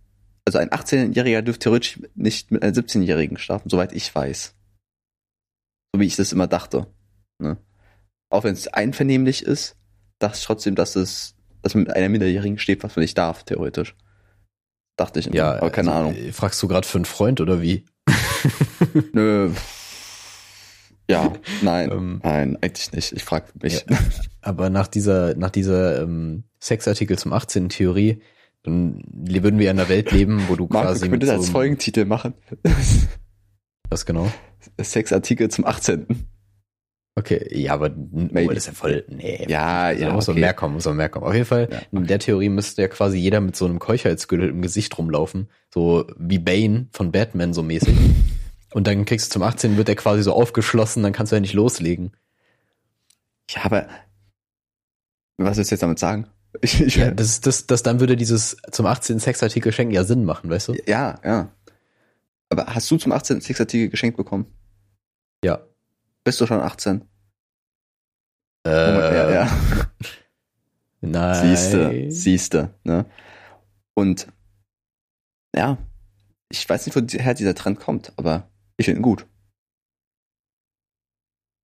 also 0.47 0.59
ein 0.59 0.71
18-Jähriger 0.71 1.43
dürfte 1.43 1.65
theoretisch 1.65 2.01
nicht 2.15 2.51
mit 2.51 2.63
einem 2.63 2.73
17-Jährigen 2.75 3.37
schlafen, 3.39 3.69
soweit 3.69 3.93
ich 3.93 4.15
weiß. 4.15 4.55
So 5.95 6.01
wie 6.01 6.07
ich 6.07 6.17
das 6.17 6.33
immer 6.33 6.47
dachte. 6.47 6.87
Ne? 7.39 7.59
Auch 8.31 8.45
wenn 8.45 8.55
es 8.55 8.69
einvernehmlich 8.69 9.43
ist, 9.45 9.77
dachte 10.19 10.39
ich 10.39 10.45
trotzdem, 10.45 10.75
dass 10.75 10.97
es, 10.97 11.35
dass 11.63 11.75
man 11.75 11.85
mit 11.85 11.93
einer 11.95 12.09
Minderjährigen 12.09 12.59
steht, 12.59 12.83
was 12.83 12.97
man 12.97 13.03
nicht 13.03 13.17
darf, 13.19 13.45
theoretisch. 13.45 13.95
Dachte 14.97 15.21
ich 15.21 15.27
immer, 15.27 15.37
Ja, 15.37 15.53
aber 15.57 15.71
keine 15.71 15.93
also, 15.93 16.01
Ahnung. 16.09 16.15
äh, 16.17 16.33
Fragst 16.33 16.63
du 16.63 16.69
gerade 16.69 16.87
für 16.87 16.99
einen 16.99 17.05
Freund 17.05 17.41
oder 17.41 17.61
wie? 17.61 17.85
Nö. 19.13 19.51
Ja, 21.09 21.33
nein, 21.63 21.91
Ähm, 21.93 22.21
nein, 22.25 22.59
eigentlich 22.61 22.93
nicht. 22.93 23.13
Ich 23.13 23.23
frage 23.23 23.47
mich. 23.63 23.85
Ja. 23.89 23.99
Aber 24.41 24.71
nach 24.71 24.89
dieser, 24.89 25.37
nach 25.37 25.51
dieser 25.51 26.03
ähm, 26.03 26.45
Sexartikel 26.61 27.17
zum 27.19 27.33
18. 27.33 27.69
Theorie, 27.69 28.23
dann 28.65 29.03
würden 29.13 29.59
wir 29.61 29.71
in 29.71 29.79
einer 29.79 29.89
Welt 29.89 30.11
leben, 30.11 30.43
wo 30.49 30.57
du 30.57 30.67
Marco 30.69 30.89
quasi 30.89 31.05
mit 31.05 31.11
könnte 31.13 31.27
das 31.27 31.37
so 31.37 31.41
als 31.43 31.51
Folgentitel 31.51 32.05
machen. 32.07 32.35
Was 33.89 34.05
genau? 34.05 34.33
Sexartikel 34.83 35.49
zum 35.49 35.65
18. 35.65 36.27
Okay, 37.19 37.49
ja, 37.51 37.73
aber 37.73 37.89
Maybe. 37.89 38.55
das 38.55 38.65
ist 38.65 38.67
ja 38.67 38.73
voll, 38.75 39.05
nee. 39.09 39.47
Ja, 39.49 39.91
Da 39.91 39.99
ja, 39.99 40.13
muss 40.13 40.27
man 40.27 40.35
okay. 40.35 40.41
mehr 40.43 40.55
kommen, 40.55 40.75
muss 40.75 40.85
man 40.85 40.99
mehr 40.99 41.09
kommen. 41.09 41.25
Auf 41.25 41.33
jeden 41.33 41.47
Fall, 41.47 41.69
Ja, 41.73 41.81
in 41.91 42.07
der 42.07 42.19
Theorie 42.19 42.51
müsste 42.51 42.83
ja 42.83 42.89
quasi 42.89 43.17
jeder 43.17 43.41
mit 43.41 43.57
so 43.57 43.65
einem 43.65 43.79
Keuchheitsgürtel 43.79 44.51
im 44.51 44.61
Gesicht 44.61 44.97
rumlaufen. 44.99 45.49
So 45.73 46.07
wie 46.19 46.39
Bane 46.39 46.89
von 46.93 47.13
Batman 47.13 47.55
so 47.55 47.63
mäßig. 47.63 47.97
Und 48.75 48.87
dann 48.87 49.07
kriegst 49.07 49.29
du 49.29 49.33
zum 49.33 49.43
18, 49.43 49.79
wird 49.79 49.89
er 49.89 49.95
quasi 49.95 50.23
so 50.23 50.35
aufgeschlossen, 50.35 51.03
dann 51.03 51.15
kannst 51.15 51.33
du 51.33 51.37
ja 51.37 51.41
nicht 51.41 51.55
loslegen. 51.55 52.13
Ja, 53.51 53.65
aber 53.65 53.89
was 55.39 55.57
willst 55.57 55.71
du 55.71 55.75
jetzt 55.75 55.83
damit 55.83 55.99
sagen? 55.99 56.27
Ich, 56.63 56.81
ich, 56.81 56.97
Ja, 56.97 57.11
das, 57.11 57.43
das, 57.43 57.67
das, 57.67 57.83
dann 57.83 58.01
würde 58.01 58.17
dieses 58.17 58.57
zum 58.73 58.87
18 58.87 59.21
Sexartikel 59.21 59.73
schenken 59.73 59.93
ja 59.93 60.05
Sinn 60.05 60.25
machen, 60.25 60.49
weißt 60.49 60.69
du? 60.69 60.75
ja, 60.87 61.19
ja. 61.23 61.51
Aber 62.49 62.67
hast 62.67 62.91
du 62.91 62.97
zum 62.97 63.13
18. 63.13 63.43
Sexartikel 63.43 63.91
geschenkt 63.91 64.17
bekommen? 64.17 64.47
Ja. 65.45 65.61
Bist 66.27 66.41
du 66.41 66.47
schon 66.47 66.61
18? 66.61 67.09
Äh, 68.67 68.71
ja, 68.71 69.31
ja. 69.31 69.61
Nein. 71.01 71.57
Siehste, 71.57 72.11
siehste, 72.11 72.75
ne? 72.83 73.07
Und 73.95 74.27
ja, 75.55 75.79
ich 76.49 76.69
weiß 76.69 76.85
nicht, 76.85 76.97
woher 76.97 77.35
dieser 77.35 77.55
Trend 77.55 77.79
kommt, 77.79 78.13
aber 78.17 78.51
ich 78.77 78.87
finde 78.87 78.99
ihn 78.99 79.05
gut. 79.05 79.25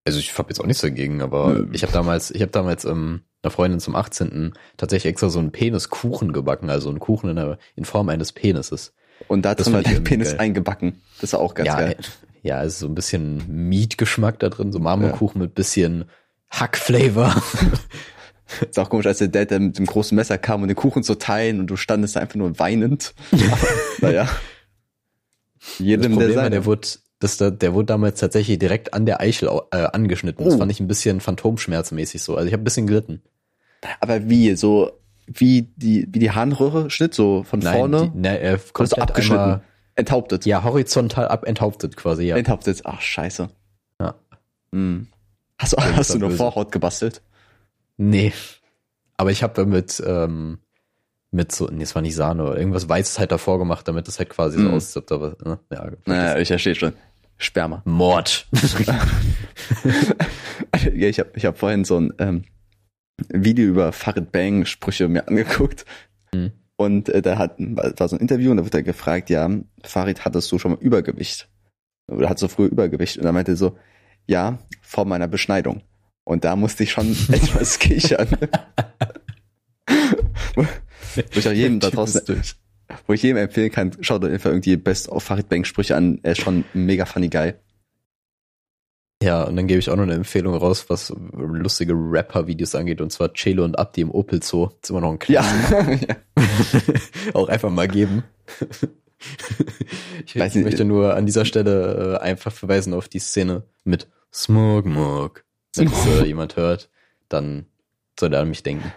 Also 0.07 0.20
ich 0.20 0.38
habe 0.38 0.51
jetzt 0.51 0.61
auch 0.61 0.66
nichts 0.66 0.83
dagegen, 0.83 1.22
aber 1.22 1.55
Nö. 1.55 1.68
ich 1.72 1.83
habe 1.83 1.92
damals, 1.92 2.31
ich 2.31 2.40
habe 2.40 2.53
damals 2.53 2.85
ähm, 2.85 3.22
einer 3.42 3.51
Freundin 3.51 3.81
zum 3.81 3.96
18. 3.96 4.53
tatsächlich 4.77 5.11
extra 5.11 5.29
so 5.29 5.40
einen 5.40 5.51
Peniskuchen 5.51 6.33
gebacken, 6.33 6.70
also 6.70 6.88
einen 6.88 7.01
Kuchen 7.01 7.31
in, 7.31 7.35
der, 7.35 7.59
in 7.75 7.85
Form 7.85 8.09
eines 8.11 8.31
Penises. 8.31 8.94
Und 9.27 9.42
da 9.42 9.57
drin 9.57 9.72
war 9.72 9.83
der 9.83 9.98
Penis 9.98 10.31
geil. 10.31 10.40
eingebacken. 10.40 11.03
Das 11.20 11.31
ist 11.31 11.35
auch 11.35 11.55
ganz 11.55 11.66
ja, 11.66 11.81
geil. 11.81 11.96
Ja, 12.42 12.62
ist 12.62 12.78
so 12.81 12.87
ein 12.87 12.94
bisschen 12.94 13.42
Meat-Geschmack 13.68 14.38
da 14.40 14.48
drin, 14.48 14.72
so 14.72 14.78
Marmorkuchen 14.78 15.40
mit 15.40 15.55
bisschen 15.55 16.05
Hack-Flavor. 16.50 17.35
Ist 18.68 18.78
auch 18.78 18.90
komisch, 18.90 19.07
als 19.07 19.18
der 19.18 19.28
Dad 19.28 19.50
mit 19.59 19.78
dem 19.78 19.87
großen 19.87 20.14
Messer 20.14 20.37
kam, 20.37 20.61
um 20.61 20.68
den 20.68 20.76
Kuchen 20.76 21.02
zu 21.02 21.14
teilen 21.14 21.59
und 21.61 21.68
du 21.68 21.76
standest 21.76 22.16
da 22.16 22.20
einfach 22.20 22.35
nur 22.35 22.59
weinend. 22.59 23.14
Naja. 24.02 24.28
Das 25.59 25.78
Jedem 25.78 26.12
Problem 26.12 26.28
der 26.28 26.35
seine. 26.37 26.50
der 26.50 26.64
wurde, 26.66 26.88
das, 27.20 27.37
da- 27.38 27.50
der 27.50 27.72
wurde 27.72 27.87
damals 27.87 28.20
tatsächlich 28.20 28.59
direkt 28.59 28.92
an 28.94 29.07
der 29.07 29.20
Eichel 29.20 29.48
äh, 29.70 29.76
angeschnitten. 29.92 30.44
Das 30.44 30.55
Oh. 30.55 30.59
fand 30.59 30.70
ich 30.72 30.81
ein 30.81 30.88
bisschen 30.88 31.20
phantomschmerzmäßig 31.20 32.22
so. 32.22 32.35
Also 32.37 32.46
ich 32.48 32.52
habe 32.52 32.62
ein 32.62 32.64
bisschen 32.64 32.87
gelitten. 32.87 33.22
Aber 34.00 34.28
wie? 34.28 34.55
So 34.57 34.90
wie 35.26 35.72
die, 35.76 36.07
wie 36.11 36.18
die 36.18 36.33
Harnröhre 36.33 36.90
schnitt, 36.90 37.14
so 37.14 37.44
von 37.44 37.62
vorne? 37.62 38.11
die, 38.12 38.18
ne, 38.18 38.40
äh, 38.40 38.59
komplett 38.72 38.98
abgeschnitten. 39.00 39.61
Enthauptet. 39.94 40.46
ja, 40.46 40.62
horizontal 40.64 41.28
abenthauptet 41.28 41.96
quasi, 41.96 42.24
ja. 42.24 42.37
Enthauptet. 42.37 42.81
Ach, 42.85 43.00
scheiße. 43.00 43.48
Ja. 44.00 44.14
Hm. 44.72 45.09
Hast, 45.59 45.72
du- 45.72 45.76
das 45.76 45.96
hast 45.96 46.14
du 46.14 46.18
böse. 46.20 46.37
Vorhaut 46.37 46.72
gebastelt? 46.72 47.22
Nee. 47.96 48.33
Aber 49.16 49.31
ich 49.31 49.42
habe 49.42 49.66
mit, 49.66 50.02
ähm, 50.07 50.59
mit 51.31 51.52
so, 51.52 51.66
nee, 51.68 51.83
es 51.83 51.94
war 51.94 52.02
nicht 52.02 52.14
Sahne, 52.14 52.42
oder 52.44 52.57
irgendwas 52.59 52.88
Weißes 52.88 53.18
halt 53.18 53.31
davor 53.33 53.59
gemacht, 53.59 53.87
damit 53.87 54.09
es 54.09 54.18
halt 54.18 54.31
quasi 54.31 54.59
so 54.59 54.68
Mm. 54.68 54.74
aussieht, 54.74 55.12
aber, 55.12 55.37
ne? 55.44 55.59
ja, 55.70 55.90
Naja, 56.07 56.38
ich 56.38 56.48
verstehe 56.48 56.74
schon. 56.74 56.92
Sperma. 57.38 57.83
Mord. 57.85 58.46
ja, 60.94 61.09
ich 61.09 61.18
habe 61.18 61.31
ich 61.35 61.44
hab 61.44 61.59
vorhin 61.59 61.85
so 61.85 61.98
ein 61.98 62.12
ähm, 62.18 62.44
Video 63.28 63.66
über 63.66 63.92
Farid 63.92 64.33
Bang 64.33 64.64
Sprüche 64.64 65.09
mir 65.09 65.26
angeguckt. 65.28 65.85
Mhm. 66.35 66.52
Und 66.76 67.08
äh, 67.08 67.22
da 67.22 67.38
hat, 67.38 67.56
war 67.58 68.08
so 68.08 68.16
ein 68.16 68.20
Interview 68.20 68.50
und 68.50 68.56
da 68.56 68.64
wird 68.64 68.74
er 68.74 68.82
gefragt, 68.82 69.30
ja, 69.30 69.48
Farid, 69.85 70.24
hattest 70.24 70.50
du 70.50 70.58
schon 70.58 70.72
mal 70.72 70.80
Übergewicht? 70.80 71.48
Oder 72.11 72.28
hattest 72.28 72.44
du 72.44 72.48
früher 72.48 72.70
Übergewicht? 72.70 73.18
Und 73.18 73.24
er 73.24 73.32
meinte 73.32 73.56
so, 73.56 73.76
ja, 74.26 74.58
vor 74.80 75.04
meiner 75.04 75.28
Beschneidung. 75.28 75.82
Und 76.24 76.44
da 76.44 76.56
musste 76.56 76.85
ich 76.85 76.92
schon 76.92 77.11
etwas 77.32 77.78
kichern. 77.78 78.28
wo 80.56 81.38
ich 81.38 81.48
auch 81.48 81.52
jedem 81.52 81.80
da 81.80 81.90
draußen, 81.90 82.22
wo 83.06 83.12
ich 83.12 83.22
jedem 83.22 83.38
empfehlen 83.38 83.70
kann, 83.70 83.92
schaut 84.00 84.24
euch 84.24 84.32
einfach 84.32 84.50
irgendwie 84.50 84.76
Best 84.76 85.08
of 85.08 85.22
Farid 85.22 85.48
Bang 85.48 85.64
Sprüche 85.64 85.96
an. 85.96 86.20
Er 86.22 86.32
ist 86.32 86.40
schon 86.40 86.64
ein 86.74 86.87
mega 86.87 87.04
funny 87.04 87.28
Guy. 87.28 87.54
Ja, 89.22 89.44
und 89.44 89.56
dann 89.56 89.66
gebe 89.66 89.78
ich 89.78 89.88
auch 89.90 89.96
noch 89.96 90.02
eine 90.02 90.14
Empfehlung 90.14 90.54
raus, 90.54 90.87
was 90.88 91.12
lustige 91.32 91.92
Rapper-Videos 91.94 92.74
angeht, 92.74 93.00
und 93.00 93.12
zwar 93.12 93.32
Chelo 93.32 93.64
und 93.64 93.78
Abdi 93.78 94.00
im 94.00 94.11
Opel 94.11 94.42
Zoo. 94.42 94.68
ist 94.82 94.90
immer 94.90 95.00
noch 95.00 95.12
ein 95.12 95.18
Ja. 95.28 95.42
Klassiker. 95.42 96.16
auch 97.35 97.48
einfach 97.48 97.70
mal 97.70 97.88
geben. 97.88 98.24
ich 100.26 100.37
Weiß 100.38 100.54
nicht. 100.54 100.64
möchte 100.64 100.85
nur 100.85 101.14
an 101.14 101.26
dieser 101.26 101.44
Stelle 101.44 102.18
äh, 102.20 102.24
einfach 102.24 102.52
verweisen 102.52 102.94
auf 102.94 103.08
die 103.08 103.20
Szene 103.20 103.62
mit 103.85 104.08
Smog 104.32 104.87
Mog. 104.87 105.44
Wenn 105.76 105.87
es 105.88 106.06
äh, 106.06 106.24
jemand 106.26 106.56
hört, 106.56 106.90
dann 107.28 107.66
soll 108.18 108.35
er 108.35 108.40
an 108.40 108.48
mich 108.48 108.62
denken. 108.62 108.92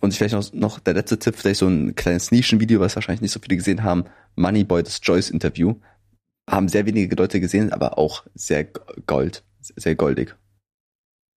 Und 0.00 0.12
vielleicht 0.12 0.34
noch, 0.34 0.52
noch 0.52 0.80
der 0.80 0.94
letzte 0.94 1.16
Tipp, 1.16 1.36
vielleicht 1.36 1.60
so 1.60 1.68
ein 1.68 1.94
kleines 1.94 2.32
Nischenvideo, 2.32 2.80
was 2.80 2.96
wahrscheinlich 2.96 3.20
nicht 3.20 3.30
so 3.30 3.38
viele 3.38 3.56
gesehen 3.56 3.84
haben. 3.84 4.04
Moneyboy, 4.34 4.82
das 4.82 4.98
Joyce-Interview. 5.00 5.76
Haben 6.52 6.68
sehr 6.68 6.84
wenige 6.86 7.16
Leute 7.16 7.40
gesehen, 7.40 7.72
aber 7.72 7.96
auch 7.98 8.24
sehr 8.34 8.64
gold, 9.06 9.42
sehr 9.60 9.94
goldig. 9.94 10.30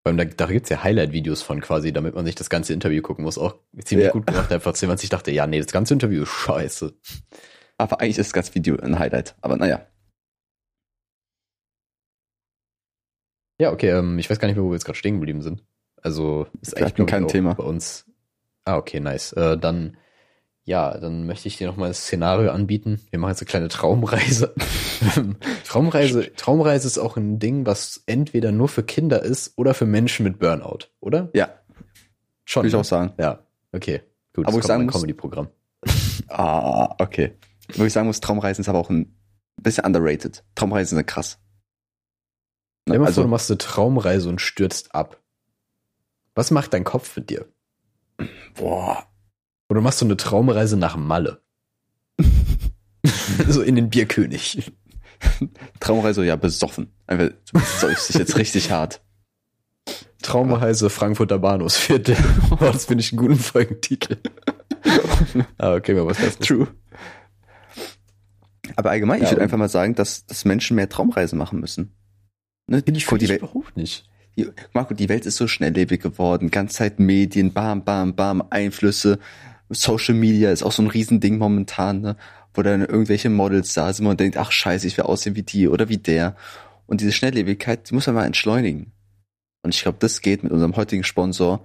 Vor 0.03 0.11
allem, 0.11 0.17
da, 0.19 0.25
da 0.25 0.47
gibt's 0.47 0.69
ja 0.71 0.83
Highlight-Videos 0.83 1.41
von 1.43 1.61
quasi, 1.61 1.93
damit 1.93 2.15
man 2.15 2.27
sich 2.27 2.35
das 2.35 2.51
ganze 2.51 2.75
Interview 2.75 3.01
gucken 3.01 3.25
muss. 3.25 3.39
Auch 3.39 3.55
ziemlich 3.85 4.07
Ja. 4.07 4.13
gut 4.13 4.27
gemacht, 4.27 4.53
einfach, 4.53 4.75
wenn 4.83 4.89
man 4.89 4.99
sich 4.99 5.09
dachte, 5.09 5.31
ja, 5.31 5.47
nee, 5.47 5.61
das 5.61 5.73
ganze 5.73 5.95
Interview 5.95 6.25
ist 6.25 6.29
scheiße. 6.31 6.93
Aber 7.79 8.01
eigentlich 8.01 8.19
ist 8.19 8.27
das 8.29 8.33
ganze 8.33 8.55
Video 8.55 8.77
ein 8.77 8.99
Highlight. 8.99 9.37
Aber 9.41 9.57
naja. 9.57 9.87
Ja, 13.61 13.71
okay, 13.73 13.91
ähm, 13.91 14.19
ich 14.19 14.29
weiß 14.29 14.39
gar 14.39 14.49
nicht 14.49 14.57
mehr, 14.57 14.65
wo 14.65 14.71
wir 14.71 14.75
jetzt 14.75 14.85
gerade 14.85 14.99
stehen 14.99 15.15
geblieben 15.15 15.43
sind. 15.43 15.65
Also 16.03 16.49
ist 16.61 16.77
eigentlich 16.77 16.97
glaub 16.97 17.09
kein 17.09 17.29
Thema. 17.29 17.55
bei 17.55 17.63
uns. 17.65 18.05
Ah, 18.65 18.77
okay, 18.77 19.01
nice. 19.01 19.33
Äh, 19.33 19.57
dann, 19.57 19.97
ja, 20.65 20.97
dann 20.99 21.27
möchte 21.27 21.47
ich 21.49 21.57
dir 21.59 21.67
nochmal 21.67 21.89
das 21.89 22.01
Szenario 22.05 22.51
anbieten. 22.51 23.01
Wir 23.11 23.19
machen 23.19 23.31
jetzt 23.33 23.43
eine 23.43 23.49
kleine 23.49 23.69
Traumreise. 23.69 24.55
Traumreise, 25.65 26.33
Traumreise 26.35 26.87
ist 26.87 26.99
auch 26.99 27.17
ein 27.17 27.39
Ding, 27.39 27.67
was 27.67 28.03
entweder 28.07 28.51
nur 28.53 28.69
für 28.69 28.83
Kinder 28.83 29.23
ist 29.23 29.53
oder 29.57 29.75
für 29.75 29.87
Menschen 29.87 30.25
mit 30.25 30.39
Burnout, 30.39 30.89
oder? 31.01 31.31
Ja, 31.35 31.51
Schon. 32.45 32.63
würde 32.63 32.69
ich 32.69 32.77
auch 32.77 32.85
sagen. 32.85 33.13
Ja, 33.19 33.45
okay. 33.73 34.01
Gut, 34.35 34.47
Aber 34.47 34.57
das 34.57 34.65
ich 34.65 34.67
sagen 34.69 34.85
muss- 34.87 34.95
Comedy-Programm. 34.95 35.49
Ah, 36.29 36.95
okay. 37.01 37.37
Wo 37.75 37.85
ich 37.85 37.93
sagen 37.93 38.07
muss, 38.07 38.21
Traumreisen 38.21 38.63
ist 38.63 38.69
aber 38.69 38.79
auch 38.79 38.89
ein 38.89 39.15
bisschen 39.61 39.85
underrated. 39.85 40.43
Traumreisen 40.55 40.97
sind 40.97 41.07
krass. 41.07 41.39
Stell 42.89 42.99
mal 42.99 43.07
vor, 43.07 43.15
du 43.15 43.21
Also, 43.21 43.29
machst 43.29 43.51
eine 43.51 43.59
Traumreise 43.59 44.29
und 44.31 44.41
stürzt 44.41 44.95
ab. 44.95 45.21
Was 46.35 46.51
macht 46.51 46.73
dein 46.73 46.85
Kopf 46.85 47.15
mit 47.17 47.29
dir? 47.31 47.47
boah. 48.55 49.07
Oder 49.69 49.81
machst 49.81 50.01
du 50.01 50.05
eine 50.05 50.17
Traumreise 50.17 50.77
nach 50.77 50.97
Malle? 50.97 51.41
so 53.49 53.63
in 53.63 53.75
den 53.77 53.91
Bierkönig. 53.91 54.73
Traumreise, 55.81 56.25
ja, 56.25 56.37
besoffen. 56.37 56.93
Einfach, 57.07 57.29
du 57.29 57.53
besäufst 57.59 58.09
dich 58.11 58.17
jetzt 58.17 58.37
richtig 58.37 58.71
hart. 58.71 59.03
Traumreise 60.23 60.91
Frankfurter 60.91 61.39
Bahnhofsviertel. 61.39 62.17
Oh, 62.51 62.57
das 62.61 62.87
finde 62.87 63.03
ich 63.03 63.13
einen 63.13 63.21
guten 63.21 63.37
Folgentitel. 63.39 64.17
ah, 65.59 65.75
okay, 65.75 65.95
mal 65.95 66.07
was 66.07 66.19
das. 66.19 66.39
True. 66.39 66.69
Aber 68.77 68.91
allgemein, 68.91 69.21
Ja, 69.21 69.27
ich 69.27 69.33
würde 69.33 69.43
einfach 69.43 69.59
mal 69.59 69.69
sagen, 69.69 69.95
dass, 69.95 70.25
dass 70.27 70.45
Menschen 70.45 70.77
mehr 70.77 70.89
Traumreisen 70.89 71.39
machen 71.39 71.61
müssen. 71.61 71.93
Ne? 72.67 72.83
Finde 72.83 72.99
ich, 72.99 73.07
Guck, 73.07 73.19
die 73.19 73.27
find 73.27 73.37
ich 73.37 73.43
Welt, 73.43 73.43
überhaupt 73.53 73.77
nicht. 73.77 74.09
die, 74.37 74.49
Marco, 74.73 74.95
die 74.95 75.09
Welt 75.09 75.27
ist 75.27 75.37
so 75.37 75.47
schnelllebig 75.47 76.01
geworden. 76.01 76.51
Ganze 76.51 76.77
Zeit 76.77 76.99
Medien, 76.99 77.53
bam, 77.53 77.85
bam, 77.85 78.15
bam, 78.17 78.43
Einflüsse. 78.51 79.19
Social 79.71 80.15
Media 80.15 80.51
ist 80.51 80.63
auch 80.63 80.73
so 80.73 80.83
ein 80.83 80.89
Riesending 80.89 81.39
momentan, 81.39 82.01
ne? 82.01 82.17
wo 82.53 82.63
dann 82.63 82.83
irgendwelche 82.85 83.31
Models 83.31 83.75
da 83.75 83.93
sind 83.93 84.07
und 84.07 84.21
denkt, 84.21 84.37
ach 84.37 84.53
scheiße, 84.53 84.87
ich 84.87 84.97
will 84.97 85.05
aussehen 85.05 85.35
wie 85.37 85.43
die 85.43 85.69
oder 85.69 85.89
wie 85.89 85.99
der. 85.99 86.37
Und 86.87 87.01
diese 87.01 87.13
Schnelllebigkeit, 87.13 87.89
die 87.91 87.95
muss 87.95 88.07
man 88.07 88.17
mal 88.17 88.27
entschleunigen. 88.27 88.93
Und 89.63 89.75
ich 89.75 89.83
glaube, 89.83 89.99
das 90.01 90.21
geht 90.21 90.43
mit 90.43 90.53
unserem 90.53 90.77
heutigen 90.77 91.05
Sponsor 91.05 91.65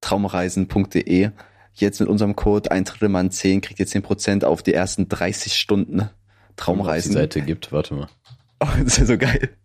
traumreisen.de. 0.00 1.30
Jetzt 1.74 2.00
mit 2.00 2.08
unserem 2.08 2.34
Code 2.34 2.70
ein 2.70 2.84
Drittel 2.84 3.08
Mann 3.08 3.30
10 3.30 3.60
kriegt 3.60 3.78
ihr 3.78 3.86
10% 3.86 4.44
auf 4.44 4.62
die 4.62 4.74
ersten 4.74 5.08
30 5.08 5.54
Stunden 5.54 5.98
Wenn 5.98 6.06
es 6.08 6.56
Traumreisen. 6.56 7.12
die 7.12 7.18
Seite 7.18 7.42
gibt, 7.42 7.72
warte 7.72 7.94
mal. 7.94 8.08
Oh, 8.62 8.66
das 8.84 8.88
ist 8.88 8.98
ja 8.98 9.06
so 9.06 9.16
geil. 9.16 9.56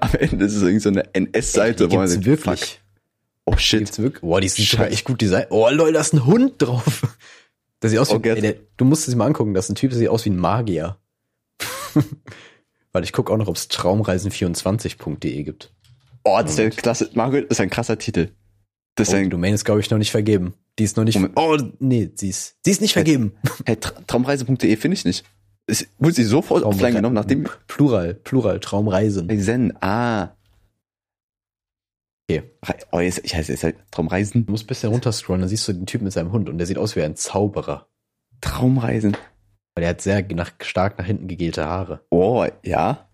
Am 0.00 0.12
Ende 0.18 0.44
ist 0.46 0.56
es 0.56 0.62
irgendwie 0.62 0.80
so 0.80 0.88
eine 0.88 1.14
NS-Seite, 1.14 1.86
die 1.86 1.92
wo 1.94 2.00
man 2.00 2.08
gibt's 2.08 2.26
wirklich. 2.26 2.60
fuck, 2.60 2.80
oh 3.48 3.54
Die 3.54 3.60
shit. 3.62 3.78
gibt's 3.80 3.98
wirklich. 3.98 4.20
Boah, 4.22 4.40
die 4.40 4.48
sind 4.48 4.64
Scheiße. 4.64 4.90
echt 4.92 5.04
gut 5.04 5.20
designt. 5.20 5.46
Oh, 5.50 5.68
lol, 5.70 5.92
da 5.92 6.00
ist 6.00 6.12
ein 6.14 6.24
Hund 6.26 6.54
drauf. 6.58 7.02
Der 7.82 7.90
sieht 7.90 7.98
aus 7.98 8.10
wie, 8.10 8.14
Okay. 8.16 8.30
ey, 8.34 8.40
der, 8.40 8.54
du 8.76 8.84
musst 8.84 9.06
es 9.08 9.14
mal 9.14 9.26
angucken, 9.26 9.54
das 9.54 9.66
ist 9.66 9.70
ein 9.70 9.74
Typ, 9.76 9.90
der 9.90 9.98
sieht 9.98 10.08
aus 10.08 10.24
wie 10.24 10.30
ein 10.30 10.36
Magier. 10.36 10.96
Weil 12.92 13.04
ich 13.04 13.12
gucke 13.12 13.32
auch 13.32 13.36
noch, 13.36 13.48
ob 13.48 13.56
es 13.56 13.68
traumreisen24.de 13.70 15.42
gibt. 15.44 15.72
Oh, 16.24 16.38
das 16.42 16.52
ist 16.52 16.58
ja 16.58 16.70
klasse. 16.70 17.10
Margaret 17.14 17.50
ist 17.50 17.60
ein 17.60 17.70
krasser 17.70 17.98
Titel. 17.98 18.30
Das 18.96 19.08
ist 19.08 19.14
Oh, 19.14 19.16
die 19.18 19.24
ein, 19.24 19.30
Domain 19.30 19.54
ist, 19.54 19.64
glaube 19.64 19.80
ich, 19.80 19.90
noch 19.90 19.98
nicht 19.98 20.10
vergeben. 20.10 20.54
Die 20.78 20.84
ist 20.84 20.96
noch 20.96 21.04
nicht. 21.04 21.14
Moment. 21.14 21.34
Oh, 21.36 21.56
nee, 21.78 22.10
sie 22.14 22.28
ist, 22.30 22.56
sie 22.64 22.70
ist 22.70 22.80
nicht 22.80 22.92
vergeben. 22.94 23.34
hey, 23.66 23.76
Tra 23.76 23.92
Traumreise.de 24.06 24.76
finde 24.76 24.96
ich 24.96 25.04
nicht. 25.04 25.24
Es 25.66 25.86
wurde 25.98 26.14
sie 26.14 26.24
sofort 26.24 26.64
offline 26.64 26.94
genommen, 26.94 27.14
nachdem 27.14 27.46
Plural, 27.66 28.14
Plural, 28.14 28.58
Traumreisen. 28.58 29.28
Zen, 29.40 29.74
ah. 29.82 30.30
Okay. 32.30 32.42
Oh, 32.92 33.00
jetzt, 33.00 33.20
ich 33.24 33.34
heiße 33.34 33.52
jetzt 33.52 33.64
halt 33.64 33.76
Traumreisen. 33.90 34.44
Du 34.44 34.52
musst 34.52 34.64
ein 34.64 34.66
bisschen 34.66 34.90
runterscrollen, 34.90 35.40
dann 35.40 35.48
siehst 35.48 35.66
du 35.66 35.72
den 35.72 35.86
Typ 35.86 36.02
mit 36.02 36.12
seinem 36.12 36.30
Hund 36.32 36.48
und 36.48 36.58
der 36.58 36.66
sieht 36.66 36.78
aus 36.78 36.94
wie 36.94 37.02
ein 37.02 37.16
Zauberer. 37.16 37.88
Traumreisen. 38.40 39.16
Weil 39.74 39.84
er 39.84 39.90
hat 39.90 40.00
sehr 40.02 40.22
nach, 40.34 40.52
stark 40.60 40.98
nach 40.98 41.06
hinten 41.06 41.28
gegelte 41.28 41.64
Haare. 41.64 42.04
Oh, 42.10 42.46
ja. 42.62 43.08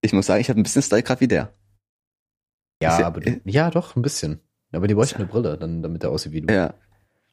Ich 0.00 0.12
muss 0.12 0.26
sagen, 0.26 0.40
ich 0.40 0.48
habe 0.48 0.60
ein 0.60 0.62
bisschen 0.62 0.82
Style 0.82 1.02
gerade 1.02 1.20
wie 1.20 1.28
der. 1.28 1.54
Ja, 2.82 3.00
ja- 3.00 3.06
aber 3.06 3.20
du, 3.20 3.40
ja, 3.44 3.70
doch, 3.70 3.96
ein 3.96 4.02
bisschen. 4.02 4.40
Aber 4.72 4.86
die 4.86 4.94
bräuchte 4.94 5.16
eine 5.16 5.26
Brille, 5.26 5.56
dann, 5.58 5.82
damit 5.82 6.04
er 6.04 6.10
aussieht 6.10 6.32
wie 6.32 6.42
du. 6.42 6.52
Ja. 6.52 6.74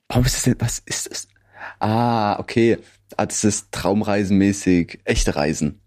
Warum 0.08 0.26
ist 0.26 0.36
das 0.36 0.44
denn, 0.44 0.56
was 0.60 0.80
ist 0.80 1.12
das? 1.12 1.28
Ah, 1.80 2.40
okay. 2.40 2.78
Ah, 3.18 3.26
das 3.26 3.44
ist 3.44 3.72
traumreisenmäßig 3.72 5.02
echte 5.04 5.36
Reisen. 5.36 5.82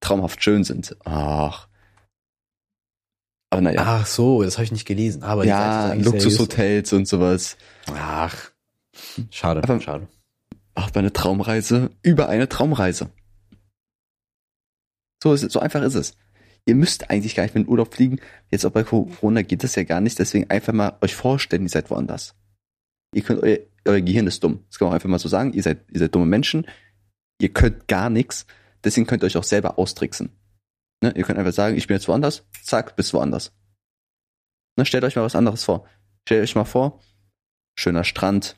Traumhaft 0.00 0.42
schön 0.42 0.64
sind. 0.64 0.96
Ach. 1.04 1.67
Aber 3.50 3.62
naja. 3.62 3.82
Ach 3.84 4.06
so, 4.06 4.42
das 4.42 4.56
habe 4.56 4.64
ich 4.64 4.72
nicht 4.72 4.86
gelesen. 4.86 5.22
Aber 5.22 5.44
ja. 5.44 5.94
Luxushotels 5.94 6.92
und 6.92 7.08
sowas. 7.08 7.56
Ach, 7.92 8.50
schade, 9.30 9.62
Aber- 9.62 9.80
schade. 9.80 10.08
Ach, 10.74 10.90
bei 10.90 11.00
einer 11.00 11.12
Traumreise 11.12 11.90
über 12.02 12.28
eine 12.28 12.48
Traumreise. 12.48 13.10
So 15.22 15.32
ist 15.32 15.50
so 15.50 15.58
einfach 15.58 15.82
ist 15.82 15.94
es. 15.94 16.14
Ihr 16.66 16.74
müsst 16.74 17.10
eigentlich 17.10 17.34
gar 17.34 17.42
nicht 17.44 17.54
mit 17.54 17.62
in 17.62 17.64
den 17.66 17.70
Urlaub 17.72 17.94
fliegen. 17.94 18.20
Jetzt 18.50 18.64
auch 18.64 18.70
bei 18.70 18.84
Corona 18.84 19.42
geht 19.42 19.64
das 19.64 19.74
ja 19.74 19.82
gar 19.84 20.00
nicht. 20.00 20.18
Deswegen 20.18 20.50
einfach 20.50 20.72
mal 20.72 20.96
euch 21.00 21.14
vorstellen, 21.14 21.62
ihr 21.62 21.68
seid 21.68 21.90
woanders. 21.90 22.34
Ihr 23.14 23.22
könnt 23.22 23.42
euer, 23.42 23.58
euer 23.86 24.00
Gehirn 24.02 24.26
ist 24.26 24.44
dumm. 24.44 24.64
Das 24.68 24.78
kann 24.78 24.86
man 24.86 24.92
auch 24.92 24.94
einfach 24.96 25.08
mal 25.08 25.18
so 25.18 25.28
sagen. 25.28 25.52
Ihr 25.54 25.62
seid, 25.62 25.78
ihr 25.90 25.98
seid 25.98 26.14
dumme 26.14 26.26
Menschen. 26.26 26.66
Ihr 27.40 27.48
könnt 27.52 27.88
gar 27.88 28.10
nichts. 28.10 28.46
Deswegen 28.84 29.06
könnt 29.06 29.22
ihr 29.22 29.26
euch 29.26 29.36
auch 29.38 29.44
selber 29.44 29.78
austricksen. 29.78 30.30
Ne? 31.02 31.12
Ihr 31.14 31.24
könnt 31.24 31.38
einfach 31.38 31.52
sagen, 31.52 31.76
ich 31.76 31.86
bin 31.86 31.96
jetzt 31.96 32.08
woanders. 32.08 32.44
Zack, 32.62 32.96
bist 32.96 33.14
woanders. 33.14 33.52
Ne? 34.76 34.84
Stellt 34.84 35.04
euch 35.04 35.16
mal 35.16 35.22
was 35.22 35.36
anderes 35.36 35.64
vor. 35.64 35.86
Stellt 36.28 36.42
euch 36.42 36.54
mal 36.54 36.64
vor, 36.64 37.00
schöner 37.74 38.04
Strand, 38.04 38.56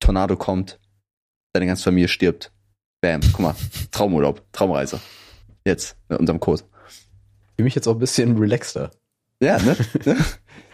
Tornado 0.00 0.36
kommt, 0.36 0.80
deine 1.52 1.66
ganze 1.66 1.84
Familie 1.84 2.08
stirbt. 2.08 2.52
Bam, 3.00 3.20
guck 3.20 3.38
mal, 3.38 3.54
Traumurlaub, 3.92 4.44
Traumreise. 4.52 5.00
Jetzt, 5.64 5.96
mit 6.08 6.18
unserem 6.18 6.40
Code. 6.40 6.64
Fühle 7.54 7.64
mich 7.64 7.76
jetzt 7.76 7.86
auch 7.86 7.94
ein 7.94 8.00
bisschen 8.00 8.36
relaxter. 8.36 8.90
Ja, 9.40 9.58
ne? 9.62 9.76
ne? 10.04 10.16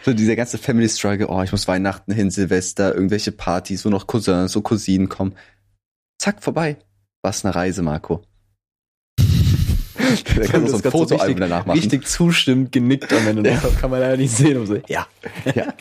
so 0.03 0.13
dieser 0.13 0.35
ganze 0.35 0.57
Family 0.57 0.89
Struggle, 0.89 1.27
oh, 1.27 1.43
ich 1.43 1.51
muss 1.51 1.67
Weihnachten 1.67 2.11
hin, 2.11 2.31
Silvester, 2.31 2.95
irgendwelche 2.95 3.31
Partys, 3.31 3.85
wo 3.85 3.89
noch 3.89 4.07
Cousins 4.07 4.55
und 4.55 4.63
Cousinen 4.63 5.09
kommen. 5.09 5.35
Zack, 6.19 6.41
vorbei. 6.41 6.77
Was 7.21 7.45
eine 7.45 7.53
Reise, 7.53 7.81
Marco. 7.83 8.23
Da 10.35 10.45
kann 10.45 10.61
man 10.61 10.71
so 10.71 10.77
ein 10.77 10.83
Fotoalbum 10.83 11.19
richtig, 11.19 11.39
danach 11.39 11.65
machen. 11.65 11.77
richtig 11.77 12.07
zustimmt 12.07 12.71
genickt 12.71 13.11
am 13.13 13.27
Ende. 13.27 13.49
Ja. 13.49 13.61
Kann 13.79 13.91
man 13.91 13.99
leider 13.99 14.17
nicht 14.17 14.35
sehen. 14.35 14.65
So, 14.65 14.75
ja. 14.87 15.07
Ja. 15.53 15.73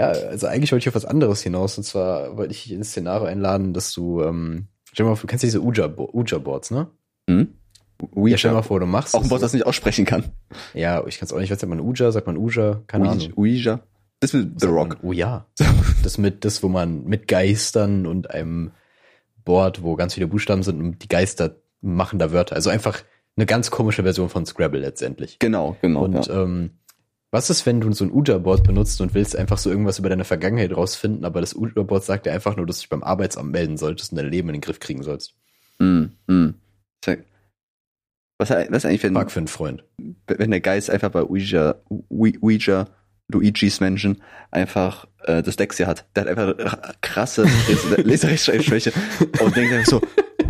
Ja, 0.00 0.06
also 0.06 0.46
eigentlich 0.46 0.70
wollte 0.70 0.84
ich 0.84 0.88
auf 0.88 0.94
was 0.94 1.04
anderes 1.04 1.42
hinaus. 1.42 1.76
Und 1.76 1.84
zwar 1.84 2.36
wollte 2.36 2.52
ich 2.52 2.64
dich 2.64 2.72
ins 2.72 2.90
Szenario 2.90 3.26
einladen, 3.26 3.74
dass 3.74 3.92
du, 3.92 4.22
ähm, 4.22 4.68
stell 4.92 5.04
dir 5.04 5.10
mal 5.10 5.16
vor, 5.16 5.22
du 5.22 5.26
kennst 5.26 5.42
diese 5.42 5.60
Ouija-Boards, 5.60 6.70
ne? 6.70 6.88
Hm? 7.28 7.48
Ja, 8.14 8.38
stell 8.38 8.52
dir 8.52 8.56
mal 8.56 8.62
vor, 8.62 8.78
du 8.78 8.86
machst 8.86 9.14
Auch 9.14 9.24
ein 9.24 9.30
Wort, 9.30 9.40
so. 9.40 9.44
das 9.44 9.52
nicht 9.54 9.66
aussprechen 9.66 10.04
kann. 10.04 10.24
Ja, 10.72 11.04
ich 11.06 11.18
kann 11.18 11.26
es 11.26 11.32
auch 11.32 11.38
nicht. 11.40 11.50
Was 11.50 11.60
sagt 11.60 11.68
man 11.68 11.80
Ouija? 11.80 12.12
Sagt 12.12 12.28
man 12.28 12.36
Ouija? 12.36 12.82
Keine 12.86 13.08
Ahnung. 13.08 13.32
Ouija. 13.36 13.80
Das 14.20 14.32
mit 14.32 14.60
The 14.60 14.66
Sagt 14.66 14.72
Rock. 14.72 14.96
Oh 15.02 15.12
ja. 15.12 15.46
Das 16.04 16.16
mit, 16.16 16.44
das, 16.44 16.62
wo 16.62 16.68
man 16.68 17.04
mit 17.04 17.26
Geistern 17.26 18.06
und 18.06 18.30
einem 18.30 18.70
Board, 19.44 19.82
wo 19.82 19.96
ganz 19.96 20.14
viele 20.14 20.28
Buchstaben 20.28 20.62
sind 20.62 20.80
und 20.80 21.02
die 21.02 21.08
Geister 21.08 21.56
machen 21.80 22.18
da 22.18 22.32
Wörter. 22.32 22.56
Also 22.56 22.70
einfach 22.70 23.02
eine 23.36 23.46
ganz 23.46 23.70
komische 23.70 24.02
Version 24.02 24.28
von 24.28 24.46
Scrabble 24.46 24.80
letztendlich. 24.80 25.38
Genau, 25.38 25.76
genau. 25.80 26.04
Und 26.04 26.26
ja. 26.26 26.42
ähm, 26.42 26.70
was 27.30 27.50
ist, 27.50 27.66
wenn 27.66 27.80
du 27.80 27.92
so 27.92 28.04
ein 28.04 28.10
Ouija-Board 28.10 28.64
benutzt 28.64 29.00
und 29.00 29.14
willst 29.14 29.36
einfach 29.36 29.58
so 29.58 29.70
irgendwas 29.70 29.98
über 29.98 30.08
deine 30.08 30.24
Vergangenheit 30.24 30.74
rausfinden, 30.74 31.24
aber 31.24 31.40
das 31.40 31.54
Ouija-Board 31.54 32.02
sagt 32.02 32.26
dir 32.26 32.32
einfach 32.32 32.56
nur, 32.56 32.66
dass 32.66 32.78
du 32.78 32.82
dich 32.82 32.88
beim 32.88 33.02
Arbeitsamt 33.02 33.52
melden 33.52 33.76
solltest 33.76 34.12
und 34.12 34.16
dein 34.16 34.30
Leben 34.30 34.48
in 34.48 34.54
den 34.54 34.60
Griff 34.62 34.80
kriegen 34.80 35.02
sollst. 35.02 35.34
Mm, 35.78 36.06
mm. 36.26 36.54
Was, 38.40 38.50
was 38.50 38.84
eigentlich, 38.84 39.02
wenn, 39.02 39.14
Frag 39.14 39.30
für 39.32 39.40
einen 39.40 39.48
Freund. 39.48 39.84
wenn 40.26 40.52
der 40.52 40.60
Geist 40.60 40.90
einfach 40.90 41.10
bei 41.10 41.24
Ouija, 41.24 41.82
Ouija, 42.08 42.86
Luigi's 43.26 43.80
Menschen 43.80 44.22
einfach 44.50 45.06
äh, 45.24 45.42
Dyslexia 45.42 45.86
hat. 45.86 46.06
Der 46.14 46.24
hat 46.24 46.30
einfach 46.30 46.94
krasse 47.00 47.46
Les- 47.68 47.96
Leserechtschreibschwäche 47.98 48.92
und 49.40 49.56
denkt 49.56 49.72
einfach 49.72 49.90
so, 49.90 50.00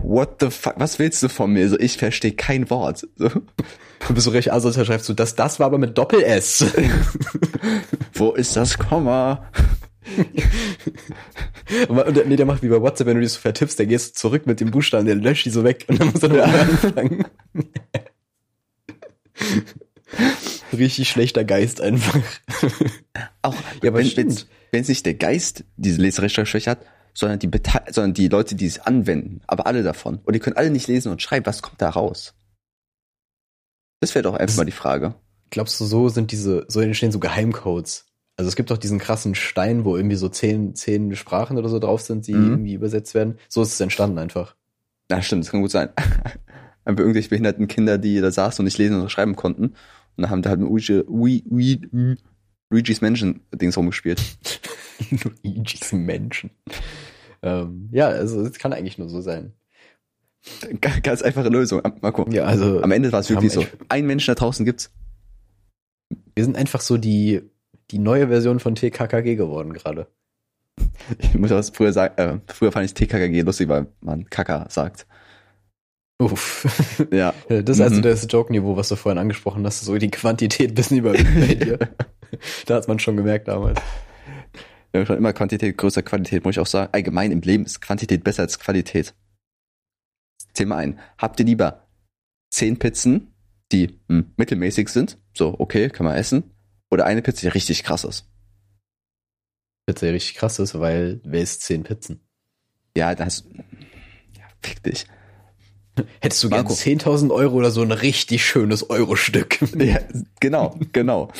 what 0.09 0.37
the 0.41 0.51
fuck, 0.51 0.75
was 0.79 0.99
willst 0.99 1.23
du 1.23 1.29
von 1.29 1.53
mir? 1.53 1.69
So, 1.69 1.79
ich 1.79 1.97
verstehe 1.99 2.33
kein 2.33 2.69
Wort. 2.71 3.07
So, 3.17 3.29
Du 4.07 4.15
bist 4.15 4.25
so 4.25 4.31
recht 4.31 4.53
asozial, 4.53 4.87
schreibst 4.87 5.09
du, 5.09 5.13
das, 5.13 5.35
das 5.35 5.59
war 5.59 5.67
aber 5.67 5.77
mit 5.79 5.99
Doppel-S. 5.99 6.65
wo 8.15 8.31
ist 8.33 8.55
das 8.57 8.79
Komma? 8.79 9.51
Und 11.89 12.17
der, 12.17 12.25
nee, 12.25 12.37
der 12.37 12.47
macht 12.47 12.63
wie 12.63 12.69
bei 12.69 12.81
WhatsApp, 12.81 13.09
wenn 13.09 13.17
du 13.17 13.21
die 13.23 13.27
so 13.29 13.41
vertippst, 13.41 13.79
der 13.79 13.87
gehst 13.87 14.11
du 14.17 14.21
zurück 14.21 14.47
mit 14.47 14.61
dem 14.61 14.71
Buchstaben, 14.71 15.05
der 15.05 15.17
löscht 15.17 15.45
die 15.47 15.51
so 15.51 15.65
weg 15.65 15.85
und 15.89 16.01
dann 16.01 16.11
muss 16.13 16.23
er 16.23 16.29
nochmal 16.29 16.61
anfangen. 16.61 17.25
Richtig 20.73 21.09
schlechter 21.09 21.45
Geist 21.45 21.81
einfach. 21.81 22.19
Auch 23.43 23.55
Ja, 23.83 23.91
aber 23.91 23.99
wenn 23.99 24.07
stimmt. 24.07 24.47
wenn 24.71 24.83
es 24.83 24.89
nicht 24.89 25.07
der 25.07 25.15
Geist 25.15 25.65
diese 25.77 26.01
Leserechtschreibschwäche 26.01 26.71
hat, 26.71 26.79
sondern 27.19 27.39
die 27.41 27.49
Bete 27.49 27.81
sondern 27.91 28.15
die 28.15 28.29
Leute, 28.29 28.55
die 28.55 28.67
es 28.67 28.79
anwenden, 28.79 29.41
aber 29.49 29.67
alle 29.67 29.83
davon. 29.83 30.21
Und 30.25 30.35
die 30.35 30.39
können 30.39 30.57
alle 30.57 30.71
nicht 30.71 30.87
lesen 30.87 31.11
und 31.11 31.21
schreiben, 31.21 31.47
was 31.47 31.63
kommt 31.63 31.83
da 31.83 31.91
raus? 31.91 32.35
Das 34.01 34.15
wäre 34.15 34.23
doch 34.23 34.35
einfach 34.35 34.47
Das- 34.47 34.57
mal 34.57 34.65
die 34.65 34.71
Frage. 34.73 35.15
Glaubst 35.51 35.81
du, 35.81 35.85
so 35.87 36.09
sind 36.11 36.31
diese, 36.31 36.67
so 36.69 36.81
entstehen 36.81 37.11
so 37.11 37.19
Geheimcodes? 37.19 38.05
Also 38.37 38.49
es 38.49 38.55
gibt 38.55 38.71
doch 38.71 38.79
diesen 38.79 38.99
krassen 38.99 39.35
Stein, 39.35 39.85
wo 39.85 39.97
irgendwie 39.97 40.15
so 40.17 40.29
zehn, 40.29 40.75
zehn 40.77 41.17
Sprachen 41.17 41.57
oder 41.59 41.69
so 41.69 41.79
drauf 41.81 42.03
sind, 42.03 42.27
die 42.27 42.35
Mhm. 42.35 42.51
irgendwie 42.51 42.75
übersetzt 42.75 43.15
werden. 43.15 43.39
So 43.49 43.63
ist 43.63 43.73
es 43.73 43.81
entstanden 43.81 44.19
einfach. 44.19 44.55
Ja, 45.11 45.21
stimmt, 45.23 45.45
das 45.45 45.51
kann 45.51 45.63
gut 45.63 45.71
sein. 45.71 45.89
Einfach 46.85 47.01
irgendwelche 47.01 47.29
behinderten 47.31 47.67
Kinder, 47.67 47.99
die 47.99 48.21
da 48.21 48.31
saßen 48.31 48.63
und 48.63 48.65
nicht 48.67 48.79
lesen 48.79 49.01
und 49.01 49.11
schreiben 49.11 49.37
konnten. 49.37 49.65
Und 49.65 49.75
dann 50.17 50.31
haben 50.31 50.41
da 50.43 50.51
halt 50.51 50.61
mit 50.61 50.69
Luigi, 50.71 51.03
Ui- 51.09 51.45
Ui- 51.51 51.89
Ui- 51.93 52.17
Luigi's 52.71 53.01
Mansion 53.03 53.41
Dings 53.55 53.77
rumgespielt. 53.77 54.21
Luigi's 55.43 55.93
Menschen. 55.93 56.51
Ähm, 57.43 57.89
ja, 57.93 58.09
also 58.09 58.41
es 58.43 58.59
kann 58.59 58.73
eigentlich 58.73 58.99
nur 58.99 59.09
so 59.09 59.21
sein. 59.21 59.53
Ga- 60.81 61.01
Ganz 61.03 61.23
einfache 61.23 61.49
Lösung. 61.49 61.83
Marco. 62.01 62.27
Ja, 62.31 62.45
also 62.45 62.81
Am 62.83 62.91
Ende 62.91 63.13
war 63.13 63.21
es 63.21 63.29
wir 63.29 63.37
wirklich 63.37 63.53
so. 63.53 63.65
Ein 63.89 64.07
Mensch 64.07 64.27
da 64.27 64.35
draußen 64.35 64.65
gibt's. 64.65 64.91
wir 66.35 66.45
sind 66.45 66.57
einfach 66.57 66.81
so 66.81 66.97
die, 66.97 67.43
die 67.91 67.99
neue 67.99 68.29
Version 68.29 68.61
von 68.61 68.75
TKKG 68.75 69.37
geworden 69.37 69.73
gerade. 69.73 70.07
Ich 71.19 71.35
muss 71.35 71.51
auch 71.51 71.63
früher 71.75 71.93
sagen, 71.93 72.15
äh, 72.19 72.39
früher 72.53 72.71
fand 72.73 72.87
ich 72.87 72.95
TKKG 72.95 73.41
lustig, 73.43 73.69
weil 73.69 73.87
man 74.01 74.29
Kaka 74.31 74.67
sagt. 74.71 75.07
Uff. 76.21 76.67
Ja. 77.13 77.35
Das 77.49 77.77
ist 77.77 77.81
also 77.81 77.97
Mhm. 77.97 78.03
das 78.03 78.27
Joke-Niveau, 78.29 78.77
was 78.77 78.89
du 78.89 78.97
vorhin 78.97 79.19
angesprochen 79.19 79.65
hast, 79.67 79.81
so 79.81 79.97
die 79.99 80.11
Quantität 80.11 80.71
ein 80.71 80.75
bisschen 80.75 80.99
überwiegt 80.99 81.35
bei 81.35 81.55
dir. 81.55 81.79
Da 82.67 82.75
hat 82.77 82.87
man 82.89 82.99
schon 82.99 83.17
gemerkt 83.17 83.49
damals. 83.49 83.81
Ja, 84.93 85.05
schon 85.05 85.19
immer 85.19 85.33
Quantität 85.33 85.77
größer 85.77 86.03
Qualität, 86.03 86.45
muss 86.45 86.55
ich 86.55 86.61
auch 86.61 86.67
sagen. 86.67 86.91
Allgemein 86.93 87.31
im 87.31 87.41
Leben 87.41 87.65
ist 87.65 87.81
Quantität 87.81 88.25
besser 88.25 88.43
als 88.43 88.59
Qualität. 88.59 89.15
Thema 90.55 90.77
ein. 90.77 90.99
Habt 91.19 91.39
ihr 91.41 91.47
lieber 91.47 91.87
zehn 92.51 92.79
Pizzen, 92.79 93.35
die 93.71 93.99
hm, 94.09 94.33
mittelmäßig 94.37 94.89
sind, 94.89 95.19
so 95.35 95.55
okay, 95.59 95.91
kann 95.91 96.07
man 96.07 96.17
essen, 96.17 96.51
oder 96.91 97.05
eine 97.05 97.23
Pizza, 97.23 97.43
die 97.43 97.49
richtig 97.49 97.85
krass 97.85 98.05
ist? 98.05 98.27
Pizza 99.87 100.07
ja 100.07 100.13
richtig 100.13 100.37
krass 100.37 100.59
ist, 100.59 100.79
weil 100.79 101.21
wer 101.25 101.43
isst 101.43 101.63
zehn 101.63 101.83
Pizzen? 101.83 102.21
Ja, 102.97 103.15
das. 103.15 103.45
Ja, 104.37 104.45
fick 104.63 104.83
dich. 104.83 105.07
Hättest 106.21 106.43
du 106.45 106.49
gern 106.49 106.65
Marco. 106.65 106.75
10.000 106.75 107.33
Euro 107.33 107.57
oder 107.57 107.71
so 107.71 107.83
ein 107.83 107.93
richtig 107.93 108.45
schönes 108.45 108.89
Euro-Stück? 108.91 109.59
Ja, 109.79 110.01
genau, 110.41 110.79
genau. 110.93 111.31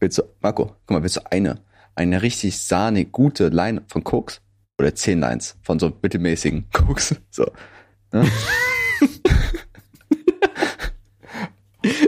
Willst 0.00 0.18
du, 0.18 0.22
Marco, 0.40 0.66
guck 0.86 0.90
mal, 0.90 1.02
willst 1.02 1.16
du 1.16 1.30
eine, 1.30 1.60
eine 1.96 2.22
richtig 2.22 2.58
sahne, 2.60 3.04
gute 3.04 3.48
Line 3.48 3.82
von 3.88 4.04
Koks? 4.04 4.40
Oder 4.78 4.94
zehn 4.94 5.20
Lines 5.20 5.56
von 5.62 5.78
so 5.78 5.92
mittelmäßigen 6.02 6.66
Koks? 6.72 7.16
So. 7.30 7.46
Ne? 8.12 8.26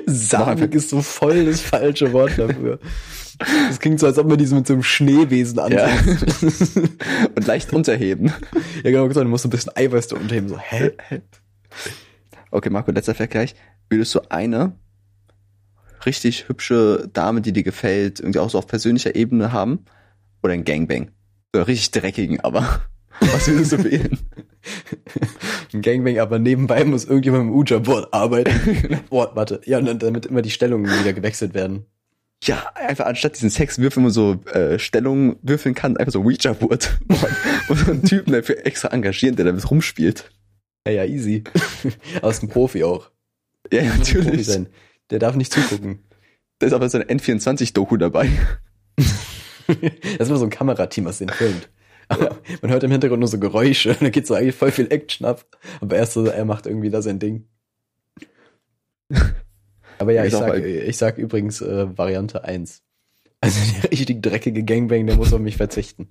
Samig 0.07 0.74
ist 0.74 0.91
so 0.91 1.01
voll 1.03 1.45
das 1.47 1.61
falsche 1.61 2.12
Wort 2.12 2.39
dafür. 2.39 2.78
Das 3.68 3.78
klingt 3.78 4.01
so, 4.01 4.07
als 4.07 4.18
ob 4.18 4.26
man 4.26 4.36
diese 4.36 4.55
mit 4.57 4.66
so 4.66 4.72
einem 4.72 4.82
Schneewesen 4.82 5.59
Ja. 5.70 5.84
ansetzt. 5.84 6.76
Und 7.36 7.47
leicht 7.47 7.72
unterheben. 7.72 8.32
Ja, 8.82 8.91
genau, 8.91 9.07
gesagt, 9.07 9.24
du 9.24 9.30
musst 9.30 9.43
so 9.45 9.49
ein 9.49 9.51
bisschen 9.51 9.76
Eiweiß 9.76 10.09
da 10.09 10.16
unterheben. 10.16 10.49
So, 10.49 10.59
hä? 10.59 10.91
Okay, 12.51 12.70
Marco, 12.70 12.91
letzter 12.91 13.14
Vergleich. 13.14 13.55
Würdest 13.89 14.12
du 14.16 14.20
eine 14.30 14.72
richtig 16.07 16.49
hübsche 16.49 17.09
Dame, 17.12 17.40
die 17.40 17.53
dir 17.53 17.62
gefällt, 17.62 18.20
irgendwie 18.20 18.38
auch 18.38 18.51
so 18.51 18.59
auf 18.59 18.66
persönlicher 18.66 19.14
Ebene 19.14 19.53
haben? 19.53 19.84
Oder 20.42 20.55
ein 20.55 20.64
Gangbang? 20.64 21.11
So 21.55 21.62
richtig 21.62 21.90
dreckigen, 21.90 22.40
aber. 22.40 22.82
Was 23.20 23.49
würdest 23.49 23.72
du 23.72 23.84
wählen? 23.84 24.18
Ein 25.72 25.82
Gangbang, 25.82 26.18
aber 26.18 26.38
nebenbei 26.38 26.84
muss 26.84 27.05
irgendjemand 27.05 27.44
im 27.44 27.55
Uja-Board 27.55 28.12
arbeiten. 28.12 29.01
Board, 29.11 29.34
warte. 29.36 29.61
Ja, 29.64 29.78
und 29.78 29.86
dann, 29.86 29.99
damit 29.99 30.26
immer 30.26 30.42
die 30.42 30.51
Stellungen 30.51 30.86
wieder 31.01 31.12
gewechselt 31.12 31.55
werden. 31.55 31.84
Ja, 32.44 32.70
einfach 32.74 33.07
anstatt 33.07 33.34
diesen 33.34 33.51
Sexwürfel, 33.51 34.01
wo 34.01 34.05
man 34.05 34.12
so 34.12 34.34
äh, 34.53 34.78
Stellungen 34.78 35.36
würfeln 35.42 35.74
kann, 35.74 35.96
einfach 35.96 36.12
so 36.12 36.22
Ouija-Board. 36.22 37.01
Und 37.68 37.76
so 37.78 37.90
einen 37.90 38.05
Typen 38.05 38.32
dafür 38.32 38.64
extra 38.64 38.88
engagieren, 38.88 39.36
der 39.36 39.46
damit 39.46 39.68
rumspielt. 39.70 40.30
Ja, 40.86 40.92
ja, 40.92 41.05
easy. 41.05 41.44
Aus 42.22 42.40
dem 42.40 42.49
Profi 42.49 42.84
auch. 42.84 43.11
Ja, 43.72 43.82
ein 43.82 43.88
Profi 43.99 44.18
natürlich. 44.18 44.46
sein. 44.46 44.68
Der 45.11 45.18
darf 45.18 45.36
nicht 45.36 45.52
zugucken. 45.52 46.04
Da 46.59 46.66
ist 46.66 46.72
aber 46.72 46.88
so 46.88 46.98
eine 46.98 47.06
N24-Doku 47.06 47.96
dabei. 47.96 48.30
Das 49.68 50.20
ist 50.20 50.28
immer 50.30 50.38
so 50.38 50.46
ein 50.46 50.50
Kamerateam, 50.50 51.04
was 51.04 51.18
den 51.18 51.28
filmt. 51.28 51.68
Aber 52.09 52.38
man 52.62 52.70
hört 52.70 52.84
im 52.84 52.90
Hintergrund 52.90 53.20
nur 53.20 53.28
so 53.28 53.38
Geräusche. 53.38 53.94
Da 54.00 54.09
geht 54.09 54.26
so 54.26 54.32
eigentlich 54.32 54.54
voll 54.54 54.72
viel 54.72 54.90
Action 54.90 55.26
ab. 55.26 55.44
Aber 55.82 55.94
erst 55.94 56.14
so, 56.14 56.24
er 56.24 56.46
macht 56.46 56.66
irgendwie 56.66 56.88
da 56.88 57.02
sein 57.02 57.18
Ding. 57.18 57.46
Aber 59.98 60.12
ja, 60.12 60.24
ich 60.24 60.32
sag, 60.32 60.56
ich 60.64 60.96
sag 60.96 61.18
übrigens 61.18 61.61
äh, 61.61 61.98
Variante 61.98 62.44
1. 62.44 62.82
Also 63.40 63.61
der 63.82 63.90
richtig 63.90 64.22
dreckige 64.22 64.64
Gangbang, 64.64 65.06
der 65.06 65.16
muss 65.16 65.32
auf 65.32 65.40
mich 65.40 65.56
verzichten. 65.56 66.09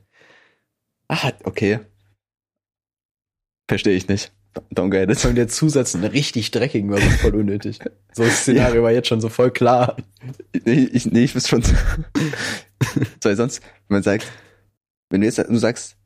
Ah, 1.08 1.32
okay. 1.44 1.80
Verstehe 3.68 3.96
ich 3.96 4.08
nicht. 4.08 4.32
Don't 4.74 4.92
get 4.92 5.10
it. 5.10 5.20
Vor 5.20 5.30
allem 5.30 5.36
der 5.36 5.48
Zusatz, 5.48 5.96
einen 5.96 6.06
richtig 6.06 6.52
dreckigen, 6.52 6.90
war 6.90 7.00
so 7.00 7.10
voll 7.10 7.36
unnötig. 7.36 7.80
So 8.14 8.24
das 8.24 8.42
Szenario 8.42 8.84
war 8.84 8.92
jetzt 8.92 9.08
schon 9.08 9.22
so 9.22 9.30
voll 9.30 9.52
klar. 9.52 9.98
Nee, 10.66 10.90
ich, 10.92 11.06
nee, 11.06 11.24
ich 11.24 11.36
wüsste 11.36 11.50
schon. 11.50 11.64
so, 11.64 11.74
weil 13.24 13.36
sonst, 13.36 13.62
wenn 13.88 13.96
man 13.96 14.04
sagt, 14.04 14.32
wenn 15.10 15.22
du 15.22 15.28
jetzt 15.28 15.38
du 15.38 15.58
sagst, 15.58 15.98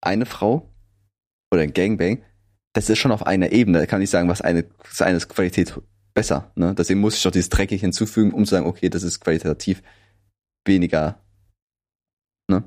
eine 0.00 0.26
Frau 0.26 0.72
oder 1.52 1.62
ein 1.62 1.72
Gangbang, 1.72 2.22
das 2.72 2.90
ist 2.90 2.98
schon 2.98 3.12
auf 3.12 3.26
einer 3.26 3.52
Ebene. 3.52 3.78
Da 3.78 3.86
kann 3.86 4.02
ich 4.02 4.10
sagen, 4.10 4.28
was 4.28 4.40
eine, 4.40 4.66
eine 5.00 5.16
ist 5.16 5.28
Qualität 5.28 5.74
besser. 6.14 6.50
Ne? 6.56 6.74
Deswegen 6.74 7.00
muss 7.00 7.16
ich 7.16 7.22
doch 7.22 7.30
dieses 7.30 7.48
dreckig 7.48 7.80
hinzufügen, 7.80 8.32
um 8.32 8.44
zu 8.44 8.50
sagen, 8.50 8.66
okay, 8.66 8.88
das 8.88 9.02
ist 9.02 9.20
qualitativ 9.20 9.82
weniger. 10.64 11.20
Ne? 12.50 12.64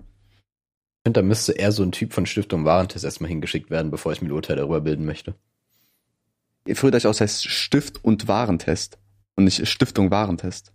Ich 1.00 1.04
finde, 1.04 1.22
da 1.22 1.26
müsste 1.26 1.54
eher 1.54 1.72
so 1.72 1.82
ein 1.82 1.93
Typ 1.93 2.12
von 2.12 2.26
Stiftung 2.26 2.66
Warentest 2.66 3.06
erstmal 3.06 3.30
hingeschickt 3.30 3.70
werden, 3.70 3.89
bevor 3.89 4.12
ich 4.12 4.22
mir 4.22 4.28
ein 4.28 4.34
Urteil 4.34 4.58
darüber 4.58 4.82
bilden 4.82 5.06
möchte. 5.06 5.36
Früher 6.74 6.91
dachte 6.91 6.97
ich 6.97 7.04
das 7.12 7.22
heißt 7.22 7.47
Stift- 7.47 8.04
und 8.04 8.28
Warentest. 8.28 9.00
Und 9.36 9.45
nicht 9.45 9.66
Stiftung 9.66 10.12
Warentest. 10.12 10.74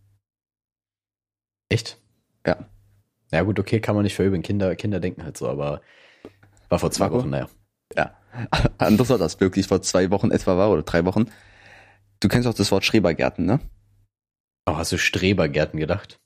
Echt? 1.68 2.00
Ja. 2.46 2.66
Ja 3.30 3.42
gut, 3.42 3.58
okay, 3.58 3.80
kann 3.80 3.94
man 3.94 4.04
nicht 4.04 4.14
verüben. 4.14 4.42
Kinder, 4.42 4.74
Kinder 4.76 4.98
denken 5.00 5.24
halt 5.24 5.36
so, 5.36 5.48
aber 5.48 5.82
war 6.70 6.78
vor 6.78 6.90
zwei 6.90 7.04
Marco? 7.04 7.18
Wochen, 7.18 7.30
naja. 7.30 7.48
Ja. 7.94 8.16
Anders 8.78 9.10
war 9.10 9.18
das 9.18 9.40
wirklich 9.40 9.66
vor 9.66 9.82
zwei 9.82 10.10
Wochen 10.10 10.30
etwa 10.30 10.56
war 10.56 10.70
oder 10.70 10.82
drei 10.82 11.04
Wochen. 11.04 11.26
Du 12.20 12.28
kennst 12.28 12.48
auch 12.48 12.54
das 12.54 12.72
Wort 12.72 12.84
Schrebergärten, 12.84 13.44
ne? 13.44 13.60
Oh, 14.66 14.76
hast 14.76 14.92
du 14.92 14.98
Strebergärten 14.98 15.78
gedacht? 15.78 16.18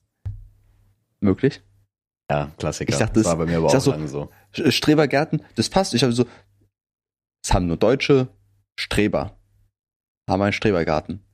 Möglich? 1.20 1.60
Ja, 2.30 2.52
Klassiker. 2.58 2.92
Ich 2.92 2.98
dachte, 2.98 3.14
das 3.14 3.22
das- 3.24 3.30
war 3.32 3.38
bei 3.38 3.46
mir 3.46 3.58
aber 3.58 3.68
auch 3.68 3.80
so- 3.80 3.90
lange 3.90 4.08
so. 4.08 4.30
Sch- 4.54 4.70
Strebergärten, 4.70 5.42
das 5.54 5.68
passt. 5.68 5.94
Ich 5.94 6.02
habe 6.02 6.12
so, 6.12 6.26
es 7.44 7.52
haben 7.54 7.66
nur 7.66 7.76
deutsche 7.78 8.28
Streber, 8.78 9.38
haben 10.28 10.42
einen 10.42 10.52
Strebergarten. 10.52 11.24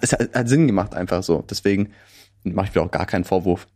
Es 0.00 0.12
hat, 0.12 0.34
hat 0.34 0.48
Sinn 0.48 0.66
gemacht 0.66 0.94
einfach 0.94 1.22
so. 1.22 1.42
Deswegen 1.42 1.92
mache 2.44 2.68
ich 2.68 2.74
mir 2.74 2.82
auch 2.82 2.90
gar 2.90 3.06
keinen 3.06 3.24
Vorwurf. 3.24 3.66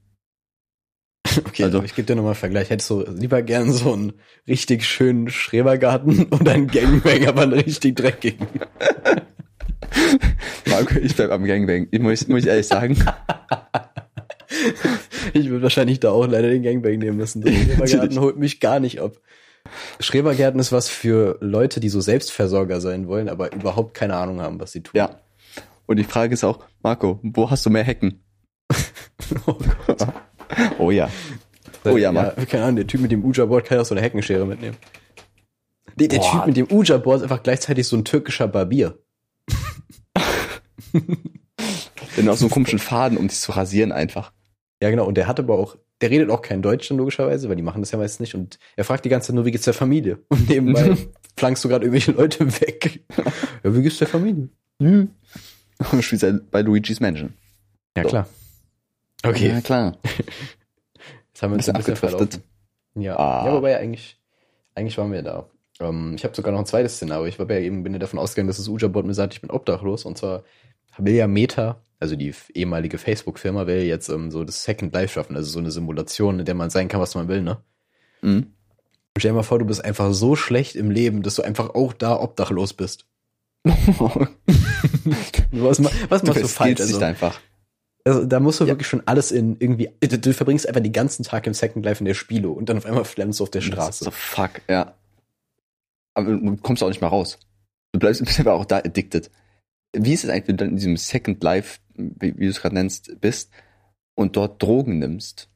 Okay, 1.44 1.64
Also- 1.64 1.82
ich 1.82 1.94
gebe 1.94 2.06
dir 2.06 2.14
nochmal 2.16 2.32
einen 2.32 2.38
Vergleich. 2.40 2.70
Hättest 2.70 2.88
du 2.90 3.02
lieber 3.02 3.42
gern 3.42 3.72
so 3.72 3.92
einen 3.92 4.12
richtig 4.46 4.84
schönen 4.86 5.28
Schrebergarten 5.28 6.26
oder 6.32 6.52
einen 6.52 6.68
Gangbang, 6.68 7.26
aber 7.26 7.42
einen 7.42 7.52
richtig 7.52 7.96
dreckigen? 7.96 8.46
Marco, 10.66 10.96
ich 10.96 11.14
bleib 11.14 11.30
am 11.30 11.44
Gangbang. 11.44 11.88
Ich 11.90 12.00
muss, 12.00 12.26
muss 12.28 12.40
ich 12.42 12.46
ehrlich 12.48 12.66
sagen. 12.66 12.96
Ich 15.32 15.48
würde 15.48 15.62
wahrscheinlich 15.62 16.00
da 16.00 16.11
auch 16.11 16.26
leider 16.26 16.48
den 16.48 16.62
Gangbang 16.62 16.98
nehmen 16.98 17.16
müssen. 17.16 17.42
Der 17.42 17.52
Schrebergarten 17.86 18.20
holt 18.20 18.38
mich 18.38 18.61
gar 18.61 18.80
nicht 18.80 19.00
ab. 19.00 19.20
Schrebergärten 20.00 20.61
ist 20.61 20.72
was 20.72 20.88
für 20.88 21.36
Leute, 21.40 21.80
die 21.80 21.88
so 21.88 22.00
Selbstversorger 22.00 22.80
sein 22.80 23.09
wollen, 23.09 23.28
aber 23.28 23.52
überhaupt 23.52 23.94
keine 23.94 24.16
Ahnung 24.16 24.40
haben, 24.40 24.61
was 24.61 24.72
sie 24.72 24.82
tun. 24.82 24.92
Ja. 24.94 25.20
Und 25.86 25.96
die 25.96 26.04
Frage 26.04 26.34
ist 26.34 26.44
auch, 26.44 26.64
Marco, 26.82 27.18
wo 27.22 27.50
hast 27.50 27.64
du 27.66 27.70
mehr 27.70 27.84
Hecken? 27.84 28.22
Oh 29.46 29.59
Gott. 29.86 30.06
Oh 30.78 30.90
ja. 30.90 31.11
Oh 31.84 31.98
ja, 31.98 32.12
Mann. 32.12 32.32
Keine 32.48 32.64
Ahnung, 32.64 32.76
der 32.76 32.86
Typ 32.86 33.02
mit 33.02 33.12
dem 33.12 33.22
Uja-Board 33.24 33.66
kann 33.66 33.76
ja 33.76 33.82
auch 33.82 33.86
so 33.86 33.94
eine 33.94 34.00
Heckenschere 34.00 34.46
mitnehmen. 34.46 34.76
Der 35.96 36.09
Boah. 36.09 36.30
Typ 36.30 36.46
mit 36.46 36.56
dem 36.56 36.70
Uja-Board 36.70 37.18
ist 37.18 37.22
einfach 37.24 37.42
gleichzeitig 37.42 37.86
so 37.86 37.96
ein 37.96 38.04
türkischer 38.04 38.48
Barbier. 38.48 38.98
Denn 42.16 42.28
auch 42.28 42.36
so 42.36 42.46
einen 42.46 42.52
komischen 42.52 42.78
Faden, 42.78 43.18
um 43.18 43.28
dich 43.28 43.38
zu 43.38 43.52
rasieren 43.52 43.92
einfach. 43.92 44.32
Ja, 44.83 44.91
genau. 44.91 45.07
Und 45.07 45.16
der 45.16 45.26
hat 45.26 45.39
aber 45.41 45.59
auch, 45.59 45.76
der 46.01 46.11
redet 46.11 46.31
auch 46.31 46.41
kein 46.43 46.62
Deutsch 46.62 46.89
dann 46.89 46.99
logischerweise, 46.99 47.49
weil 47.49 47.57
die 47.57 47.62
machen 47.62 47.83
das 47.83 47.91
ja 47.91 47.99
meistens 47.99 48.20
nicht. 48.20 48.35
Und 48.35 48.59
er 48.76 48.85
fragt 48.85 49.05
die 49.05 49.09
ganze 49.09 49.29
Zeit 49.29 49.35
nur, 49.35 49.45
wie 49.45 49.51
geht's 49.51 49.64
der 49.64 49.74
Familie? 49.74 50.18
Und 50.29 50.49
nebenbei 50.49 50.97
flankst 51.37 51.64
du 51.64 51.68
gerade 51.68 51.85
irgendwelche 51.85 52.12
Leute 52.12 52.47
weg. 52.61 53.01
Ja, 53.64 53.74
wie 53.74 53.83
geht's 53.83 53.99
der 53.99 54.07
Familie? 54.07 54.49
Und 54.79 55.11
du 55.93 56.03
spielst 56.03 56.22
halt 56.22 56.49
bei 56.53 56.62
Luigi's 56.62 57.01
Mansion. 57.01 57.35
Ja, 57.97 58.05
So. 58.05 58.09
klar. 58.11 58.29
Okay, 59.24 59.49
Ja, 59.49 59.61
klar. 59.61 59.97
jetzt 60.05 61.43
haben 61.43 61.51
wir 61.51 61.57
uns 61.57 61.66
Bisschen 61.66 61.74
ein 61.74 61.79
bisschen 61.79 61.97
verlaufen. 61.97 62.43
Ja, 62.95 63.16
Ah. 63.18 63.47
ja 63.47 63.53
wobei 63.53 63.76
eigentlich, 63.79 64.16
eigentlich 64.76 64.97
waren 64.97 65.11
wir 65.12 65.22
da. 65.22 65.49
Ähm, 65.81 66.14
ich 66.16 66.24
habe 66.24 66.35
sogar 66.37 66.53
noch 66.53 66.61
ein 66.61 66.66
zweites 66.66 66.97
Szenario. 66.97 67.26
Ich 67.26 67.39
war 67.41 67.51
ja 67.51 67.59
eben, 67.59 67.83
bin 67.83 67.93
ja 67.93 67.99
davon 67.99 68.18
ausgegangen, 68.20 68.47
dass 68.49 68.57
das 68.59 68.68
Uja-Board 68.68 69.07
mir 69.07 69.14
sagt, 69.14 69.35
ich 69.35 69.41
bin 69.41 69.51
obdachlos. 69.51 70.05
Und 70.05 70.18
zwar 70.18 70.45
will 70.99 71.14
ja 71.14 71.26
Meta, 71.26 71.83
also 72.01 72.16
die 72.16 72.32
ehemalige 72.55 72.99
Facebook-Firma, 72.99 73.66
will 73.66 73.82
jetzt 73.82 74.09
ähm, 74.09 74.30
so 74.30 74.44
das 74.44 74.62
Second 74.64 74.92
Life 74.94 75.14
schaffen. 75.14 75.36
Also 75.36 75.51
so 75.51 75.59
eine 75.59 75.70
Simulation, 75.70 76.38
in 76.38 76.44
der 76.44 76.55
man 76.55 76.70
sein 76.70 76.88
kann, 76.88 77.01
was 77.01 77.14
man 77.14 77.28
will, 77.28 77.42
ne? 77.42 77.59
Mhm. 78.22 78.53
Stell 79.18 79.32
dir 79.32 79.36
mal 79.36 79.42
vor, 79.42 79.59
du 79.59 79.64
bist 79.64 79.84
einfach 79.84 80.12
so 80.12 80.36
schlecht 80.36 80.76
im 80.76 80.90
Leben, 80.92 81.22
dass 81.22 81.34
du 81.34 81.42
einfach 81.42 81.70
auch 81.70 81.92
da 81.92 82.20
obdachlos 82.20 82.72
bist. 82.74 83.05
Was, 85.51 85.78
was 85.78 85.78
Du 85.78 85.82
machst 85.82 86.22
du 86.26 86.32
verskillst 86.32 86.55
falsch? 86.57 86.80
Also, 86.80 86.99
einfach. 87.01 87.40
also, 88.05 88.24
da 88.24 88.38
musst 88.40 88.61
du 88.61 88.64
Ja. 88.64 88.68
wirklich 88.70 88.86
schon 88.86 89.03
alles 89.07 89.32
in 89.32 89.57
irgendwie. 89.59 89.90
Du, 90.01 90.18
du 90.18 90.32
verbringst 90.34 90.68
einfach 90.68 90.82
den 90.82 90.92
ganzen 90.92 91.22
Tag 91.24 91.46
im 91.46 91.55
Second 91.55 91.84
Life 91.84 92.01
in 92.01 92.05
der 92.05 92.14
Spielo 92.14 92.53
und 92.53 92.68
dann 92.68 92.76
auf 92.78 92.86
einmal 92.86 93.05
flemmst 93.05 93.40
du 93.40 93.44
auf 93.44 93.51
der 93.51 93.61
Straße. 93.61 94.05
So, 94.05 94.11
fuck, 94.11 94.61
ja. 94.68 94.94
Aber 96.14 96.30
du 96.32 96.57
kommst 96.59 96.82
auch 96.82 96.88
nicht 96.88 97.01
mal 97.01 97.09
raus. 97.09 97.38
Du 97.92 97.99
bleibst 97.99 98.24
bist 98.24 98.38
aber 98.40 98.55
auch 98.55 98.64
da 98.66 98.76
addicted. 98.78 99.30
Wie 99.96 100.12
ist 100.12 100.24
es 100.24 100.30
eigentlich, 100.30 100.49
wenn 100.49 100.57
du 100.59 100.64
dann 100.64 100.70
in 100.70 100.76
diesem 100.76 100.96
Second 100.96 101.42
Life, 101.42 101.78
wie, 101.99 102.36
wie 102.38 102.44
du 102.44 102.51
es 102.51 102.61
gerade 102.61 102.74
nennst, 102.74 103.20
bist 103.20 103.51
und 104.14 104.36
dort 104.36 104.62
Drogen 104.62 104.99
nimmst? 104.99 105.51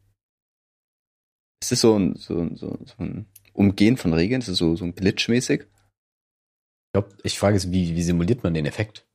Ist 1.63 1.73
es 1.73 1.81
so 1.81 1.99
ein, 1.99 2.17
so, 2.17 2.39
ein- 2.41 2.57
so, 2.57 2.79
so 2.85 2.95
ein 2.99 3.27
Umgehen 3.53 3.97
von 3.97 4.13
Regeln? 4.13 4.41
Ist 4.41 4.49
es 4.49 4.59
so, 4.59 4.75
so 4.77 4.85
ein 4.85 4.95
Glitch-mäßig? 4.95 5.61
Ich, 5.63 6.93
glaub, 6.93 7.15
ich 7.23 7.39
frage 7.39 7.57
es, 7.57 7.71
wie, 7.71 7.95
wie 7.95 8.03
simuliert 8.03 8.43
man 8.43 8.55
den 8.55 8.67
Effekt? 8.67 9.07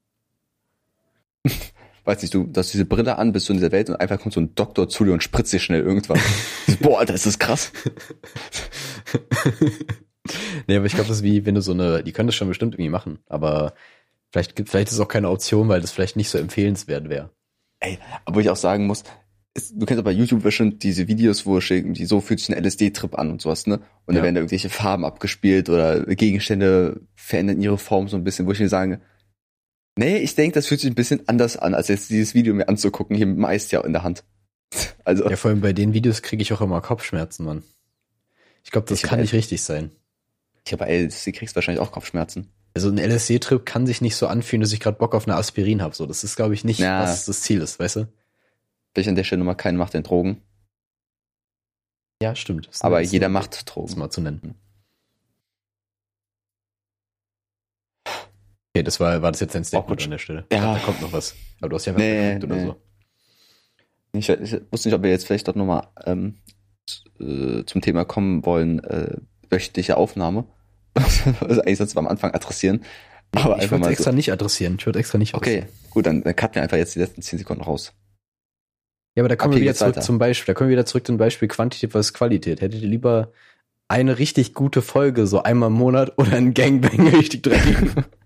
Weiß 2.06 2.22
nicht, 2.22 2.34
du, 2.34 2.50
hast 2.56 2.72
diese 2.72 2.86
Brille 2.86 3.18
an, 3.18 3.34
bist 3.34 3.50
du 3.50 3.54
in 3.54 3.60
dieser 3.60 3.74
Welt 3.74 3.90
und 3.90 3.98
einfach 3.98 4.20
kommt 4.20 4.34
so 4.34 4.40
ein 4.40 4.56
Doktor 4.56 4.88
zu 4.88 5.04
dir 5.04 5.12
und 5.12 5.24
spritzt 5.24 5.52
dir 5.52 5.60
schnell 5.60 5.82
irgendwas. 5.82 6.20
Boah, 6.82 7.00
Alter, 7.00 7.14
ist 7.14 7.26
das 7.26 7.38
krass. 7.38 7.74
nee, 10.68 10.78
aber 10.78 10.86
ich 10.86 10.94
glaube, 10.94 11.10
das 11.10 11.18
ist 11.18 11.24
wie, 11.24 11.46
wenn 11.46 11.56
du 11.56 11.62
so 11.62 11.74
eine, 11.74 12.02
die 12.04 12.14
können 12.14 12.28
das 12.28 12.36
schon 12.36 12.48
bestimmt 12.48 12.76
irgendwie 12.76 12.90
machen, 12.90 13.20
aber 13.28 13.74
vielleicht 14.32 14.56
gibt, 14.56 14.70
vielleicht 14.70 14.88
ist 14.90 14.96
es 14.96 15.00
auch 15.00 15.08
keine 15.08 15.30
Option, 15.30 15.70
weil 15.70 15.82
das 15.82 15.92
vielleicht 15.92 16.16
nicht 16.16 16.30
so 16.30 16.38
empfehlenswert 16.38 17.10
wäre. 17.10 17.32
Ey, 17.80 18.00
aber 18.26 18.42
ich 18.42 18.50
auch 18.50 18.56
sagen 18.56 18.88
muss, 18.88 19.04
es, 19.54 19.72
du 19.74 19.86
kennst 19.86 20.00
aber 20.00 20.12
bei 20.12 20.18
YouTube 20.18 20.44
bestimmt 20.44 20.84
diese 20.84 21.08
Videos, 21.08 21.46
wo 21.46 21.60
schicken, 21.62 21.94
die 21.94 22.06
so 22.06 22.22
fühlt 22.22 22.40
sich 22.40 22.50
ein 22.56 22.64
LSD-Trip 22.64 23.18
an 23.18 23.32
und 23.32 23.42
sowas, 23.42 23.66
ne? 23.68 23.80
Und 24.06 24.14
Ja. 24.16 24.20
da 24.20 24.24
werden 24.24 24.36
da 24.36 24.42
irgendwelche 24.42 24.70
Farben 24.70 25.06
abgespielt 25.06 25.70
oder 25.70 26.06
Gegenstände 26.06 27.02
verändern 27.16 27.62
ihre 27.62 27.78
Form 27.78 28.08
so 28.08 28.18
ein 28.18 28.24
bisschen, 28.24 28.46
wo 28.48 28.52
ich 28.52 28.60
mir 28.60 28.70
sage, 28.70 29.02
nee, 29.98 30.18
ich 30.18 30.36
denke, 30.36 30.54
das 30.56 30.68
fühlt 30.68 30.80
sich 30.82 30.90
ein 30.92 30.96
bisschen 30.96 31.28
anders 31.28 31.58
an, 31.58 31.74
als 31.74 31.88
jetzt 31.88 32.10
dieses 32.10 32.34
Video 32.36 32.54
mir 32.54 32.70
anzugucken, 32.70 33.16
hier 33.16 33.26
mit 33.26 33.38
dem 33.38 33.46
Eistee 33.46 33.82
in 33.84 33.94
der 33.94 34.04
Hand. 34.04 34.24
Also, 35.06 35.30
Ja, 35.30 35.38
vor 35.38 35.50
allem 35.50 35.62
bei 35.62 35.72
den 35.72 35.94
Videos 35.94 36.22
kriege 36.22 36.42
ich 36.42 36.52
auch 36.52 36.60
immer 36.60 36.82
Kopfschmerzen, 36.82 37.46
Mann. 37.46 37.64
Ich 38.66 38.72
glaube, 38.72 38.88
das 38.90 38.98
Ich 39.02 39.04
kann 39.10 39.22
nicht 39.22 39.34
richtig 39.34 39.62
sein. 39.64 39.92
ich 40.66 40.74
habe 40.74 40.86
LSD 40.86 41.32
kriegst 41.32 41.56
wahrscheinlich 41.56 41.82
auch 41.82 41.94
Kopfschmerzen. 41.94 42.52
Also 42.78 42.90
ein 42.92 43.00
LSD-Trip 43.00 43.66
kann 43.66 43.88
sich 43.88 44.02
nicht 44.02 44.16
so 44.16 44.28
anfühlen, 44.28 44.62
dass 44.62 44.72
ich 44.72 44.80
gerade 44.80 45.00
Bock 45.00 45.16
auf 45.16 45.28
eine 45.28 45.36
Aspirin 45.36 45.82
habe. 45.82 45.96
So, 45.96 46.06
das 46.06 46.24
ist, 46.24 46.36
glaube 46.36 46.54
ich, 46.54 46.64
nicht, 46.64 46.80
Ja. 46.80 47.02
was 47.02 47.26
das 47.26 47.42
Ziel 47.42 47.60
ist, 47.60 47.80
weißt 47.80 47.96
du? 47.96 48.08
Vielleicht 48.94 49.10
an 49.10 49.16
der 49.16 49.24
Stelle 49.24 49.40
nochmal 49.40 49.58
keinen 49.58 49.78
macht 49.78 49.96
den 49.96 50.04
Drogen, 50.04 50.44
Ja, 52.22 52.36
stimmt. 52.36 52.68
Das 52.68 52.82
aber 52.84 53.02
das 53.02 53.12
jeder 53.12 53.30
macht 53.30 53.56
Das 53.56 53.66
Drogen. 53.66 53.98
mal 53.98 54.12
zu 54.12 54.22
nennen. 54.22 54.54
Okay, 58.76 58.84
das 58.84 59.00
war, 59.00 59.22
war 59.24 59.32
das 59.32 59.42
jetzt 59.42 59.56
ein 59.56 59.64
Statement 59.64 59.86
Awkward. 59.92 60.04
an 60.04 60.12
der 60.12 60.18
Stelle. 60.20 60.46
Ja. 60.52 60.74
Da 60.76 60.80
kommt 60.80 61.02
noch 61.02 61.12
was. 61.14 61.36
Aber 61.60 61.70
du 61.70 61.76
hast 61.78 61.86
ja 61.86 61.94
was 61.94 62.00
Nee, 62.00 62.34
geguckt 62.36 62.44
oder 62.44 62.56
nee. 62.56 62.66
so. 62.66 62.76
Ich, 64.14 64.30
ich 64.30 64.62
wusste 64.72 64.90
nicht, 64.90 64.96
ob 64.96 65.02
wir 65.04 65.10
jetzt 65.10 65.26
vielleicht 65.26 65.48
doch 65.48 65.56
nochmal 65.56 65.88
ähm, 66.06 66.38
äh, 67.20 67.64
zum 67.66 67.82
Thema 67.82 68.06
kommen 68.06 68.46
wollen, 68.46 68.84
äh, 68.84 69.18
wöchentliche 69.50 69.98
Aufnahme. 69.98 70.46
also 71.42 71.62
eigentlich 71.62 71.78
sonst 71.78 71.98
am 71.98 72.08
Anfang 72.08 72.34
adressieren. 72.34 72.84
Aber 73.36 73.62
ich 73.62 73.70
mal 73.72 73.92
extra 73.92 74.12
so. 74.12 74.16
nicht 74.16 74.32
adressieren. 74.32 74.78
Ich 74.80 74.86
wollte 74.86 75.00
extra 75.00 75.18
nicht 75.18 75.34
Okay, 75.34 75.58
adressieren. 75.60 75.90
gut, 75.90 76.06
dann, 76.06 76.24
dann 76.24 76.36
cutten 76.36 76.56
wir 76.56 76.64
einfach 76.64 76.78
jetzt 76.78 76.96
die 76.96 77.00
letzten 77.00 77.22
10 77.22 77.40
Sekunden 77.40 77.64
raus. 77.64 77.94
Ja, 79.16 79.22
aber 79.24 79.30
da 79.30 79.36
kommen 79.36 79.54
Ab 79.54 79.58
wir 79.58 79.64
wieder 79.64 79.74
zurück 79.76 79.96
weiter. 79.96 80.02
zum 80.06 80.20
Beispiel. 80.20 80.54
Da 80.54 80.58
kommen 80.58 80.70
wir 80.70 80.74
wieder 80.74 80.86
zurück 80.86 81.06
zum 81.08 81.18
Beispiel 81.18 81.48
Quantität 81.48 81.92
versus 81.92 82.14
Qualität. 82.14 82.62
Hättet 82.62 82.82
ihr 82.82 82.88
lieber 82.88 83.32
eine 83.90 84.18
richtig 84.20 84.54
gute 84.54 84.82
Folge, 84.82 85.28
so 85.28 85.44
einmal 85.44 85.68
im 85.68 85.74
Monat, 85.74 86.14
oder 86.18 86.34
ein 86.34 86.54
Gangbang 86.54 87.08
richtig 87.16 87.44
dreckig? 87.44 87.76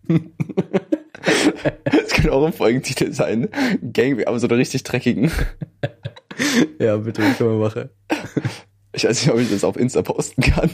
Das 1.85 2.09
könnte 2.09 2.33
auch 2.33 2.45
ein 2.45 2.53
Folgentitel 2.53 3.13
sein. 3.13 3.47
Gang, 3.93 4.25
aber 4.27 4.39
so 4.39 4.47
eine 4.47 4.57
richtig 4.57 4.83
dreckigen. 4.83 5.31
ja, 6.79 6.97
bitte, 6.97 7.21
können 7.37 7.59
wir 7.59 7.67
machen. 7.67 7.89
Ich 8.93 9.03
weiß 9.05 9.21
nicht, 9.25 9.33
ob 9.33 9.39
ich 9.39 9.49
das 9.51 9.63
auf 9.63 9.77
Insta 9.77 10.01
posten 10.01 10.41
kann. 10.41 10.71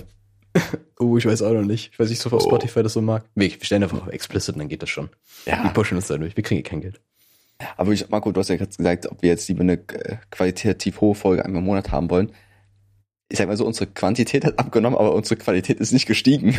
Oh, 0.99 1.17
ich 1.17 1.25
weiß 1.25 1.41
auch 1.41 1.53
noch 1.53 1.63
nicht. 1.63 1.91
Ich 1.93 1.99
weiß 1.99 2.09
nicht, 2.09 2.25
ob 2.25 2.33
auf 2.33 2.43
Oh. 2.43 2.47
Spotify 2.49 2.83
das 2.83 2.93
so 2.93 3.01
mag. 3.01 3.23
Wir 3.35 3.49
wir 3.51 3.63
stellen 3.65 3.83
einfach 3.83 4.01
auf 4.01 4.07
explicit 4.09 4.55
und 4.55 4.59
dann 4.59 4.67
geht 4.69 4.81
das 4.81 4.89
schon. 4.89 5.09
Wir 5.45 5.53
Ja, 5.53 5.69
pushen 5.69 5.97
uns 5.97 6.07
da 6.07 6.17
durch. 6.17 6.35
Wir 6.35 6.43
kriegen 6.43 6.59
eh 6.59 6.63
kein 6.63 6.81
Geld. 6.81 6.99
aber 7.75 7.91
ich, 7.91 8.09
Marco, 8.09 8.31
du 8.31 8.39
hast 8.39 8.49
ja 8.49 8.55
gerade 8.55 8.75
gesagt, 8.75 9.07
ob 9.07 9.21
wir 9.21 9.29
jetzt 9.29 9.47
lieber 9.47 9.61
eine 9.61 9.73
äh, 9.73 10.17
qualitativ 10.31 11.01
hohe 11.01 11.15
Folge 11.15 11.43
einmal 11.45 11.59
im 11.61 11.65
Monat 11.65 11.91
haben 11.91 12.09
wollen. 12.09 12.31
Ich 13.29 13.37
sag 13.39 13.47
mal 13.47 13.57
so, 13.57 13.65
unsere 13.65 13.87
Quantität 13.87 14.45
hat 14.45 14.57
abgenommen, 14.59 14.97
aber 14.97 15.13
unsere 15.13 15.35
Qualität 15.37 15.79
ist 15.79 15.91
nicht 15.91 16.05
gestiegen. 16.05 16.51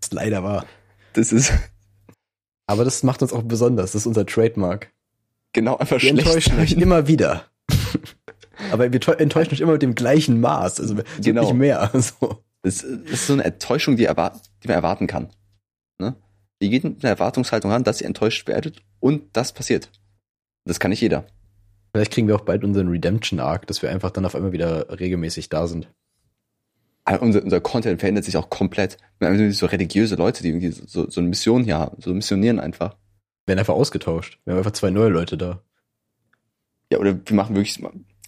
Das 0.00 0.08
ist 0.08 0.12
leider 0.12 0.42
wahr. 0.42 0.66
Das 1.14 1.32
ist 1.32 1.52
Aber 2.66 2.84
das 2.84 3.02
macht 3.02 3.22
uns 3.22 3.32
auch 3.32 3.42
besonders. 3.42 3.92
Das 3.92 4.02
ist 4.02 4.06
unser 4.06 4.26
Trademark. 4.26 4.92
genau 5.52 5.76
einfach 5.78 5.96
Wir 6.02 6.10
schlecht. 6.10 6.18
enttäuschen 6.26 6.58
euch 6.60 6.72
immer 6.72 7.06
wieder. 7.06 7.44
Aber 8.72 8.92
wir 8.92 9.20
enttäuschen 9.20 9.52
euch 9.54 9.60
immer 9.60 9.72
mit 9.72 9.82
dem 9.82 9.94
gleichen 9.94 10.40
Maß. 10.40 10.80
Also 10.80 10.96
so 10.96 11.02
Genau. 11.22 11.42
nicht 11.42 11.54
mehr. 11.54 11.90
So. 12.00 12.42
Das 12.62 12.82
ist 12.82 13.26
so 13.26 13.32
eine 13.32 13.44
Enttäuschung, 13.44 13.96
die, 13.96 14.04
erwart 14.04 14.40
die 14.62 14.68
man 14.68 14.76
erwarten 14.76 15.06
kann. 15.06 15.28
Ne? 15.98 16.14
Die 16.60 16.68
geht 16.68 16.84
mit 16.84 17.02
einer 17.02 17.10
Erwartungshaltung 17.10 17.70
ran, 17.70 17.84
dass 17.84 18.00
ihr 18.00 18.06
enttäuscht 18.06 18.46
werdet 18.46 18.82
und 19.00 19.34
das 19.34 19.52
passiert. 19.52 19.90
Das 20.64 20.78
kann 20.78 20.90
nicht 20.90 21.00
jeder. 21.00 21.26
Vielleicht 21.92 22.12
kriegen 22.12 22.28
wir 22.28 22.36
auch 22.36 22.44
bald 22.44 22.62
unseren 22.62 22.88
Redemption 22.88 23.40
Arc, 23.40 23.66
dass 23.66 23.82
wir 23.82 23.90
einfach 23.90 24.10
dann 24.10 24.24
auf 24.24 24.34
einmal 24.34 24.52
wieder 24.52 24.98
regelmäßig 25.00 25.48
da 25.48 25.66
sind. 25.66 25.88
Aber 27.04 27.22
unser, 27.22 27.42
unser 27.42 27.60
Content 27.60 27.98
verändert 27.98 28.24
sich 28.24 28.36
auch 28.36 28.50
komplett. 28.50 28.98
Wir 29.18 29.28
haben 29.28 29.52
so 29.52 29.66
religiöse 29.66 30.14
Leute, 30.14 30.42
die 30.42 30.50
irgendwie 30.50 30.70
so, 30.70 31.10
so 31.10 31.20
eine 31.20 31.28
Mission 31.28 31.64
hier 31.64 31.78
haben, 31.78 32.00
so 32.00 32.12
missionieren 32.14 32.60
einfach. 32.60 32.90
Wir 33.44 33.52
werden 33.52 33.58
einfach 33.60 33.74
ausgetauscht. 33.74 34.38
Wir 34.44 34.52
haben 34.52 34.58
einfach 34.58 34.72
zwei 34.72 34.90
neue 34.90 35.08
Leute 35.08 35.36
da. 35.36 35.62
Ja, 36.92 36.98
oder 36.98 37.14
wir 37.14 37.36
machen 37.36 37.56
wirklich, 37.56 37.80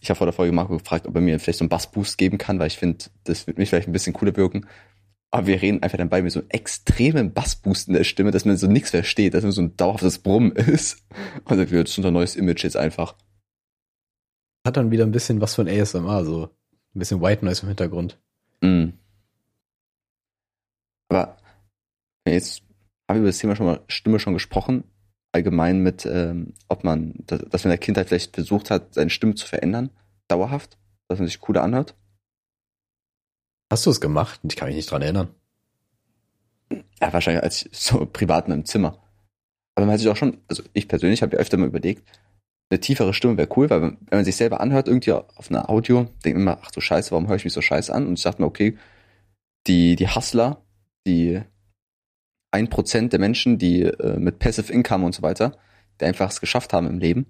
ich 0.02 0.10
habe 0.10 0.18
vor 0.18 0.26
der 0.26 0.34
Folge 0.34 0.52
Marco 0.52 0.76
gefragt, 0.76 1.06
ob 1.06 1.14
er 1.14 1.20
mir 1.20 1.38
vielleicht 1.38 1.60
so 1.60 1.62
einen 1.62 1.68
Bassboost 1.68 2.18
geben 2.18 2.36
kann, 2.36 2.58
weil 2.58 2.66
ich 2.66 2.76
finde, 2.76 3.04
das 3.22 3.46
wird 3.46 3.56
mich 3.56 3.68
vielleicht 3.68 3.88
ein 3.88 3.92
bisschen 3.92 4.12
cooler 4.12 4.36
wirken. 4.36 4.66
Aber 5.30 5.46
wir 5.46 5.62
reden 5.62 5.80
einfach 5.80 5.96
dann 5.96 6.08
bei 6.08 6.20
mir 6.20 6.30
so 6.30 6.40
einen 6.40 6.50
extremen 6.50 7.32
Bassboost 7.32 7.86
in 7.86 7.94
der 7.94 8.02
Stimme, 8.02 8.32
dass 8.32 8.44
man 8.44 8.56
so 8.56 8.66
nichts 8.66 8.90
versteht, 8.90 9.32
dass 9.32 9.44
man 9.44 9.52
so 9.52 9.62
ein 9.62 9.76
dauerhaftes 9.76 10.18
Brummen 10.18 10.50
ist. 10.56 11.06
Also 11.44 11.64
das 11.64 11.70
ist 11.72 11.98
unser 11.98 12.10
neues 12.10 12.34
Image 12.34 12.64
jetzt 12.64 12.76
einfach. 12.76 13.14
Hat 14.66 14.76
dann 14.76 14.90
wieder 14.90 15.04
ein 15.04 15.12
bisschen 15.12 15.40
was 15.40 15.54
von 15.54 15.68
ASMR, 15.68 16.24
so 16.24 16.46
ein 16.94 16.98
bisschen 16.98 17.22
White 17.22 17.44
Noise 17.44 17.62
im 17.62 17.68
Hintergrund. 17.68 18.20
Mm. 18.60 18.88
Aber 21.10 21.36
jetzt 22.26 22.62
haben 23.08 23.18
wir 23.18 23.20
über 23.20 23.28
das 23.28 23.38
Thema 23.38 23.54
schon 23.54 23.66
mal 23.66 23.84
Stimme 23.86 24.18
schon 24.18 24.34
gesprochen. 24.34 24.82
Allgemein 25.32 25.80
mit, 25.80 26.04
ähm, 26.06 26.54
ob 26.68 26.84
man, 26.84 27.14
dass, 27.26 27.40
dass 27.40 27.64
man 27.64 27.72
in 27.72 27.78
der 27.78 27.78
Kindheit 27.78 28.08
vielleicht 28.08 28.34
versucht 28.34 28.70
hat, 28.70 28.94
seine 28.94 29.10
Stimme 29.10 29.34
zu 29.34 29.46
verändern, 29.46 29.90
dauerhaft, 30.28 30.78
dass 31.08 31.18
man 31.18 31.26
sich 31.26 31.40
cooler 31.40 31.62
anhört. 31.62 31.96
Hast 33.70 33.86
du 33.86 33.90
es 33.90 34.00
gemacht? 34.00 34.40
Ich 34.42 34.56
kann 34.56 34.68
mich 34.68 34.76
nicht 34.76 34.90
dran 34.90 35.02
erinnern. 35.02 35.34
Ja, 37.00 37.12
wahrscheinlich 37.12 37.42
als 37.42 37.68
so 37.72 38.06
privat 38.06 38.46
in 38.46 38.52
einem 38.52 38.64
Zimmer. 38.66 39.02
Aber 39.74 39.86
man 39.86 39.94
hat 39.94 40.00
sich 40.00 40.08
auch 40.10 40.16
schon, 40.16 40.38
also 40.48 40.62
ich 40.74 40.88
persönlich 40.88 41.22
habe 41.22 41.36
ja 41.36 41.40
öfter 41.40 41.56
mal 41.56 41.66
überlegt, 41.68 42.06
eine 42.70 42.80
tiefere 42.80 43.12
Stimme 43.12 43.36
wäre 43.36 43.48
cool, 43.56 43.68
weil 43.68 43.82
wenn 43.82 43.98
man 44.10 44.24
sich 44.24 44.36
selber 44.36 44.60
anhört, 44.60 44.88
irgendwie 44.88 45.12
auf 45.12 45.50
einer 45.50 45.68
Audio, 45.68 46.04
denkt 46.24 46.38
man 46.38 46.54
immer, 46.54 46.58
ach 46.62 46.70
du 46.70 46.80
Scheiße, 46.80 47.10
warum 47.10 47.28
höre 47.28 47.36
ich 47.36 47.44
mich 47.44 47.52
so 47.52 47.60
scheiße 47.60 47.92
an? 47.92 48.06
Und 48.06 48.18
ich 48.18 48.22
dachte 48.22 48.40
mir, 48.40 48.48
okay, 48.48 48.78
die, 49.66 49.96
die 49.96 50.08
Hustler, 50.08 50.62
die 51.06 51.42
ein 52.52 52.68
Prozent 52.68 53.12
der 53.12 53.20
Menschen, 53.20 53.58
die 53.58 53.82
äh, 53.82 54.18
mit 54.18 54.38
Passive 54.38 54.72
Income 54.72 55.06
und 55.06 55.14
so 55.14 55.22
weiter, 55.22 55.58
die 56.00 56.04
einfach 56.04 56.30
es 56.30 56.40
geschafft 56.40 56.72
haben 56.72 56.86
im 56.86 56.98
Leben, 56.98 57.26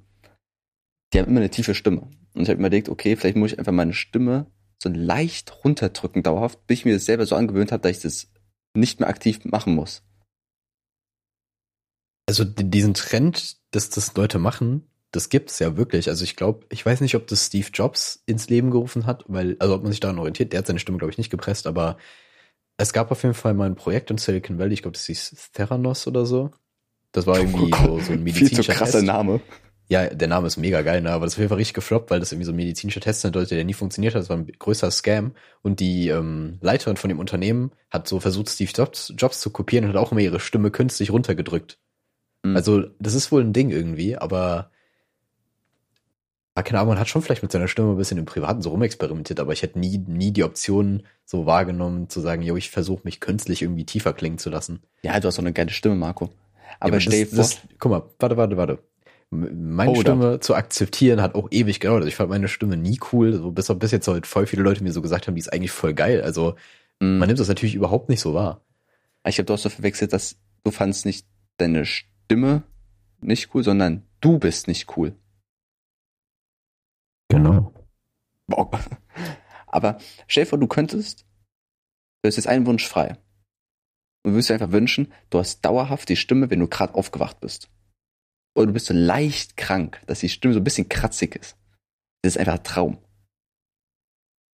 die 1.13 1.19
haben 1.19 1.29
immer 1.29 1.41
eine 1.41 1.51
tiefe 1.51 1.75
Stimme. 1.75 2.11
Und 2.35 2.43
ich 2.43 2.49
habe 2.49 2.59
überlegt, 2.59 2.89
okay, 2.89 3.17
vielleicht 3.17 3.37
muss 3.37 3.53
ich 3.53 3.59
einfach 3.59 3.73
meine 3.73 3.95
Stimme 3.95 4.47
so 4.83 4.89
leicht 4.89 5.65
runterdrücken 5.65 6.23
dauerhaft, 6.23 6.67
bis 6.67 6.81
ich 6.81 6.85
mir 6.85 6.95
das 6.95 7.05
selber 7.05 7.25
so 7.25 7.37
angewöhnt 7.37 7.73
habe, 7.73 7.83
dass 7.83 7.97
ich 7.97 8.03
das 8.03 8.33
nicht 8.75 9.01
mehr 9.01 9.09
aktiv 9.09 9.45
machen 9.45 9.75
muss. 9.75 10.03
Also 12.29 12.45
diesen 12.45 12.95
Trend, 12.95 13.59
dass 13.71 13.91
das 13.91 14.15
Leute 14.15 14.39
machen, 14.39 14.89
das 15.13 15.29
gibt's 15.29 15.59
ja 15.59 15.77
wirklich. 15.77 16.09
Also 16.09 16.25
ich 16.25 16.37
glaube, 16.37 16.67
ich 16.71 16.85
weiß 16.85 17.01
nicht, 17.01 17.15
ob 17.15 17.27
das 17.27 17.47
Steve 17.47 17.69
Jobs 17.73 18.23
ins 18.27 18.49
Leben 18.49 18.71
gerufen 18.71 19.07
hat, 19.07 19.25
weil, 19.29 19.57
also 19.59 19.75
ob 19.75 19.83
man 19.83 19.93
sich 19.93 20.01
daran 20.01 20.19
orientiert, 20.19 20.53
der 20.53 20.59
hat 20.59 20.67
seine 20.67 20.79
Stimme, 20.79 20.99
glaube 20.99 21.13
ich, 21.13 21.19
nicht 21.19 21.31
gepresst, 21.31 21.67
aber 21.67 21.99
es 22.83 22.93
gab 22.93 23.11
auf 23.11 23.23
jeden 23.23 23.35
Fall 23.35 23.55
mal 23.55 23.67
ein 23.67 23.77
Projekt 23.77 24.11
in 24.11 24.19
Silicon 24.19 24.59
Valley, 24.59 24.75
ich 24.75 24.83
glaube, 24.83 24.97
das 24.97 25.07
hieß 25.07 25.51
Theranos 25.53 26.07
oder 26.07 26.27
so. 26.27 26.51
Das 27.13 27.27
war 27.27 27.39
irgendwie 27.39 27.71
oh 27.73 27.99
so, 27.99 28.01
so 28.01 28.13
ein 28.13 28.23
medizinischer 28.23 28.57
Viel 28.57 28.65
zu 28.65 28.79
krasser 28.79 28.93
Test. 28.99 29.05
Name. 29.05 29.41
Ja, 29.89 30.07
der 30.07 30.29
Name 30.29 30.47
ist 30.47 30.57
mega 30.57 30.81
geil, 30.81 31.03
ne? 31.03 31.11
aber 31.11 31.27
das 31.27 31.35
ist 31.35 31.37
auf 31.37 31.41
jeden 31.41 31.49
Fall 31.51 31.59
richtig 31.59 31.75
gefloppt, 31.75 32.11
weil 32.11 32.21
das 32.21 32.33
irgendwie 32.33 32.47
so 32.47 32.53
ein 32.53 32.57
medizinischer 32.57 33.01
Test 33.01 33.21
sein 33.21 33.33
sollte, 33.33 33.55
der 33.55 33.65
nie 33.65 33.75
funktioniert 33.75 34.15
hat. 34.15 34.23
Das 34.23 34.31
war 34.31 34.39
ein 34.39 34.47
größer 34.47 34.91
Scam. 34.91 35.33
Und 35.61 35.81
die 35.81 36.09
ähm, 36.09 36.59
Leiterin 36.63 36.97
von 36.97 37.09
dem 37.09 37.19
Unternehmen 37.19 37.73
hat 37.91 38.09
so 38.09 38.19
versucht, 38.19 38.49
Steve 38.49 38.71
Jobs, 38.75 39.13
Jobs 39.19 39.41
zu 39.41 39.51
kopieren 39.51 39.85
und 39.85 39.91
hat 39.91 39.99
auch 39.99 40.13
immer 40.13 40.23
ihre 40.23 40.41
Stimme 40.41 40.71
künstlich 40.71 41.11
runtergedrückt. 41.11 41.79
Mhm. 42.43 42.57
Also, 42.57 42.85
das 43.01 43.15
ist 43.15 43.31
wohl 43.33 43.43
ein 43.43 43.53
Ding 43.53 43.69
irgendwie, 43.69 44.17
aber 44.17 44.71
ja, 46.57 46.63
keine 46.63 46.81
Ahnung, 46.81 46.91
man 46.91 46.99
hat 46.99 47.09
schon 47.09 47.23
vielleicht 47.23 47.43
mit 47.43 47.51
seiner 47.51 47.69
Stimme 47.69 47.93
ein 47.93 47.97
bisschen 47.97 48.19
im 48.19 48.27
Privaten 48.27 48.61
so 48.61 48.71
rumexperimentiert, 48.71 49.41
aber 49.41 49.53
ich 49.53 49.63
hätte 49.63 49.79
nie, 49.79 49.99
nie 49.99 50.33
die 50.33 50.45
Option 50.45 51.03
so 51.25 51.47
wahrgenommen, 51.47 52.11
zu 52.11 52.21
sagen, 52.21 52.43
yo, 52.43 52.57
ich 52.57 52.71
versuche 52.71 53.03
mich 53.05 53.21
künstlich 53.21 53.63
irgendwie 53.63 53.87
tiefer 53.87 54.13
klingen 54.13 54.39
zu 54.39 54.51
lassen. 54.51 54.81
Ja, 55.03 55.19
du 55.19 55.29
hast 55.29 55.39
doch 55.39 55.43
eine 55.43 55.55
geile 55.55 55.71
Stimme, 55.71 55.95
Marco. 55.95 56.31
Aber, 56.79 56.93
aber 56.93 57.01
stell 57.01 57.25
dir 57.25 57.37
das, 57.37 57.55
vor, 57.55 57.71
guck 57.79 57.91
mal, 57.91 58.03
warte, 58.19 58.37
warte, 58.37 58.57
warte. 58.57 58.79
Meine 59.31 59.93
Hold 59.93 60.01
Stimme 60.01 60.41
zu 60.41 60.55
akzeptieren 60.55 61.23
hat 61.23 61.35
auch 61.35 61.49
ewig 61.51 61.81
gedauert. 61.81 62.01
Also 62.01 62.09
ich 62.09 62.17
fand 62.17 62.29
meine 62.29 62.49
Stimme 62.49 62.77
nie 62.77 63.01
cool. 63.13 63.33
So 63.33 63.51
bis, 63.51 63.73
bis 63.79 63.91
jetzt 63.91 64.07
halt 64.07 64.27
voll 64.27 64.47
viele 64.47 64.63
Leute 64.63 64.83
mir 64.85 64.93
so 64.93 65.01
gesagt 65.01 65.27
haben, 65.27 65.35
die 65.35 65.41
ist 65.41 65.51
eigentlich 65.51 65.71
voll 65.71 65.95
geil. 65.95 66.21
Also 66.21 66.57
mh, 67.01 67.19
man 67.19 67.29
nimmt 67.29 67.41
das 67.41 67.49
natürlich 67.49 67.75
überhaupt 67.75 68.11
nicht 68.11 68.21
so 68.21 68.35
wahr. 68.35 68.61
ich 69.27 69.39
habe 69.39 69.47
doch 69.47 69.57
so 69.57 69.71
verwechselt, 69.71 70.13
dass 70.13 70.37
du 70.65 70.71
fandst 70.71 71.07
nicht 71.07 71.27
deine 71.57 71.87
Stimme 71.87 72.63
nicht 73.23 73.55
cool, 73.55 73.65
sondern 73.65 74.03
du 74.21 74.39
bist 74.39 74.69
nicht 74.69 74.99
cool. 74.99 75.15
Genau. 77.33 77.73
Boah. 78.47 78.71
Aber 79.67 79.99
stell 80.27 80.45
dir 80.45 80.51
vor, 80.51 80.59
du 80.59 80.67
könntest, 80.67 81.25
du 82.23 82.29
hast 82.29 82.37
jetzt 82.37 82.47
einen 82.47 82.67
Wunsch 82.67 82.87
frei. 82.87 83.17
Du 84.25 84.33
würdest 84.33 84.51
dir 84.51 84.55
einfach 84.55 84.73
wünschen, 84.73 85.13
du 85.31 85.39
hast 85.39 85.65
dauerhaft 85.65 86.09
die 86.09 86.17
Stimme, 86.17 86.51
wenn 86.51 86.61
du 86.61 86.69
gerade 86.69 86.95
aufgewacht 86.95 87.41
bist. 87.41 87.71
Oder 88.55 88.67
du 88.67 88.73
bist 88.75 88.87
so 88.87 88.95
leicht 88.95 89.57
krank, 89.57 90.01
dass 90.07 90.21
die 90.21 90.29
Stimme 90.29 90.55
so 90.55 90.61
ein 90.61 90.65
bisschen 90.65 90.89
kratzig 90.89 91.35
ist. 91.37 91.57
Das 92.23 92.35
ist 92.35 92.39
einfach 92.39 92.55
ein 92.59 92.65
Traum. 92.65 92.99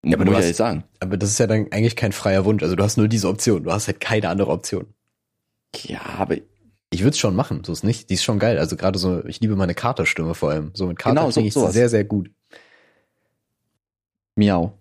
Ja, 0.06 0.16
aber 0.16 0.24
du 0.24 0.32
ich 0.32 0.38
hast- 0.38 0.54
sagen. 0.56 0.84
Aber 1.00 1.16
das 1.16 1.30
ist 1.30 1.38
ja 1.38 1.46
dann 1.48 1.70
eigentlich 1.72 1.96
kein 1.96 2.12
freier 2.12 2.44
Wunsch. 2.44 2.62
Also 2.62 2.76
du 2.76 2.84
hast 2.84 2.96
nur 2.96 3.08
diese 3.08 3.28
Option. 3.28 3.64
Du 3.64 3.72
hast 3.72 3.88
halt 3.88 4.00
keine 4.00 4.28
andere 4.28 4.50
Option. 4.50 4.86
Ja, 5.76 6.00
aber 6.18 6.36
Ich 6.90 7.00
würde 7.00 7.10
es 7.10 7.18
schon 7.18 7.36
machen, 7.36 7.64
so 7.64 7.72
ist 7.72 7.84
nicht. 7.84 8.08
Die 8.08 8.14
ist 8.14 8.24
schon 8.24 8.38
geil. 8.38 8.58
Also 8.58 8.76
gerade 8.76 8.98
so, 8.98 9.22
ich 9.26 9.40
liebe 9.40 9.56
meine 9.56 9.74
Katerstimme 9.74 10.34
vor 10.34 10.50
allem. 10.52 10.70
So 10.74 10.86
mit 10.86 10.98
Kater 10.98 11.10
Genau, 11.16 11.22
genau, 11.26 11.30
so- 11.32 11.40
ich 11.42 11.52
sowas. 11.52 11.74
sehr, 11.74 11.90
sehr 11.90 12.04
gut. 12.04 12.30
Miau. 14.38 14.72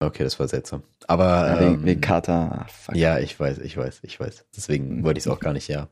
Okay, 0.00 0.24
das 0.24 0.38
war 0.38 0.46
seltsam. 0.48 0.82
Aber 1.06 1.48
Ja, 1.48 1.60
wegen, 1.60 1.86
ähm, 1.88 2.00
Kater. 2.02 2.66
Ah, 2.86 2.94
ja, 2.94 3.18
ich 3.18 3.38
weiß, 3.40 3.58
ich 3.58 3.76
weiß, 3.76 4.00
ich 4.02 4.20
weiß. 4.20 4.44
Deswegen 4.54 4.98
Mhm. 4.98 5.04
wollte 5.04 5.18
ich 5.18 5.24
es 5.24 5.30
auch 5.32 5.40
gar 5.40 5.54
nicht, 5.54 5.68
ja. 5.68 5.88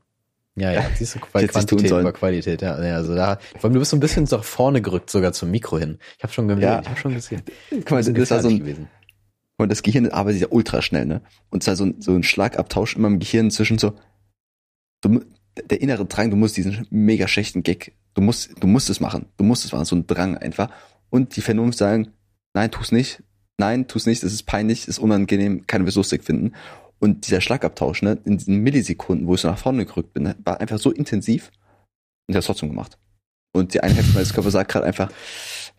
Ja, 0.57 0.71
ja, 0.71 0.85
siehst 0.95 1.15
du, 1.15 1.19
tun 1.33 1.47
Quantität 1.47 1.91
über 1.91 2.13
Qualität, 2.13 2.61
ja. 2.61 2.75
also 2.75 3.15
da, 3.15 3.39
vor 3.55 3.65
allem, 3.65 3.73
du 3.73 3.79
bist 3.79 3.91
so 3.91 3.97
ein 3.97 3.99
bisschen 3.99 4.25
nach 4.29 4.43
vorne 4.43 4.81
gerückt, 4.81 5.09
sogar 5.09 5.33
zum 5.33 5.49
Mikro 5.51 5.79
hin. 5.79 5.97
Ich 6.17 6.23
habe 6.23 6.31
schon 6.31 6.47
gesehen, 6.47 6.61
Ja. 6.63 6.81
ich 6.81 6.87
habe 6.89 6.99
schon 6.99 7.13
gesehen. 7.15 7.41
Guck 7.71 7.91
mal, 7.91 8.03
Das 8.03 8.13
das 8.13 8.31
war 8.31 8.41
so 8.41 8.49
ein, 8.49 8.59
gewesen. 8.59 8.87
und 9.57 9.69
das 9.71 9.81
Gehirn 9.81 10.07
arbeitet 10.09 10.41
ja 10.41 10.47
ultra 10.51 10.81
schnell, 10.81 11.05
ne? 11.07 11.21
Und 11.49 11.63
zwar 11.63 11.75
so 11.75 11.85
ein, 11.85 11.99
so 11.99 12.13
ein 12.13 12.23
Schlagabtausch 12.23 12.95
immer 12.95 13.07
im 13.07 13.19
Gehirn 13.19 13.49
zwischen 13.51 13.79
so, 13.79 13.95
du, 15.01 15.21
der 15.69 15.81
innere 15.81 16.05
Drang, 16.05 16.29
du 16.29 16.35
musst 16.37 16.55
diesen 16.57 16.85
mega 16.89 17.27
schlechten 17.27 17.63
Gag, 17.63 17.93
du 18.13 18.21
musst, 18.21 18.51
du 18.61 18.67
musst 18.67 18.89
es 18.89 18.99
machen, 18.99 19.25
du 19.37 19.43
musst 19.43 19.65
es 19.65 19.71
machen, 19.73 19.85
so 19.85 19.95
ein 19.95 20.05
Drang 20.07 20.37
einfach. 20.37 20.69
Und 21.09 21.35
die 21.35 21.41
Vernunft 21.41 21.77
sagen, 21.79 22.13
nein, 22.55 22.71
tu's 22.71 22.91
nicht, 22.91 23.21
nein, 23.57 23.87
tu's 23.87 24.07
nicht, 24.07 24.23
es 24.23 24.33
ist 24.33 24.43
peinlich, 24.43 24.81
es 24.81 24.87
ist 24.87 24.99
unangenehm, 24.99 25.67
keine 25.67 25.85
wir 25.85 25.93
lustig 25.93 26.23
finden. 26.23 26.55
Und 26.99 27.27
dieser 27.27 27.41
Schlagabtausch, 27.41 28.01
ne, 28.01 28.17
in 28.25 28.37
diesen 28.37 28.57
Millisekunden, 28.57 29.27
wo 29.27 29.35
ich 29.35 29.41
so 29.41 29.49
nach 29.49 29.57
vorne 29.57 29.85
gerückt 29.85 30.13
bin, 30.13 30.23
ne, 30.23 30.35
war 30.43 30.59
einfach 30.59 30.79
so 30.79 30.91
intensiv 30.91 31.51
und 32.27 32.33
ich 32.33 32.35
hab's 32.35 32.47
trotzdem 32.47 32.69
gemacht. 32.69 32.97
Und 33.51 33.73
die 33.73 33.81
eine 33.81 33.93
Hälfte 33.93 34.13
meines 34.13 34.33
Körpers 34.33 34.53
sagt 34.53 34.71
gerade 34.71 34.85
einfach, 34.85 35.11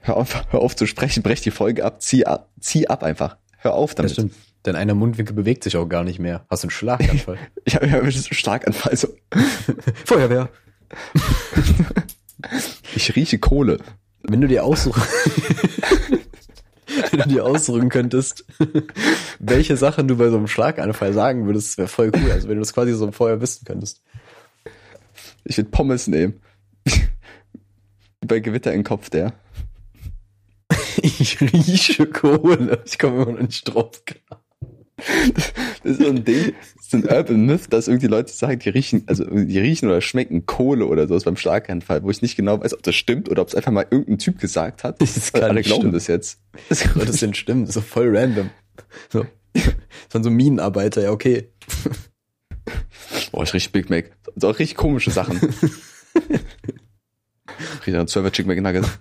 hör 0.01 0.17
auf, 0.17 0.47
hör 0.51 0.61
auf 0.61 0.77
zu 0.77 0.87
sprechen, 0.87 1.23
brech 1.23 1.41
die 1.41 1.51
Folge 1.51 1.85
ab, 1.85 2.01
zieh 2.01 2.25
ab, 2.25 2.51
zieh 2.61 2.87
ab 2.87 3.03
einfach. 3.03 3.37
Hör 3.59 3.75
auf 3.75 3.95
damit. 3.95 4.11
Das 4.11 4.15
stimmt. 4.15 4.35
Denn 4.65 4.77
einer 4.77 4.95
Mundwinkel 4.95 5.35
bewegt 5.35 5.65
sich 5.65 5.77
auch 5.77 5.87
gar 5.87 6.05
nicht 6.05 6.19
mehr. 6.19 6.45
Hast 6.51 6.63
du 6.63 6.67
einen 6.67 6.71
Schlaganfall? 6.71 7.39
Ich 7.65 7.75
habe 7.75 7.91
hab 7.91 8.03
einen 8.03 8.13
Starkanfall. 8.13 8.97
So. 8.97 9.09
Feuerwehr. 10.05 10.49
Ich 12.95 13.17
rieche 13.17 13.39
Kohle. 13.39 13.79
Wenn 14.23 14.41
du 14.41 14.47
dir 14.47 14.63
aussuchen, 14.63 15.03
wenn 17.11 17.21
du 17.21 17.29
dir 17.29 17.45
aussuchen 17.45 17.89
könntest, 17.89 18.45
welche 19.39 19.77
Sachen 19.77 20.09
du 20.09 20.17
bei 20.17 20.31
so 20.31 20.37
einem 20.37 20.49
Schlaganfall 20.49 21.13
sagen 21.13 21.47
würdest, 21.47 21.79
wäre 21.79 21.89
voll 21.89 22.11
cool. 22.15 22.31
Also 22.31 22.49
wenn 22.49 22.57
du 22.57 22.61
das 22.61 22.73
quasi 22.73 22.93
so 22.93 23.11
vorher 23.13 23.41
wissen 23.41 23.65
könntest. 23.65 24.03
Ich 25.45 25.57
will 25.57 25.65
Pommes 25.65 26.07
nehmen. 26.07 26.41
Bei 28.21 28.41
Gewitter 28.41 28.73
im 28.73 28.83
Kopf, 28.83 29.11
der. 29.11 29.33
Ich 31.01 31.41
rieche 31.41 32.07
Kohle. 32.07 32.83
Ich 32.85 32.99
komme 32.99 33.23
immer 33.23 33.33
noch 33.33 33.41
nicht 33.41 33.63
drauf. 33.65 34.05
klar. 34.05 34.46
Das 35.83 35.93
ist 35.93 36.01
so 36.01 36.09
ein 36.09 36.25
Ding, 36.25 36.55
das 36.77 36.87
ist 36.87 36.95
ein 36.95 37.05
Urban 37.05 37.47
Myth, 37.47 37.73
dass 37.73 37.87
irgendwie 37.87 38.07
Leute 38.09 38.33
sagen, 38.33 38.59
die 38.59 38.71
riechen, 38.71 39.05
also 39.07 39.25
die 39.25 39.59
riechen 39.59 39.89
oder 39.89 40.01
schmecken 40.01 40.47
Kohle 40.47 40.87
oder 40.87 41.07
sowas 41.07 41.25
beim 41.25 41.37
Schlaganfall, 41.37 42.03
wo 42.03 42.11
ich 42.11 42.23
nicht 42.23 42.35
genau 42.37 42.61
weiß, 42.61 42.75
ob 42.75 42.83
das 42.83 42.97
stimmt 42.97 43.29
oder 43.29 43.43
ob 43.43 43.49
es 43.49 43.55
einfach 43.55 43.71
mal 43.71 43.87
irgendein 43.89 44.19
Typ 44.19 44.39
gesagt 44.39 44.85
hat. 44.85 45.01
Das 45.17 45.33
kann 45.33 45.45
alle 45.45 45.63
glauben 45.63 45.83
stimmen. 45.83 45.95
das 45.95 46.07
jetzt. 46.09 46.41
Das 46.69 46.81
Soll 46.81 47.07
das 47.07 47.21
denn 47.21 47.35
stimmen? 47.35 47.63
Das 47.63 47.71
ist 47.71 47.75
so 47.75 47.81
voll 47.83 48.17
random. 48.17 48.51
So. 49.11 49.27
Von 50.09 50.25
so 50.25 50.31
Minenarbeiter, 50.31 51.03
ja, 51.03 51.11
okay. 51.11 51.51
Boah, 53.33 53.45
ich 53.45 53.55
rieche 53.55 53.71
Big 53.71 53.89
Mac. 53.91 54.11
So 54.35 54.51
richtig 54.51 54.77
komische 54.77 55.11
Sachen. 55.11 55.39
ich 57.47 57.87
rieche 57.87 57.99
einen 57.99 58.09
12er 58.09 58.33
Chicken 58.33 58.49
McNuggets. 58.49 58.99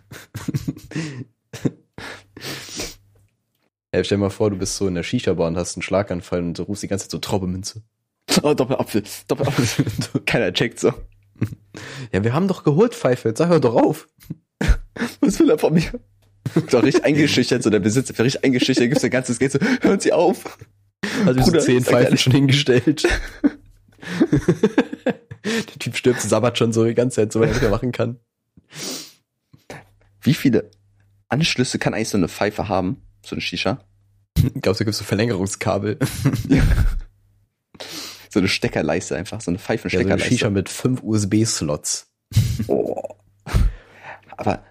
Ja, 3.95 4.03
stell 4.03 4.17
dir 4.17 4.23
mal 4.23 4.29
vor, 4.29 4.49
du 4.49 4.57
bist 4.57 4.75
so 4.75 4.89
in 4.89 4.95
der 4.95 5.03
Shisha-Bar 5.03 5.47
und 5.47 5.55
hast 5.55 5.77
einen 5.77 5.81
Schlaganfall 5.81 6.39
und 6.39 6.59
du 6.59 6.63
rufst 6.63 6.83
die 6.83 6.89
ganze 6.89 7.05
Zeit 7.05 7.11
so 7.11 7.19
Traubemünze. 7.19 7.81
Oh, 8.43 8.53
Doppelapfel. 8.53 9.03
Doppelapfel. 9.29 9.85
Keiner 10.25 10.51
checkt 10.51 10.81
so. 10.81 10.93
Ja, 12.11 12.21
wir 12.21 12.33
haben 12.33 12.49
doch 12.49 12.65
geholt, 12.65 12.93
Pfeife. 12.93 13.29
Jetzt 13.29 13.37
sag 13.37 13.47
hör 13.47 13.61
doch 13.61 13.75
auf. 13.75 14.09
Was 15.21 15.39
will 15.39 15.49
er 15.49 15.57
von 15.57 15.73
mir? 15.73 15.89
So 16.69 16.79
richtig 16.79 17.05
eingeschüchtert, 17.05 17.63
so 17.63 17.69
der 17.69 17.79
Besitzer, 17.79 18.21
richtig 18.21 18.43
eingeschüchtert, 18.43 18.89
gibt 18.89 18.99
sein 18.99 19.11
ganzes 19.11 19.39
Geld 19.39 19.53
so, 19.53 19.59
hören 19.81 20.01
Sie 20.01 20.11
auf. 20.11 20.57
Also 21.25 21.39
Bruder, 21.39 21.61
so 21.61 21.65
zehn 21.65 21.83
Pfeifen 21.83 22.17
schon 22.17 22.33
hingestellt. 22.33 23.07
Der 25.43 25.79
Typ 25.79 25.95
stirbt, 25.95 26.19
sabbert 26.19 26.57
schon 26.57 26.73
so 26.73 26.83
die 26.83 26.95
ganze 26.95 27.15
Zeit, 27.15 27.31
so 27.31 27.39
weil 27.39 27.49
er 27.49 27.69
machen 27.69 27.93
kann. 27.93 28.19
Wie 30.19 30.33
viele 30.33 30.69
Anschlüsse 31.29 31.79
kann 31.79 31.93
eigentlich 31.93 32.09
so 32.09 32.17
eine 32.17 32.27
Pfeife 32.27 32.67
haben? 32.67 33.05
So 33.26 33.36
eine 33.36 33.41
Shisha? 33.41 33.80
Glaubst 34.61 34.82
du, 34.82 34.86
gibt's 34.86 34.99
so 34.99 35.03
Verlängerungskabel? 35.03 35.97
So 38.30 38.39
eine 38.39 38.47
Steckerleiste 38.47 39.15
einfach, 39.15 39.39
so 39.41 39.49
eine 39.49 39.57
Ja, 39.57 39.63
so 39.63 39.67
eine 39.69 39.78
Pfeifensteckerleiste. 39.80 40.28
Shisha 40.28 40.49
mit 40.49 40.69
fünf 40.69 41.01
USB-Slots. 41.03 42.11
oh. 42.67 43.01
Aber 44.38 44.63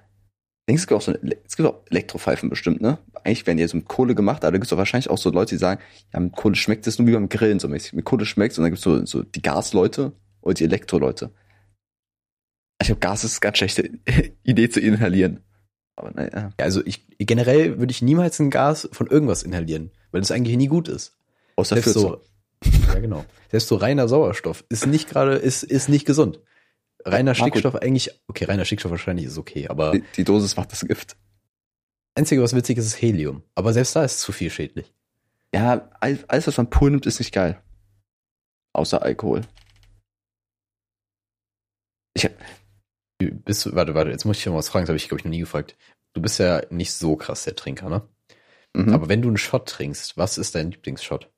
Denkst 0.69 0.81
du, 0.81 0.85
es 0.85 0.87
gibt 0.89 0.97
auch 0.97 1.03
so 1.03 1.13
eine, 1.13 1.37
es 1.47 1.57
gibt 1.57 1.69
auch 1.69 1.83
Elektropfeifen 1.91 2.49
bestimmt, 2.49 2.81
ne? 2.81 2.99
Eigentlich 3.23 3.47
werden 3.47 3.59
die 3.59 3.67
so 3.67 3.77
mit 3.77 3.87
Kohle 3.87 4.15
gemacht, 4.15 4.45
aber 4.45 4.53
da 4.53 4.57
gibt 4.57 4.65
es 4.65 4.71
doch 4.71 4.79
wahrscheinlich 4.79 5.11
auch 5.11 5.19
so 5.19 5.31
Leute, 5.31 5.55
die 5.55 5.59
sagen, 5.59 5.83
ja, 6.13 6.21
mit 6.21 6.35
Kohle 6.35 6.55
schmeckt 6.55 6.87
es 6.87 6.99
nur 6.99 7.07
wie 7.07 7.13
beim 7.13 7.29
Grillen 7.29 7.59
so 7.59 7.69
mäßig. 7.69 7.93
Mit 7.93 8.07
Kohle 8.07 8.25
schmeckt 8.25 8.57
und 8.57 8.63
dann 8.63 8.71
gibt 8.71 8.79
es 8.79 8.85
so, 8.85 9.05
so 9.05 9.23
die 9.23 9.43
Gasleute 9.43 10.13
und 10.41 10.59
die 10.59 10.65
Elektroleute. 10.65 11.33
Ich 12.81 12.87
glaube, 12.87 13.01
Gas 13.01 13.25
ist 13.25 13.35
eine 13.35 13.41
ganz 13.41 13.59
schlechte 13.59 13.91
Idee 14.43 14.71
zu 14.71 14.81
inhalieren. 14.81 15.41
Aber 15.97 16.11
naja. 16.11 16.51
Ja, 16.59 16.65
also 16.65 16.85
ich 16.85 17.07
generell 17.19 17.79
würde 17.79 17.91
ich 17.93 18.03
niemals 18.03 18.39
ein 18.41 18.51
Gas 18.51 18.89
von 18.93 19.07
irgendwas 19.07 19.43
inhalieren, 19.43 19.91
weil 20.11 20.21
das 20.21 20.31
eigentlich 20.31 20.57
nie 20.57 20.67
gut 20.67 20.89
ist. 20.89 21.17
Außer 21.57 21.77
für 21.77 21.83
Selbst 21.93 22.01
so, 22.01 22.21
ja 22.93 22.99
genau. 23.01 23.25
Selbst 23.51 23.69
so 23.69 23.77
reiner 23.77 24.09
Sauerstoff 24.09 24.65
ist 24.69 24.87
nicht 24.87 25.09
gerade, 25.09 25.35
ist, 25.37 25.63
ist 25.63 25.89
nicht 25.89 26.05
gesund. 26.05 26.41
Reiner 27.05 27.33
Marco- 27.33 27.47
Stickstoff 27.47 27.77
eigentlich, 27.77 28.11
okay, 28.29 28.45
reiner 28.47 28.65
Stickstoff 28.65 28.91
wahrscheinlich 28.91 29.27
ist 29.27 29.39
okay, 29.39 29.69
aber 29.69 29.93
die, 29.93 30.03
die 30.17 30.25
Dosis 30.25 30.57
macht 30.57 30.73
das 30.73 30.81
Gift. 30.81 31.17
einzige, 32.17 32.43
was 32.43 32.55
witzig 32.55 32.79
ist, 32.79 32.87
ist 32.87 33.01
Helium. 33.03 33.43
Aber 33.55 33.73
selbst 33.73 33.95
da 33.95 34.05
ist 34.05 34.15
es 34.17 34.21
zu 34.21 34.33
viel 34.33 34.51
schädlich. 34.51 34.93
Ja, 35.55 35.91
all- 36.01 36.25
alles, 36.27 36.47
was 36.49 36.57
man 36.57 36.71
pur 36.71 36.91
nimmt, 36.91 37.07
ist 37.07 37.21
nicht 37.21 37.33
geil. 37.33 37.61
Außer 38.73 39.03
Alkohol. 39.03 39.43
Ich 42.15 42.25
hab, 42.25 42.33
Bist 43.19 43.67
du, 43.67 43.75
warte, 43.75 43.95
warte, 43.95 44.11
jetzt 44.11 44.25
muss 44.25 44.37
ich 44.39 44.45
dich 44.45 44.53
mal 44.53 44.59
was 44.59 44.69
fragen, 44.69 44.85
das 44.85 44.89
habe 44.91 44.97
ich, 44.97 45.09
glaube 45.09 45.21
ich, 45.21 45.25
noch 45.25 45.31
nie 45.31 45.41
gefragt. 45.41 45.77
Du 46.13 46.21
bist 46.21 46.39
ja 46.39 46.63
nicht 46.71 46.93
so 46.93 47.17
krass 47.17 47.45
der 47.45 47.57
Trinker, 47.57 47.89
ne? 47.89 48.03
mhm. 48.75 48.93
Aber 48.93 49.09
wenn 49.09 49.23
du 49.23 49.29
einen 49.29 49.37
Shot 49.37 49.69
trinkst, 49.69 50.17
was 50.17 50.39
ist 50.39 50.55
dein 50.55 50.71
Lieblingsshot? 50.71 51.31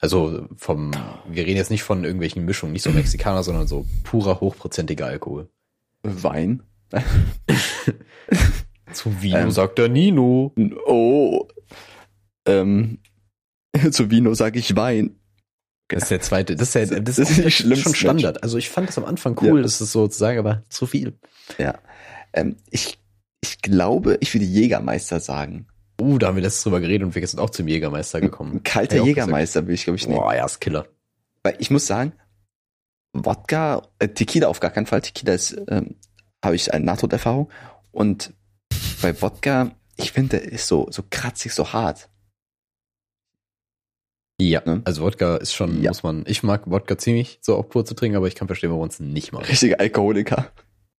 Also 0.00 0.46
vom, 0.56 0.92
wir 1.26 1.46
reden 1.46 1.56
jetzt 1.56 1.70
nicht 1.70 1.82
von 1.82 2.04
irgendwelchen 2.04 2.44
Mischungen, 2.44 2.74
nicht 2.74 2.82
so 2.82 2.90
Mexikaner, 2.90 3.42
sondern 3.42 3.66
so 3.66 3.86
purer, 4.04 4.40
hochprozentiger 4.40 5.06
Alkohol. 5.06 5.48
Wein. 6.02 6.62
Zu 8.92 9.22
Vino 9.22 9.38
Ähm, 9.38 9.50
sagt 9.50 9.78
der 9.78 9.88
Nino. 9.88 10.54
Oh. 10.86 11.48
Ähm, 12.46 12.98
zu 13.90 14.10
Vino 14.10 14.34
sage 14.34 14.58
ich 14.58 14.76
Wein. 14.76 15.18
Das 15.88 16.04
ist 16.04 16.10
der 16.10 16.20
zweite, 16.20 16.56
das 16.56 16.74
ist, 16.74 16.90
der, 16.90 17.00
das, 17.00 17.16
Das 17.16 17.30
ist 17.30 17.44
das 17.44 17.78
schon 17.78 17.94
Standard. 17.94 18.42
Also 18.42 18.58
ich 18.58 18.68
fand 18.70 18.88
das 18.88 18.98
am 18.98 19.04
Anfang 19.04 19.36
cool, 19.40 19.58
Ja. 19.58 19.62
das 19.62 19.80
ist 19.80 19.92
so 19.92 20.08
zu 20.08 20.18
sagen, 20.18 20.38
aber 20.38 20.62
zu 20.68 20.86
viel. 20.86 21.14
Ja. 21.58 21.78
Ähm, 22.32 22.56
ich, 22.70 22.98
ich 23.40 23.62
glaube, 23.62 24.18
ich 24.20 24.34
würde 24.34 24.44
Jägermeister 24.46 25.20
sagen. 25.20 25.66
Uh, 26.00 26.18
da 26.18 26.26
haben 26.26 26.36
wir 26.36 26.42
letztes 26.42 26.64
drüber 26.64 26.80
geredet 26.80 27.06
und 27.06 27.14
wir 27.14 27.26
sind 27.26 27.40
auch 27.40 27.50
zum 27.50 27.68
Jägermeister 27.68 28.20
gekommen. 28.20 28.56
Ein 28.56 28.62
kalter 28.62 29.02
Jägermeister 29.02 29.62
würde 29.62 29.74
ich, 29.74 29.84
glaube 29.84 29.96
ich, 29.96 30.06
nehmen. 30.06 30.20
Boah, 30.20 30.34
ja, 30.34 30.44
ist 30.44 30.60
Killer. 30.60 30.86
Weil 31.42 31.56
ich 31.58 31.70
muss 31.70 31.86
sagen, 31.86 32.12
Wodka, 33.12 33.82
äh, 33.98 34.08
Tequila 34.08 34.48
auf 34.48 34.60
gar 34.60 34.70
keinen 34.70 34.86
Fall. 34.86 35.00
Tequila 35.00 35.32
ist, 35.32 35.56
ähm, 35.68 35.94
habe 36.44 36.56
ich 36.56 36.74
eine 36.74 36.84
Nahtoderfahrung. 36.84 37.48
Und 37.92 38.34
bei 39.00 39.20
Wodka, 39.22 39.70
ich 39.96 40.12
finde, 40.12 40.40
der 40.40 40.52
ist 40.52 40.66
so, 40.66 40.88
so 40.90 41.02
kratzig, 41.08 41.54
so 41.54 41.72
hart. 41.72 42.08
Ja, 44.40 44.62
Ne? 44.66 44.82
also 44.84 45.02
Wodka 45.02 45.36
ist 45.36 45.54
schon, 45.54 45.82
Ja. 45.82 45.90
muss 45.90 46.02
man, 46.02 46.24
ich 46.26 46.42
mag 46.42 46.68
Wodka 46.70 46.98
ziemlich 46.98 47.38
so 47.40 47.56
auch 47.56 47.68
pur 47.68 47.84
zu 47.86 47.94
trinken, 47.94 48.16
aber 48.16 48.26
ich 48.28 48.34
kann 48.34 48.46
verstehen, 48.48 48.68
warum 48.70 48.80
man 48.82 48.90
es 48.90 49.00
nicht 49.00 49.32
mag. 49.32 49.48
Richtige 49.48 49.80
Alkoholiker. 49.80 50.52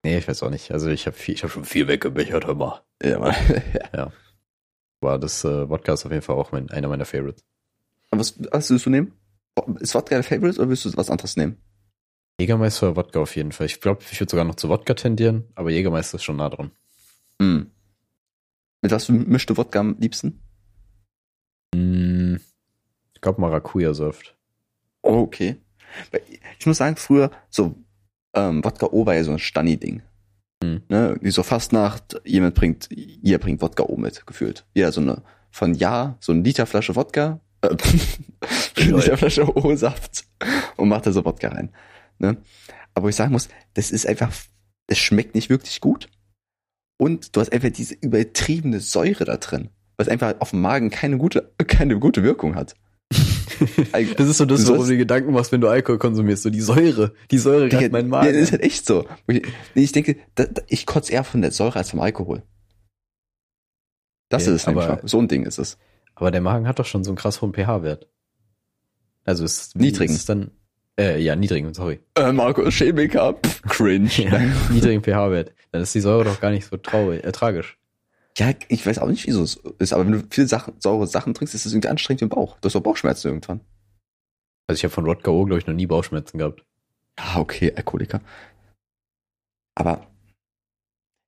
Nee, 0.04 0.18
ich 0.18 0.28
weiß 0.28 0.42
auch 0.44 0.50
nicht. 0.50 0.72
Also 0.72 0.90
ich 0.90 1.06
habe 1.06 1.16
ich 1.28 1.44
habe 1.44 1.52
schon 1.52 1.66
viel 1.66 1.88
weggebechert, 1.88 2.48
hör 2.48 2.56
mal. 2.56 2.82
Ja, 3.04 3.20
Mann. 3.20 3.36
Aber 5.02 5.20
das 5.20 5.44
äh, 5.44 5.70
Wodka 5.70 5.94
ist 5.94 6.06
auf 6.06 6.12
jeden 6.12 6.24
Fall 6.24 6.36
auch 6.36 6.52
mein, 6.52 6.70
einer 6.72 6.88
meiner 6.88 7.06
Favorites. 7.06 7.44
Aber 8.10 8.22
was, 8.22 8.36
was 8.52 8.70
willst 8.72 8.86
du 8.86 8.90
nehmen? 8.90 9.14
Ist 9.80 9.94
Wodka 9.94 10.16
dein 10.16 10.24
Favorite 10.24 10.60
oder 10.60 10.70
willst 10.70 10.86
du 10.86 10.98
was 10.98 11.10
anderes 11.12 11.36
nehmen? 11.36 11.58
Jägermeister 12.40 12.88
oder 12.88 12.96
Wodka 12.96 13.20
auf 13.20 13.36
jeden 13.36 13.52
Fall. 13.52 13.68
Ich 13.68 13.80
glaube, 13.82 14.02
ich 14.10 14.20
würde 14.20 14.30
sogar 14.32 14.46
noch 14.46 14.56
zu 14.56 14.70
Wodka 14.70 14.94
tendieren, 14.96 15.46
aber 15.56 15.70
Jägermeister 15.72 16.16
ist 16.16 16.24
schon 16.24 16.38
nah 16.38 16.50
dran. 16.50 16.72
Hm. 17.42 17.70
Mit 18.82 18.92
was 18.92 19.10
mischst 19.10 19.50
du 19.50 19.58
Wodka 19.58 19.80
am 19.80 19.98
liebsten? 20.00 20.42
Mm, 21.76 22.36
ich 23.18 23.22
glaube 23.22 23.42
Maracuja-Saft. 23.42 24.38
Oh, 25.02 25.22
okay. 25.22 25.56
Ich 26.60 26.68
muss 26.68 26.78
sagen, 26.78 26.98
früher, 26.98 27.32
so, 27.50 27.74
ähm, 28.36 28.64
Wodka 28.64 28.86
O 28.92 29.08
war 29.08 29.16
ja 29.16 29.24
so 29.24 29.32
ein 29.32 29.40
Stani-Ding. 29.40 30.04
Hm. 30.64 30.84
Ne, 30.88 31.18
wie 31.22 31.32
so 31.32 31.42
Fastnacht, 31.42 32.22
jemand 32.26 32.54
bringt, 32.54 32.90
jeder 32.92 33.40
bringt 33.40 33.60
Wodka 33.64 33.84
O 33.84 33.98
mit, 33.98 34.28
gefühlt. 34.28 34.68
Jeder 34.76 34.92
so 34.92 35.02
eine, 35.02 35.24
von 35.50 35.74
Ja, 35.74 36.16
so 36.20 36.32
eine 36.32 36.44
Literflasche 36.44 36.96
Wodka, 36.96 37.40
äh, 37.62 37.70
Lol. 38.84 39.00
Literflasche 39.00 39.48
O-Saft 39.58 40.26
und 40.76 40.88
macht 40.88 41.08
da 41.08 41.12
so 41.12 41.26
Wodka 41.26 41.48
rein. 41.48 41.74
Ne? 42.20 42.38
Aber 42.94 43.10
ich 43.10 43.16
sagen 43.16 43.32
muss, 43.32 43.50
das 43.74 43.90
ist 43.90 44.06
einfach, 44.06 44.32
das 44.86 45.00
schmeckt 45.00 45.34
nicht 45.34 45.50
wirklich 45.50 45.82
gut. 45.82 46.08
Und 47.00 47.36
du 47.36 47.42
hast 47.42 47.52
einfach 47.52 47.72
diese 47.72 47.96
übertriebene 47.96 48.80
Säure 48.80 49.26
da 49.26 49.38
drin, 49.38 49.70
was 49.98 50.08
einfach 50.08 50.36
auf 50.40 50.52
dem 50.52 50.62
Magen 50.62 50.92
keine 50.92 51.18
gute, 51.18 51.52
keine 51.68 51.98
gute 51.98 52.22
Wirkung 52.22 52.54
hat. 52.54 52.76
Das 54.18 54.28
ist 54.28 54.38
so 54.38 54.46
das, 54.46 54.64
Du 54.64 54.70
worum 54.74 54.84
du 54.86 54.92
dir 54.92 54.98
Gedanken 54.98 55.32
machst, 55.34 55.52
wenn 55.52 55.62
du 55.62 55.68
Alkohol 55.68 55.98
konsumierst. 56.00 56.44
So 56.44 56.50
die 56.50 56.62
Säure. 56.62 57.14
Die 57.32 57.38
Säure 57.38 57.72
reißt 57.72 57.92
meinen 57.92 58.06
Ja, 58.06 58.10
Magen. 58.10 58.34
das 58.34 58.42
ist 58.44 58.52
halt 58.52 58.62
echt 58.64 58.86
so. 58.86 59.06
Ich, 59.76 59.92
denke, 59.92 60.18
da, 60.36 60.46
ich 60.68 60.86
kotze 60.86 61.12
eher 61.14 61.24
von 61.24 61.42
der 61.42 61.52
Säure 61.52 61.78
als 61.80 61.92
vom 61.92 62.00
Alkohol. 62.02 62.44
Das 64.30 64.44
Okay, 64.44 64.56
ist 64.56 64.62
es 64.62 64.68
nämlich. 64.68 64.86
aber- 64.86 64.96
mal. 65.02 65.08
So 65.08 65.20
ein 65.20 65.28
Ding 65.28 65.46
ist 65.46 65.58
es. 65.58 65.78
aber 66.16 66.32
der 66.32 66.42
Magen 66.42 66.68
hat 66.68 66.80
doch 66.80 66.86
schon 66.86 67.04
so 67.04 67.12
einen 67.12 67.18
krass 67.18 67.42
hohen 67.42 67.54
pH-Wert. 67.54 68.08
Also 69.24 69.44
ist 69.46 69.76
Niedrigen. 69.76 70.14
Ist 70.14 70.22
es 70.22 70.26
dann, 70.26 70.52
äh, 71.00 71.20
ja, 71.22 71.36
niedrigen, 71.36 71.74
sorry. 71.74 72.00
Äh, 72.16 72.32
Marco 72.32 72.62
ist 72.64 72.76
Chemiker. 72.76 73.34
Pff, 73.34 73.62
cringe. 73.70 74.10
Ja, 74.18 74.40
niedrigen 74.72 75.04
pH-Wert. 75.04 75.54
Dann 75.72 75.82
ist 75.82 75.94
die 75.94 76.00
Säure 76.00 76.24
doch 76.26 76.40
gar 76.42 76.52
nicht 76.52 76.66
so 76.66 76.78
traurig, 76.78 77.24
äh, 77.24 77.32
tragisch. 77.32 77.78
Ja, 78.38 78.52
ich 78.68 78.86
weiß 78.86 79.00
auch 79.00 79.08
nicht, 79.08 79.26
wieso 79.26 79.42
es 79.42 79.56
ist, 79.80 79.94
aber 79.94 80.06
wenn 80.06 80.12
du 80.14 80.24
viele 80.30 80.48
Sachen, 80.48 80.76
saure 80.80 81.08
Sachen 81.08 81.34
trinkst, 81.34 81.56
ist 81.56 81.66
es 81.66 81.74
irgendwie 81.74 81.90
anstrengend 81.90 82.22
im 82.22 82.30
Bauch. 82.30 82.58
Du 82.60 82.68
hast 82.68 82.76
doch 82.76 82.82
Bauchschmerzen 82.82 83.28
irgendwann. 83.30 83.62
Also 84.68 84.78
ich 84.80 84.84
habe 84.84 84.94
von 84.94 85.06
Wodka 85.06 85.32
O, 85.32 85.46
glaube 85.46 85.60
ich, 85.60 85.66
noch 85.68 85.74
nie 85.74 85.88
Bauchschmerzen 85.88 86.38
gehabt. 86.38 86.64
Ja, 87.18 87.38
okay, 87.38 87.74
Alkoholiker. 87.76 88.22
Aber 89.76 90.06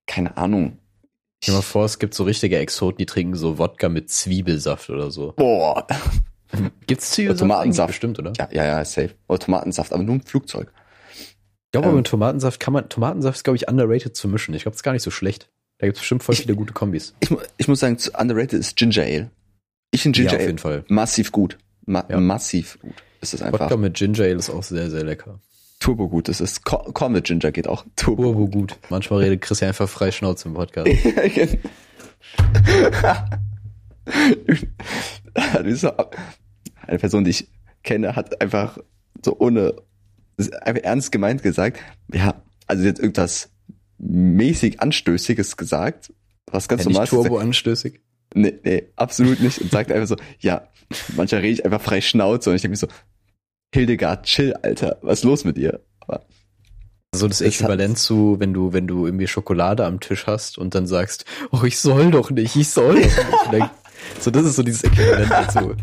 keine 0.07 0.37
Ahnung. 0.37 0.77
Stell 1.43 1.53
dir 1.53 1.59
mal 1.59 1.61
vor, 1.63 1.85
es 1.85 1.99
gibt 1.99 2.13
so 2.13 2.23
richtige 2.25 2.57
Exoten, 2.59 2.97
die 2.97 3.05
trinken 3.05 3.35
so 3.35 3.57
Wodka 3.57 3.89
mit 3.89 4.09
Zwiebelsaft 4.11 4.89
oder 4.89 5.09
so. 5.09 5.33
Boah. 5.35 5.87
Gibt's 6.87 7.11
Zwiebelsaft? 7.11 7.39
Tomatensaft. 7.39 7.87
Bestimmt, 7.89 8.19
oder? 8.19 8.33
Ja, 8.37 8.49
ja, 8.51 8.65
ja, 8.65 8.85
safe. 8.85 9.15
Oder 9.27 9.39
Tomatensaft, 9.39 9.93
aber 9.93 10.03
nur 10.03 10.15
im 10.15 10.21
Flugzeug. 10.21 10.71
Ich 11.11 11.71
glaube, 11.71 11.89
Ähm. 11.89 11.95
mit 11.95 12.07
Tomatensaft 12.07 12.59
kann 12.59 12.73
man, 12.73 12.89
Tomatensaft 12.89 13.37
ist, 13.37 13.43
glaube 13.43 13.57
ich, 13.57 13.67
underrated 13.67 14.15
zu 14.15 14.27
mischen. 14.27 14.53
Ich 14.53 14.63
glaube, 14.63 14.73
das 14.73 14.79
ist 14.79 14.83
gar 14.83 14.93
nicht 14.93 15.03
so 15.03 15.11
schlecht. 15.11 15.49
Da 15.79 15.87
gibt's 15.87 15.99
bestimmt 15.99 16.23
voll 16.23 16.33
Ich- 16.35 16.41
viele 16.41 16.55
gute 16.55 16.73
Kombis. 16.73 17.13
Ich, 17.19 17.29
ich 17.57 17.67
muss 17.67 17.79
sagen, 17.79 17.97
underrated 18.17 18.53
ist 18.59 18.75
Ginger 18.75 19.03
Ale. 19.03 19.31
Ich 19.91 20.01
finde 20.03 20.17
Ginger 20.17 20.31
ja, 20.31 20.35
auf 20.35 20.41
Ale 20.41 20.47
jeden 20.47 20.59
Fall. 20.59 20.83
massiv 20.87 21.31
gut. 21.31 21.57
Ma 21.85 22.05
Ja. 22.09 22.19
Massiv 22.19 22.77
gut. 22.79 22.93
Es 23.21 23.33
ist 23.33 23.41
einfach 23.41 23.61
Wodka 23.61 23.75
mit 23.77 23.95
Ginger 23.95 24.23
Ale 24.23 24.35
ist 24.35 24.49
auch 24.49 24.61
sehr, 24.63 24.89
sehr 24.91 25.03
lecker. 25.03 25.39
turbo 25.79 26.07
gut. 26.09 26.29
Es 26.29 26.41
ist 26.41 26.63
Co- 26.65 26.91
Korn 26.93 27.13
mit 27.13 27.25
Ginger 27.25 27.51
geht 27.51 27.67
auch 27.67 27.85
turbo. 27.95 28.23
Turbo 28.23 28.47
gut. 28.47 28.77
Manchmal 28.89 29.21
redet 29.23 29.41
Chris 29.41 29.61
ja 29.61 29.69
einfach 29.69 29.87
frei 29.89 30.11
Schnauze 30.11 30.47
im 30.49 30.53
Podcast. 30.53 30.89
So- 35.75 35.91
Eine 36.87 36.97
Person, 36.97 37.23
die 37.23 37.29
ich 37.31 37.47
kenne, 37.83 38.15
hat 38.15 38.41
einfach 38.41 38.77
so 39.23 39.37
ohne, 39.39 39.75
einfach 40.37 40.83
ernst 40.83 41.11
gemeint 41.11 41.43
gesagt, 41.43 41.79
ja, 42.11 42.41
also 42.67 42.83
jetzt 42.83 42.99
irgendwas 42.99 43.49
mäßig 43.99 44.81
Anstößiges 44.81 45.57
gesagt, 45.57 46.13
was 46.51 46.67
ganz 46.67 46.83
Ja, 46.83 46.89
normal 46.89 47.03
ist. 47.03 47.09
Turbo 47.11 47.37
anstößig. 47.37 47.99
Nee, 48.33 48.59
nee, 48.63 48.83
absolut 48.95 49.39
nicht. 49.39 49.59
Und 49.59 49.71
sagt 49.71 49.91
einfach 49.91 50.07
so, 50.07 50.15
ja, 50.39 50.67
manchmal 51.15 51.41
rede 51.41 51.53
ich 51.53 51.65
einfach 51.65 51.81
frei 51.81 52.01
Schnauze 52.01 52.49
und 52.49 52.55
ich 52.55 52.61
denke 52.61 52.73
mir 52.73 52.77
so, 52.77 52.87
Hildegard, 53.73 54.25
chill, 54.25 54.53
Alter, 54.61 54.97
was 55.01 55.19
ist 55.19 55.25
los 55.25 55.45
mit 55.45 55.57
ihr? 55.57 55.79
Aber 55.99 56.25
So 57.13 57.27
das 57.27 57.39
Das 57.39 57.47
Äquivalent 57.47 57.97
zu, 57.97 58.39
wenn 58.39 58.53
du, 58.53 58.73
wenn 58.73 58.87
du 58.87 59.05
irgendwie 59.05 59.27
Schokolade 59.27 59.85
am 59.85 59.99
Tisch 59.99 60.25
hast 60.25 60.57
und 60.57 60.73
dann 60.73 60.87
sagst, 60.87 61.25
oh, 61.51 61.63
ich 61.63 61.79
soll 61.79 62.09
doch 62.09 62.31
nicht, 62.31 62.55
ich 62.55 62.69
soll 62.69 62.95
doch 62.95 63.01
nicht. 63.01 63.17
Dann, 63.51 63.69
so, 64.19 64.31
das 64.31 64.45
ist 64.45 64.55
so 64.55 64.63
dieses 64.63 64.83
Äquivalent 64.83 65.29
dazu. 65.29 65.75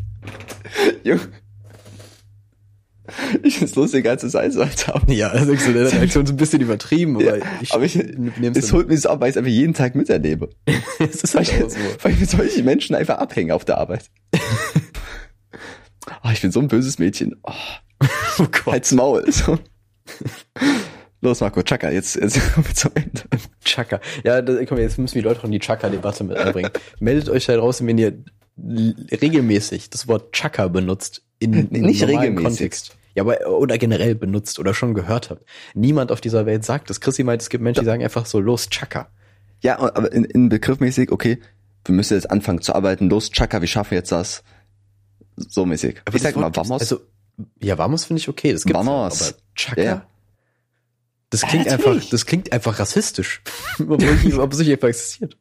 Junge, 1.05 1.21
ich 3.43 3.59
find's 3.59 3.75
lustig, 3.75 4.07
als 4.09 4.23
es 4.23 4.33
sein 4.33 4.51
sollte. 4.53 4.93
Ja, 5.09 5.29
also 5.29 5.53
ich 5.53 5.61
so, 5.61 5.73
der 5.73 5.91
Reaktion 5.93 6.25
ist 6.25 6.31
ein 6.31 6.37
bisschen 6.37 6.61
übertrieben, 6.61 7.17
aber 7.17 7.39
Ja, 7.39 7.45
ich, 7.61 7.73
aber 7.73 7.85
ich- 7.85 7.97
es 7.97 8.73
holt 8.73 8.89
mich 8.89 9.01
so 9.03 9.09
ab, 9.11 9.21
weil 9.21 9.29
ich 9.31 9.35
es 9.35 9.39
einfach 9.39 9.51
jeden 9.51 9.75
Tag 9.75 9.95
miterlebe. 9.95 10.49
es 10.99 11.17
ist 11.23 11.35
Weil 11.35 11.45
halt 11.47 11.57
ich, 11.59 11.65
auch 11.65 11.71
so. 11.71 11.77
weil 12.03 12.13
ich 12.13 12.21
mit 12.21 12.31
solchen 12.31 12.65
Menschen 12.65 12.95
einfach 12.97 13.19
abhänge 13.19 13.55
auf 13.55 13.65
der 13.65 13.79
Arbeit. 13.79 14.11
oh, 16.23 16.29
ich 16.33 16.41
bin 16.41 16.51
so 16.53 16.61
ein 16.61 16.69
böses 16.69 16.99
Mädchen. 16.99 17.37
Oh, 17.43 17.53
Oh 18.39 18.47
Gott. 18.53 18.67
halt's 18.67 18.93
Maul. 18.93 19.25
So. 19.33 19.59
Los, 21.23 21.41
Marco, 21.41 21.63
Chaka, 21.63 21.91
jetzt, 21.91 22.17
jetzt 22.17 22.39
kommen 22.55 22.67
wir 22.67 22.75
zum 22.75 22.93
Ende. 22.95 23.23
Chaka. 23.65 24.01
Ja, 24.23 24.43
da, 24.43 24.63
komm, 24.67 24.79
jetzt 24.79 24.99
müssen 24.99 25.15
wir 25.15 25.23
die 25.23 25.29
Leute 25.29 25.39
noch 25.39 25.45
in 25.47 25.53
die 25.53 25.59
Chaka-Debatte 25.59 26.23
mit 26.25 26.37
einbringen. 26.37 26.71
Meldet 27.01 27.31
euch 27.31 27.47
da 27.47 27.57
draußen, 27.57 27.87
wenn 27.87 27.97
ihr 27.99 28.23
regelmäßig 28.59 29.91
das 29.91 30.09
Wort 30.09 30.33
Chaka 30.33 30.69
benutzt 30.69 31.23
in, 31.39 31.53
in 31.71 31.83
Nicht 31.87 32.03
regelmäßig. 32.03 32.45
Kontext. 32.45 32.97
Ja, 33.15 33.23
aber 33.23 33.47
oder 33.49 33.79
generell 33.79 34.15
benutzt 34.15 34.59
oder 34.59 34.75
schon 34.75 34.93
gehört 34.95 35.31
habt. 35.31 35.45
Niemand 35.75 36.13
auf 36.13 36.21
dieser 36.21 36.45
Welt 36.45 36.65
sagt 36.65 36.91
das. 36.91 37.01
Chrissy 37.01 37.25
meint, 37.25 37.41
es 37.41 37.49
gibt 37.49 37.63
Menschen, 37.65 37.81
die 37.81 37.87
sagen 37.87 38.03
einfach 38.03 38.27
so, 38.27 38.41
los, 38.41 38.69
Chaka. 38.69 39.09
Ja, 39.63 39.79
aber 39.79 40.13
in, 40.13 40.25
in 40.25 40.49
begriffmäßig, 40.51 41.11
okay, 41.11 41.41
wir 41.87 41.95
müssen 41.95 42.15
jetzt 42.15 42.31
anfangen 42.31 42.61
zu 42.61 42.75
arbeiten, 42.75 43.09
los, 43.09 43.31
Chaka, 43.31 43.61
wir 43.63 43.69
schaffen 43.69 43.95
jetzt 43.95 44.13
das. 44.13 44.43
So 45.37 45.65
mäßig. 45.65 46.03
Aber 46.05 46.15
ich 46.17 46.23
sag 46.23 46.37
mal, 46.37 46.55
vamos. 46.55 46.81
Also, 46.81 47.01
ja, 47.63 47.77
Vamos 47.79 48.05
finde 48.05 48.21
ich 48.21 48.29
okay. 48.29 48.53
Das 48.53 48.65
gibt's 48.65 48.79
Vamos. 48.79 49.21
ja, 49.21 49.27
aber 49.29 49.37
Chaka? 49.55 49.83
Ja. 49.83 50.07
Das 51.31 51.43
Ja, 51.43 51.49
klingt 51.49 51.67
natürlich. 51.67 51.89
einfach, 51.97 52.11
das 52.11 52.27
klingt 52.27 52.53
einfach 52.53 52.79
rassistisch. 52.79 53.43
Ob 53.89 54.01
es 54.53 54.59
nicht 54.59 54.71
einfach 54.73 54.89
existiert. 54.89 55.37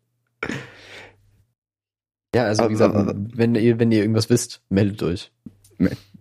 Ja, 2.34 2.44
also 2.46 2.62
wie 2.62 2.64
Aber- 2.66 2.70
gesagt, 2.70 2.96
aber- 2.96 3.14
wenn 3.16 3.56
ihr, 3.56 3.80
wenn 3.80 3.92
ihr 3.92 4.00
irgendwas 4.02 4.30
wisst, 4.30 4.62
meldet 4.70 5.04
euch. 5.04 5.32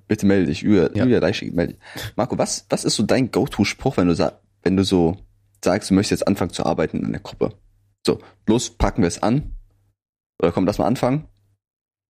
Bitte 0.07 0.27
melde 0.27 0.47
dich, 0.47 0.61
Julia, 0.63 0.91
Ja. 0.95 1.05
Julia 1.05 1.19
Leischig, 1.19 1.53
melde 1.55 1.75
dich. 1.75 1.83
Marco, 2.17 2.37
was, 2.39 2.67
was 2.69 2.85
ist 2.85 2.95
so 2.97 3.03
dein 3.03 3.31
Go-To-Spruch, 3.31 3.97
wenn 3.97 4.09
du 4.09 4.33
wenn 4.63 4.77
du 4.77 4.85
so 4.85 5.17
sagst, 5.65 5.91
du 5.91 5.95
möchtest 5.95 6.21
jetzt 6.21 6.29
anfangen 6.29 6.53
zu 6.53 6.65
arbeiten 6.67 7.03
in 7.05 7.13
der 7.13 7.21
Gruppe? 7.21 7.57
So, 8.07 8.21
los, 8.47 8.71
packen 8.71 9.03
wir 9.03 9.09
es 9.09 9.23
an. 9.23 9.55
Oder 10.43 10.53
komm, 10.53 10.67
lass 10.67 10.79
mal 10.79 10.87
anfangen. 10.87 11.27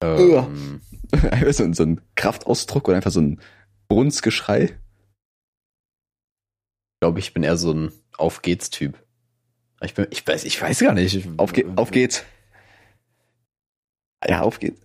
Ähm, 0.02 0.80
so, 1.52 1.62
ein- 1.64 1.74
so 1.74 1.84
ein 1.84 2.00
Kraftausdruck 2.16 2.88
oder 2.88 2.96
einfach 2.96 3.12
so 3.12 3.20
ein 3.20 3.40
Brunstgeschrei. 3.88 4.76
glaube 7.00 7.18
ich, 7.20 7.32
bin 7.34 7.42
eher 7.44 7.56
so 7.56 7.72
ein 7.72 7.92
Auf 8.16 8.42
geht's 8.42 8.70
Typ. 8.70 8.98
Ich 9.82 9.94
bin, 9.94 10.06
ich 10.10 10.26
weiß, 10.26 10.44
ich 10.44 10.60
weiß 10.60 10.80
gar 10.80 10.94
nicht. 10.94 11.14
Ich, 11.14 11.28
Auf, 11.38 11.52
ge 11.52 11.66
auf 11.76 11.90
geht's. 11.90 12.24
Ja, 14.26 14.40
auf 14.40 14.58
geht's. 14.58 14.80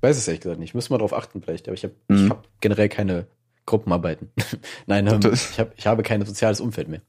Weiß 0.00 0.16
es 0.16 0.28
ehrlich 0.28 0.40
gesagt 0.42 0.60
nicht. 0.60 0.74
Müssen 0.74 0.92
wir 0.92 0.98
drauf 0.98 1.12
achten 1.12 1.42
vielleicht. 1.42 1.68
Aber 1.68 1.74
ich 1.74 1.84
habe 1.84 1.94
Mhm. 2.08 2.30
hab 2.30 2.48
generell 2.60 2.88
keine 2.88 3.26
Gruppenarbeiten. 3.66 4.30
Nein, 4.86 5.06
ähm, 5.06 5.20
ich, 5.32 5.58
hab, 5.58 5.76
ich 5.76 5.86
habe 5.86 6.02
kein 6.02 6.24
soziales 6.24 6.60
Umfeld 6.60 6.88
mehr. 6.88 7.02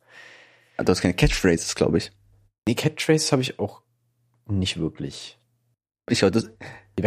Ah, 0.77 0.83
Du 0.83 0.91
hast 0.91 1.01
keine 1.01 1.13
Catchphrases, 1.13 1.75
glaube 1.75 1.97
ich. 1.99 2.11
Nee, 2.67 2.75
Catchphrase 2.75 3.31
habe 3.31 3.41
ich 3.41 3.59
auch 3.59 3.81
nicht 4.47 4.77
wirklich. 4.79 5.39
Ich, 6.09 6.19
glaub, 6.19 6.31
das, 6.31 6.49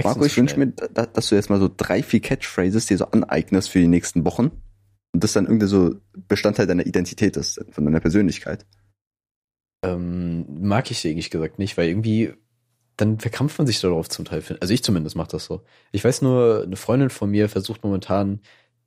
Marco, 0.05 0.25
ich 0.25 0.37
wünsche 0.37 0.57
mir, 0.59 0.69
da, 0.69 1.07
dass 1.07 1.29
du 1.29 1.35
jetzt 1.35 1.51
mal 1.51 1.59
so 1.59 1.69
drei, 1.75 2.03
vier 2.03 2.21
Catchphrases 2.21 2.87
dir 2.87 2.97
so 2.99 3.07
aneignest 3.07 3.71
für 3.71 3.81
die 3.81 3.89
nächsten 3.89 4.25
Wochen. 4.25 4.63
Und 5.15 5.25
das 5.25 5.33
dann 5.33 5.47
irgendwie 5.47 5.67
so 5.67 5.97
Bestandteil 6.29 6.67
deiner 6.67 6.87
Identität 6.87 7.37
ist, 7.37 7.63
von 7.71 7.85
deiner 7.85 8.01
Persönlichkeit. 8.01 8.65
Ähm, 9.85 10.47
mag 10.63 10.91
ich 10.91 11.05
ehrlich 11.05 11.31
gesagt 11.31 11.59
nicht, 11.59 11.77
weil 11.77 11.89
irgendwie 11.89 12.33
dann 12.97 13.19
verkrampft 13.19 13.59
man 13.59 13.67
sich 13.67 13.81
darauf 13.81 14.09
zum 14.09 14.25
Teil. 14.25 14.43
Also 14.61 14.75
ich 14.75 14.83
zumindest 14.85 15.17
mache 15.17 15.31
das 15.33 15.45
so. 15.47 15.63
Ich 15.93 16.05
weiß 16.05 16.23
nur, 16.23 16.63
eine 16.65 16.77
Freundin 16.77 17.11
von 17.11 17.31
mir 17.31 17.49
versucht 17.49 17.83
momentan 17.85 18.41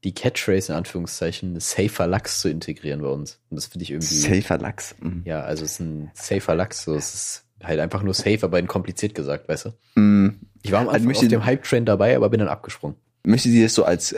die 0.04 0.14
Catchphrase 0.14 0.72
in 0.72 0.78
Anführungszeichen 0.78 1.60
Safer 1.60 2.06
Lachs 2.06 2.40
zu 2.42 2.50
integrieren 2.50 3.02
bei 3.02 3.08
uns. 3.08 3.40
Und 3.50 3.56
das 3.56 3.66
finde 3.66 3.84
ich 3.84 3.92
irgendwie. 3.92 4.14
Safer 4.14 4.60
Lachs. 4.60 4.96
Mhm. 5.00 5.24
Ja, 5.26 5.42
also 5.42 5.66
es 5.66 5.72
ist 5.74 5.80
ein 5.80 6.12
Safer 6.14 6.54
Lachs. 6.56 6.84
So, 6.84 6.96
es 6.96 7.14
ist 7.14 7.46
halt 7.64 7.80
einfach 7.80 8.04
nur 8.04 8.14
safe, 8.14 8.40
aber 8.44 8.60
in 8.60 8.68
kompliziert 8.68 9.16
gesagt, 9.16 9.48
weißt 9.50 9.66
du? 9.66 9.70
Mhm. 9.96 10.40
Ich 10.62 10.72
war 10.72 10.82
am 10.82 10.88
Also 10.88 10.96
Anfang 10.98 11.08
möchte- 11.08 11.26
auf 11.26 11.30
dem 11.30 11.46
Hype-Train 11.46 11.86
dabei, 11.86 12.16
aber 12.16 12.30
bin 12.30 12.40
dann 12.40 12.50
abgesprungen. 12.50 12.98
Möchtet 13.26 13.54
ihr 13.54 13.64
das 13.64 13.74
so 13.74 13.84
als, 13.84 14.14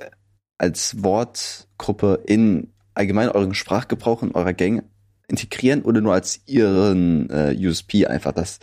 als 0.58 1.02
Wortgruppe 1.04 2.22
in 2.26 2.74
allgemein 2.94 3.30
euren 3.30 3.54
Sprachgebrauch 3.54 4.24
in 4.24 4.32
eurer 4.32 4.54
Gang 4.54 4.84
integrieren 5.30 5.84
oder 5.84 6.02
nur 6.02 6.14
als 6.14 6.42
ihren 6.48 7.30
äh, 7.30 7.56
USP 7.58 8.08
einfach, 8.08 8.32
dass 8.32 8.60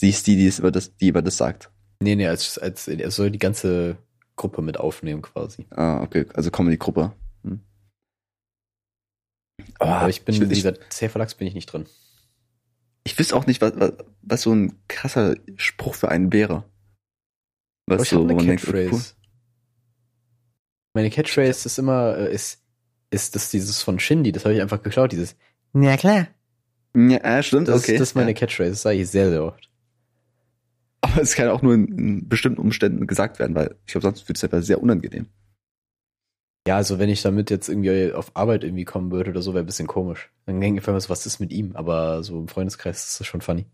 sie 0.00 0.10
ist 0.10 0.26
die, 0.26 0.36
die 0.36 0.46
es 0.46 0.58
über 0.58 0.70
das, 0.70 0.96
die 0.96 1.08
über 1.08 1.22
das 1.22 1.36
sagt? 1.36 1.70
Nee, 2.00 2.14
nee, 2.16 2.26
als, 2.28 2.58
als, 2.58 2.88
er 2.88 3.10
soll 3.10 3.30
die 3.30 3.38
ganze 3.38 3.96
Gruppe 4.36 4.62
mit 4.62 4.78
aufnehmen 4.78 5.22
quasi. 5.22 5.66
Ah, 5.70 6.00
okay, 6.02 6.26
also 6.34 6.50
Comedy-Gruppe. 6.50 7.12
Hm. 7.44 7.60
aber 9.78 10.08
ich 10.08 10.24
bin, 10.24 10.34
ich, 10.34 10.40
wie 10.40 10.52
ich, 10.52 10.62
gesagt, 10.62 11.14
Lachs 11.14 11.34
bin 11.34 11.46
ich 11.46 11.54
nicht 11.54 11.66
drin. 11.66 11.86
ich 13.04 13.18
wüsste 13.18 13.34
auch 13.36 13.46
nicht, 13.46 13.60
was, 13.60 13.72
was, 13.76 13.92
was 14.22 14.42
so 14.42 14.54
ein 14.54 14.78
krasser 14.86 15.36
Spruch 15.56 15.94
für 15.94 16.08
einen 16.08 16.32
wäre. 16.32 16.64
Was 17.86 17.96
Aber 17.96 18.02
ich 18.02 18.12
wo 18.12 18.38
eine 18.38 18.46
denkt, 18.46 18.64
Catchphrase. 18.64 19.14
Meine 20.94 21.10
Catchphrase 21.10 21.66
ist 21.66 21.78
immer, 21.78 22.16
äh, 22.16 22.32
ist, 22.34 22.62
ist 23.10 23.34
das 23.34 23.50
dieses 23.50 23.82
von 23.82 23.98
Shindy, 23.98 24.32
das 24.32 24.44
habe 24.44 24.54
ich 24.54 24.60
einfach 24.60 24.82
geklaut, 24.82 25.12
dieses 25.12 25.36
Ja 25.74 25.96
klar. 25.96 26.28
Ja, 26.94 27.42
stimmt, 27.42 27.68
Das, 27.68 27.82
okay. 27.82 27.98
das 27.98 28.08
ist 28.10 28.14
meine. 28.14 28.34
Catchphrase, 28.34 28.70
das 28.70 28.82
sage 28.82 28.98
ich 28.98 29.08
sehr, 29.08 29.30
sehr 29.30 29.44
oft. 29.44 29.67
Aber 31.18 31.24
es 31.24 31.34
kann 31.34 31.48
auch 31.48 31.62
nur 31.62 31.74
in, 31.74 31.98
in 31.98 32.28
bestimmten 32.28 32.60
Umständen 32.60 33.08
gesagt 33.08 33.40
werden, 33.40 33.56
weil 33.56 33.74
ich 33.86 33.92
glaube, 33.92 34.04
sonst 34.04 34.28
wird 34.28 34.38
es 34.38 34.44
einfach 34.44 34.62
sehr 34.62 34.80
unangenehm. 34.80 35.26
Ja, 36.68 36.76
also 36.76 37.00
wenn 37.00 37.08
ich 37.08 37.22
damit 37.22 37.50
jetzt 37.50 37.68
irgendwie 37.68 38.12
auf 38.12 38.30
Arbeit 38.34 38.62
irgendwie 38.62 38.84
kommen 38.84 39.10
würde 39.10 39.30
oder 39.30 39.42
so, 39.42 39.52
wäre 39.52 39.64
ein 39.64 39.66
bisschen 39.66 39.88
komisch. 39.88 40.30
Dann 40.46 40.60
denke 40.60 40.80
ich 40.80 40.86
einfach, 40.86 41.00
so, 41.00 41.08
was 41.08 41.26
ist 41.26 41.40
mit 41.40 41.50
ihm? 41.52 41.72
Aber 41.74 42.22
so 42.22 42.38
im 42.38 42.46
Freundeskreis 42.46 43.04
ist 43.04 43.18
das 43.18 43.26
schon 43.26 43.40
funny. 43.40 43.66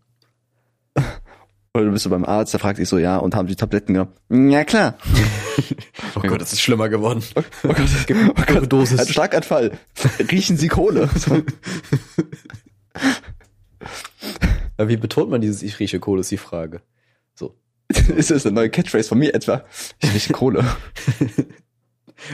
Oder 1.75 1.85
du 1.85 1.91
bist 1.91 2.03
so 2.05 2.09
beim 2.09 2.25
Arzt, 2.25 2.53
der 2.53 2.59
fragt 2.59 2.79
dich 2.79 2.89
so, 2.89 2.97
ja, 2.97 3.17
und 3.17 3.35
haben 3.35 3.47
die 3.47 3.55
Tabletten 3.55 3.93
genommen? 3.93 4.49
Ja, 4.49 4.63
klar. 4.63 4.97
Oh 6.15 6.21
Gott, 6.21 6.41
das 6.41 6.53
ist 6.53 6.61
schlimmer 6.61 6.89
geworden. 6.89 7.23
Oh 7.35 7.41
Gott, 7.63 7.79
Es 7.79 8.05
gibt 8.05 8.19
eine 8.19 8.31
Überdosis. 8.57 8.99
Ein 8.99 9.07
Schlaganfall. 9.07 9.71
Riechen 10.31 10.57
Sie 10.57 10.67
Kohle. 10.67 11.09
Wie 14.77 14.97
betont 14.97 15.29
man 15.29 15.41
dieses 15.41 15.63
Ich 15.63 15.79
rieche 15.79 15.99
Kohle, 15.99 16.21
ist 16.21 16.31
die 16.31 16.37
Frage. 16.37 16.81
So. 17.35 17.55
Ist 18.15 18.31
das 18.31 18.45
eine 18.45 18.55
neue 18.55 18.69
Catchphrase 18.69 19.07
von 19.09 19.19
mir 19.19 19.33
etwa? 19.33 19.63
Ich 20.01 20.13
rieche 20.13 20.33
Kohle. 20.33 20.65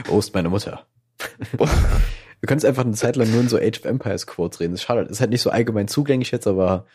Oh, 0.08 0.20
ist 0.20 0.32
meine 0.32 0.48
Mutter. 0.48 0.86
Wir 1.58 2.46
können 2.46 2.58
es 2.58 2.64
einfach 2.64 2.84
eine 2.84 2.94
Zeit 2.94 3.16
lang 3.16 3.30
nur 3.30 3.40
in 3.40 3.48
so 3.48 3.58
Age 3.58 3.80
of 3.80 3.84
Empires 3.84 4.26
Quotes 4.28 4.60
reden. 4.60 4.72
Das 4.72 4.80
ist 4.80 4.86
schade. 4.86 5.02
Das 5.02 5.10
ist 5.12 5.20
halt 5.20 5.30
nicht 5.30 5.42
so 5.42 5.50
allgemein 5.50 5.88
zugänglich 5.88 6.30
jetzt, 6.30 6.46
aber 6.46 6.86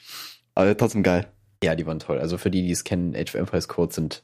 Aber 0.56 0.76
trotzdem 0.76 1.04
geil. 1.04 1.28
ja, 1.62 1.76
die 1.76 1.86
waren 1.86 2.00
toll. 2.00 2.18
Also 2.18 2.38
für 2.38 2.50
die, 2.50 2.64
die 2.66 2.72
es 2.72 2.86
kennen, 2.86 3.14
Age 3.16 3.30
of 3.30 3.36
Empires 3.36 3.68
Quotes 3.68 3.96
sind 3.96 4.24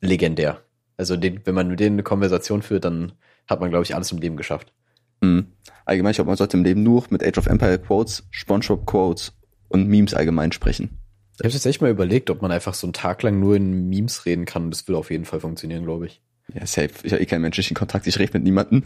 legendär. 0.00 0.62
Also 0.96 1.16
den, 1.16 1.40
wenn 1.44 1.54
man 1.56 1.68
mit 1.68 1.80
denen 1.80 1.96
eine 1.96 2.02
Konversation 2.04 2.62
führt, 2.62 2.84
dann 2.84 3.12
hat 3.48 3.60
man, 3.60 3.70
glaube 3.70 3.84
ich, 3.84 3.94
alles 3.94 4.12
im 4.12 4.18
Leben 4.18 4.36
geschafft. 4.36 4.72
Mhm. 5.20 5.48
Allgemein, 5.84 6.12
ich 6.12 6.16
glaube, 6.18 6.28
man 6.30 6.36
sollte 6.36 6.56
im 6.56 6.64
Leben 6.64 6.82
nur 6.84 7.04
mit 7.10 7.24
Age 7.24 7.38
of 7.38 7.46
Empire 7.46 7.78
Quotes, 7.78 8.26
Spongebob 8.30 8.86
Quotes 8.86 9.32
und 9.68 9.88
Memes 9.88 10.14
allgemein 10.14 10.52
sprechen. 10.52 10.98
Ich 11.40 11.44
habe 11.44 11.54
jetzt 11.54 11.66
echt 11.66 11.80
mal 11.80 11.90
überlegt, 11.90 12.30
ob 12.30 12.42
man 12.42 12.50
einfach 12.50 12.74
so 12.74 12.86
einen 12.86 12.92
Tag 12.94 13.22
lang 13.22 13.38
nur 13.38 13.54
in 13.54 13.88
Memes 13.88 14.26
reden 14.26 14.44
kann. 14.44 14.70
Das 14.72 14.88
würde 14.88 14.98
auf 14.98 15.10
jeden 15.10 15.24
Fall 15.24 15.38
funktionieren, 15.40 15.84
glaube 15.84 16.06
ich. 16.06 16.20
Ja, 16.52 16.66
safe. 16.66 16.90
Ich 17.04 17.12
habe 17.12 17.22
eh 17.22 17.26
keinen 17.26 17.42
menschlichen 17.42 17.76
Kontakt, 17.76 18.06
ich 18.08 18.18
rede 18.18 18.32
mit 18.34 18.42
niemandem. 18.42 18.82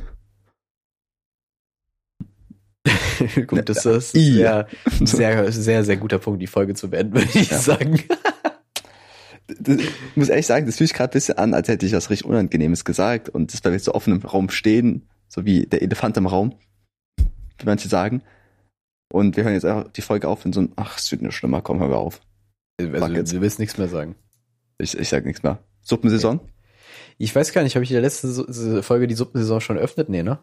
Gut, 3.46 3.68
das 3.68 3.86
ist 3.86 4.14
I. 4.16 4.32
sehr, 4.34 4.66
sehr, 5.00 5.53
sehr, 5.53 5.84
sehr 5.84 5.96
guter 5.96 6.18
Punkt, 6.18 6.42
die 6.42 6.46
Folge 6.46 6.74
zu 6.74 6.90
beenden, 6.90 7.14
würde 7.14 7.28
ich 7.38 7.50
Ja. 7.50 7.59
sagen. 7.59 8.03
Das, 9.46 9.76
ich 9.78 9.90
muss 10.16 10.28
ehrlich 10.28 10.46
sagen, 10.46 10.66
das 10.66 10.76
fühlt 10.76 10.88
sich 10.88 10.96
gerade 10.96 11.11
ein 11.11 11.14
bisschen 11.14 11.38
an, 11.38 11.55
als 11.55 11.68
hätte 11.68 11.86
ich 11.86 11.92
was 11.92 12.11
richtig 12.11 12.26
Unangenehmes 12.26 12.84
gesagt 12.84 13.28
und 13.28 13.53
das, 13.53 13.64
weil 13.64 13.72
wir 13.72 13.76
jetzt 13.76 13.84
so 13.84 13.94
offen 13.94 14.14
im 14.14 14.22
Raum 14.22 14.50
stehen, 14.50 15.09
so 15.28 15.44
wie 15.44 15.66
der 15.66 15.82
Elefant 15.82 16.16
im 16.16 16.26
Raum, 16.26 16.55
wie 17.18 17.64
manche 17.66 17.88
sagen. 17.88 18.22
Und 19.12 19.36
wir 19.36 19.44
hören 19.44 19.55
jetzt 19.55 19.64
einfach 19.64 19.92
die 19.92 20.00
Folge 20.03 20.26
auf 20.28 20.44
in 20.44 20.53
so 20.53 20.61
ein, 20.62 20.72
ach, 20.76 20.98
es 20.98 21.11
wird 21.12 21.22
nur 21.22 21.32
schlimmer, 21.32 21.61
komm, 21.61 21.80
hören 21.80 21.90
wir 21.90 21.98
auf. 21.98 22.20
Also, 22.78 22.92
Fuck 22.98 23.16
it. 23.16 23.32
du 23.32 23.40
willst 23.40 23.58
nichts 23.58 23.78
mehr 23.78 23.88
sagen. 23.88 24.16
Ich, 24.78 24.96
ich 24.98 25.08
sag 25.08 25.24
nichts 25.24 25.42
mehr. 25.42 25.62
Suppensaison? 25.82 26.40
Ich 27.18 27.34
weiß 27.34 27.52
gar 27.52 27.62
nicht, 27.62 27.74
habe 27.76 27.84
ich 27.84 27.90
in 27.90 27.94
der 27.94 28.02
letzten 28.02 28.82
Folge 28.82 29.06
die 29.06 29.14
Suppensaison 29.14 29.60
schon 29.60 29.76
eröffnet? 29.76 30.08
Nee, 30.08 30.22
ne? 30.22 30.38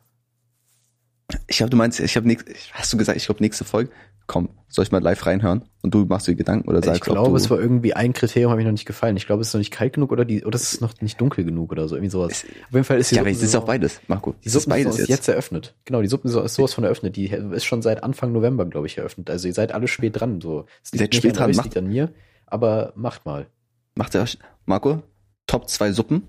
Ich 1.48 1.58
glaube, 1.58 1.70
du 1.70 1.78
meinst, 1.78 2.00
ich 2.00 2.16
habe 2.16 2.28
nächste, 2.28 2.54
hast 2.72 2.92
du 2.94 2.98
gesagt, 2.98 3.18
ich 3.18 3.26
glaube, 3.26 3.42
nächste 3.42 3.64
Folge? 3.66 3.92
Komm, 4.32 4.50
soll 4.68 4.84
ich 4.86 4.92
mal 4.92 5.02
live 5.02 5.26
reinhören? 5.26 5.64
Und 5.82 5.92
du 5.96 6.06
machst 6.06 6.28
dir 6.28 6.36
Gedanken 6.36 6.70
oder 6.70 6.84
sagst, 6.84 6.98
ich 6.98 7.02
glaube, 7.02 7.36
es 7.36 7.50
war 7.50 7.60
irgendwie 7.60 7.96
ein 7.96 8.14
Kriterium, 8.14 8.52
habe 8.52 8.60
mir 8.62 8.66
noch 8.66 8.74
nicht 8.74 8.86
gefallen. 8.86 9.18
Ich 9.18 9.26
glaube, 9.26 9.42
es 9.42 9.48
ist 9.48 9.54
noch 9.56 9.60
nicht 9.60 9.72
kalt 9.72 9.94
genug 9.94 10.12
oder 10.12 10.24
die, 10.24 10.46
oder 10.46 10.56
es 10.56 10.74
ist 10.74 10.82
noch 10.82 10.94
nicht 11.02 11.20
dunkel 11.20 11.44
genug 11.44 11.72
oder 11.72 11.88
so, 11.88 11.96
irgendwie 11.96 12.12
sowas. 12.12 12.32
Es- 12.32 12.44
Auf 12.68 12.74
jeden 12.74 12.84
Fall 12.84 13.00
ist 13.00 13.10
die 13.10 13.16
ja, 13.16 13.22
aber 13.22 13.32
es 13.32 13.42
ist 13.42 13.56
Suppensaison- 13.56 13.58
auch 13.58 13.66
beides, 13.66 14.02
Marco. 14.08 14.36
Die 14.44 14.46
ist 14.46 14.54
Suppensaison 14.54 14.84
beides 14.86 15.00
ist 15.00 15.08
jetzt. 15.10 15.18
jetzt 15.18 15.28
eröffnet. 15.30 15.76
Genau, 15.86 16.04
die 16.04 16.08
Suppensaison 16.08 16.46
ist 16.46 16.54
sowas 16.54 16.76
von 16.76 16.84
eröffnet. 16.84 17.16
Die 17.16 17.26
ist 17.26 17.66
schon 17.66 17.82
seit 17.82 18.04
Anfang 18.04 18.32
November, 18.32 18.68
glaube 18.68 18.86
ich, 18.86 19.00
eröffnet. 19.00 19.32
Also 19.32 19.48
ihr 19.48 19.54
seid 19.56 19.72
alle 19.72 19.88
spät 19.88 20.20
dran. 20.20 20.40
So. 20.42 20.68
Es 20.84 20.94
Ihr 20.94 21.00
seid 21.00 21.16
spät 21.16 21.32
an 21.32 21.38
dran, 21.38 21.50
euch, 21.50 21.56
macht- 21.58 21.66
liegt 21.66 21.78
an 21.78 21.88
mir. 21.88 22.14
Aber 22.46 22.94
macht 22.96 23.26
mal. 23.26 23.48
Macht 23.96 24.14
er, 24.14 24.26
Marco, 24.68 25.02
Top 25.48 25.68
zwei 25.70 25.92
Suppen? 25.92 26.22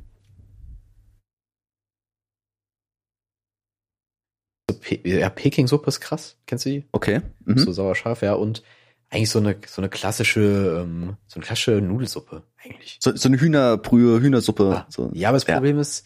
So, 4.32 4.60
Pe 4.60 4.60
ja, 5.05 5.29
Peking-Suppe 5.31 5.89
ist 5.89 6.01
krass. 6.01 6.37
Kennst 6.47 6.64
du 6.66 6.71
die? 6.71 6.85
Okay. 6.93 7.21
Mhm. 7.45 7.59
So 7.59 7.73
sauer 7.73 7.95
scharf, 7.95 8.23
ja. 8.23 8.35
Und 8.35 8.62
eigentlich 9.11 9.31
so 9.31 9.39
eine, 9.41 9.57
so 9.66 9.81
eine 9.83 9.89
klassische, 9.89 10.83
ähm, 10.85 11.16
so 11.27 11.37
eine 11.39 11.45
klassische 11.47 11.73
Nudelsuppe, 11.81 12.43
eigentlich. 12.64 12.99
So, 13.01 13.14
so 13.16 13.29
eine 13.29 13.41
Hühnerbrühe, 13.41 14.21
Hühnersuppe. 14.21 14.85
Ah, 14.85 14.87
so. 14.89 15.11
Ja, 15.14 15.31
aber 15.31 15.37
das 15.39 15.47
Ja. 15.47 15.55
Problem 15.55 15.79
ist, 15.79 16.05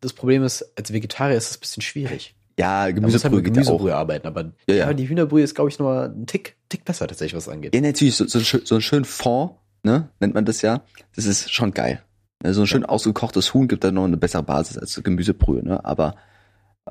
das 0.00 0.12
Problem 0.12 0.42
ist, 0.44 0.64
als 0.76 0.92
Vegetarier 0.92 1.36
ist 1.36 1.50
es 1.50 1.56
ein 1.56 1.60
bisschen 1.60 1.82
schwierig. 1.82 2.34
Ja, 2.58 2.80
halt 2.80 2.96
Gemüsebrühe 2.96 3.36
mit 3.36 3.44
geht 3.46 3.56
ja 3.56 3.62
auch. 3.62 3.66
Gemüsebrühe 3.66 3.94
arbeiten, 3.96 4.26
aber 4.26 4.42
Ja, 4.68 4.74
ja, 4.74 4.74
ja. 4.88 4.92
die 4.92 5.08
Hühnerbrühe 5.08 5.42
ist, 5.44 5.54
glaube 5.54 5.70
ich, 5.70 5.78
noch 5.78 5.86
mal 5.86 6.08
ein 6.10 6.26
Tick, 6.26 6.56
Tick 6.68 6.84
besser 6.84 7.06
tatsächlich, 7.06 7.34
was 7.36 7.44
das 7.46 7.54
angeht. 7.54 7.74
Ja, 7.74 7.80
natürlich, 7.80 8.16
so, 8.16 8.26
so, 8.26 8.38
ein 8.40 8.44
schön- 8.44 8.62
so 8.64 8.74
ein 8.74 8.80
schön 8.82 9.04
Fond, 9.04 9.52
ne, 9.84 10.08
nennt 10.20 10.34
man 10.34 10.44
das 10.44 10.60
ja. 10.62 10.82
Das 11.16 11.24
ist 11.24 11.52
schon 11.52 11.72
geil. 11.72 12.02
Ne, 12.42 12.52
So 12.54 12.60
ein 12.62 12.66
schön 12.66 12.84
ausgekochtes 12.84 13.54
Huhn 13.54 13.68
gibt 13.68 13.84
da 13.84 13.90
noch 13.90 14.04
eine 14.04 14.16
bessere 14.16 14.42
Basis 14.42 14.76
als 14.76 15.00
Gemüsebrühe, 15.02 15.62
ne, 15.64 15.84
aber 15.84 16.16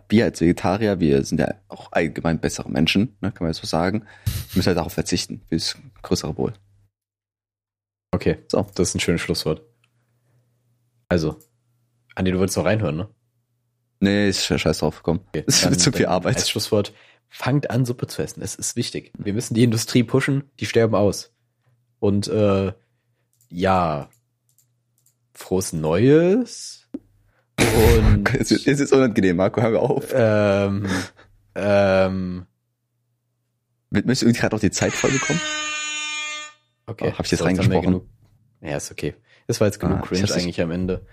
wir 0.09 0.25
als 0.25 0.41
Vegetarier, 0.41 0.99
wir 0.99 1.23
sind 1.23 1.39
ja 1.39 1.55
auch 1.67 1.91
allgemein 1.91 2.39
bessere 2.39 2.69
Menschen, 2.69 3.17
ne, 3.21 3.31
kann 3.31 3.45
man 3.45 3.51
jetzt 3.51 3.61
so 3.61 3.67
sagen. 3.67 4.01
Wir 4.25 4.57
müssen 4.57 4.67
halt 4.67 4.77
darauf 4.77 4.93
verzichten. 4.93 5.41
Wir 5.49 5.59
größere 6.01 6.33
Bowl. 6.33 6.53
Okay, 8.11 8.39
so, 8.47 8.65
das 8.75 8.89
ist 8.89 8.95
ein 8.95 8.99
schönes 8.99 9.21
Schlusswort. 9.21 9.61
Also, 11.09 11.37
Andi, 12.15 12.31
du 12.31 12.39
wolltest 12.39 12.57
noch 12.57 12.65
reinhören, 12.65 12.97
ne? 12.97 13.09
Nee, 13.99 14.29
ist 14.29 14.45
scheiß 14.45 14.79
drauf, 14.79 15.01
komm. 15.03 15.21
Okay, 15.29 15.43
Es 15.47 15.67
wird 15.67 15.79
zu 15.79 15.91
viel 15.91 16.05
Arbeit. 16.05 16.35
Als 16.35 16.49
Schlusswort, 16.49 16.93
fangt 17.29 17.69
an, 17.69 17.85
Suppe 17.85 18.07
zu 18.07 18.21
essen. 18.21 18.41
Es 18.41 18.55
ist 18.55 18.75
wichtig. 18.75 19.11
Wir 19.17 19.33
müssen 19.33 19.53
die 19.53 19.63
Industrie 19.63 20.03
pushen, 20.03 20.43
die 20.59 20.65
sterben 20.65 20.95
aus. 20.95 21.33
Und 21.99 22.27
äh, 22.27 22.73
ja, 23.49 24.09
frohes 25.33 25.73
Neues. 25.73 26.86
Und 27.59 28.33
jetzt 28.33 28.51
ist 28.51 28.79
es 28.79 28.91
unangenehm, 28.91 29.35
Marco, 29.37 29.61
hör 29.61 29.79
auf. 29.81 30.11
ähm, 30.13 30.85
ähm, 31.55 32.45
Möchtest 33.89 34.21
du 34.21 34.25
irgendwie 34.25 34.41
gerade 34.41 34.55
auf 34.55 34.61
die 34.61 34.71
Zeitfolge 34.71 35.17
kommen? 35.19 35.39
okay. 36.87 37.09
Oh, 37.13 37.17
hab 37.17 37.25
ich 37.25 37.31
jetzt 37.31 37.39
So, 37.39 37.45
reingesprochen? 37.45 38.01
Ja, 38.61 38.77
ist 38.77 38.91
okay. 38.91 39.15
Das 39.47 39.61
war 39.61 39.67
jetzt 39.67 39.79
genug 39.79 39.99
Ah, 39.99 40.05
Cringe 40.05 40.31
eigentlich 40.33 40.59
am 40.61 40.71
Ende. 40.71 41.05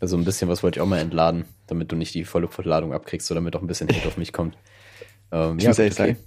Also 0.00 0.16
ein 0.16 0.24
bisschen 0.24 0.48
was 0.48 0.62
wollte 0.62 0.78
ich 0.78 0.82
auch 0.82 0.86
mal 0.88 0.98
entladen, 0.98 1.44
damit 1.68 1.92
du 1.92 1.96
nicht 1.96 2.14
die 2.14 2.24
volle 2.24 2.48
Ladung 2.64 2.92
abkriegst, 2.92 3.30
oder 3.30 3.40
damit 3.40 3.54
auch 3.54 3.60
ein 3.62 3.68
bisschen 3.68 3.88
Hate 3.88 4.08
auf 4.08 4.16
mich 4.16 4.32
kommt. 4.32 4.56
Ähm, 5.30 5.58
Ich 5.58 5.64
ja, 5.64 5.70
muss 5.70 5.78
ehrlich 5.78 5.94
okay. 5.94 6.14
sagen, 6.14 6.18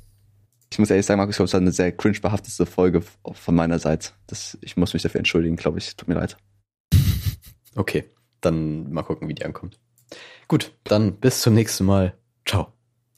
ich 0.72 0.80
muss 0.80 0.90
ehrlich 0.90 1.06
sagen, 1.06 1.18
Markus, 1.18 1.34
ich 1.34 1.38
glaube, 1.38 1.48
es 1.48 1.54
war 1.54 1.60
eine 1.62 1.72
sehr 1.72 1.92
cringe-behafteste 1.92 2.66
Folge 2.66 3.02
von 3.34 3.56
meiner 3.56 3.80
Seite. 3.80 4.12
Das, 4.28 4.58
ich 4.62 4.78
muss 4.78 4.94
mich 4.94 5.04
dafür 5.04 5.20
entschuldigen, 5.20 5.56
glaube 5.58 5.80
ich. 5.80 5.96
Tut 5.98 6.08
mir 6.08 6.16
leid. 6.16 6.38
Okay, 7.76 8.06
dann 8.42 8.92
mal 8.92 9.04
gucken, 9.04 9.28
wie 9.28 9.34
die 9.34 9.46
ankommt. 9.46 9.80
Gut, 10.48 10.74
dann 10.84 11.20
bis 11.20 11.42
zum 11.42 11.54
nächsten 11.54 11.86
Mal. 11.86 12.18
Ciao. 12.46 12.74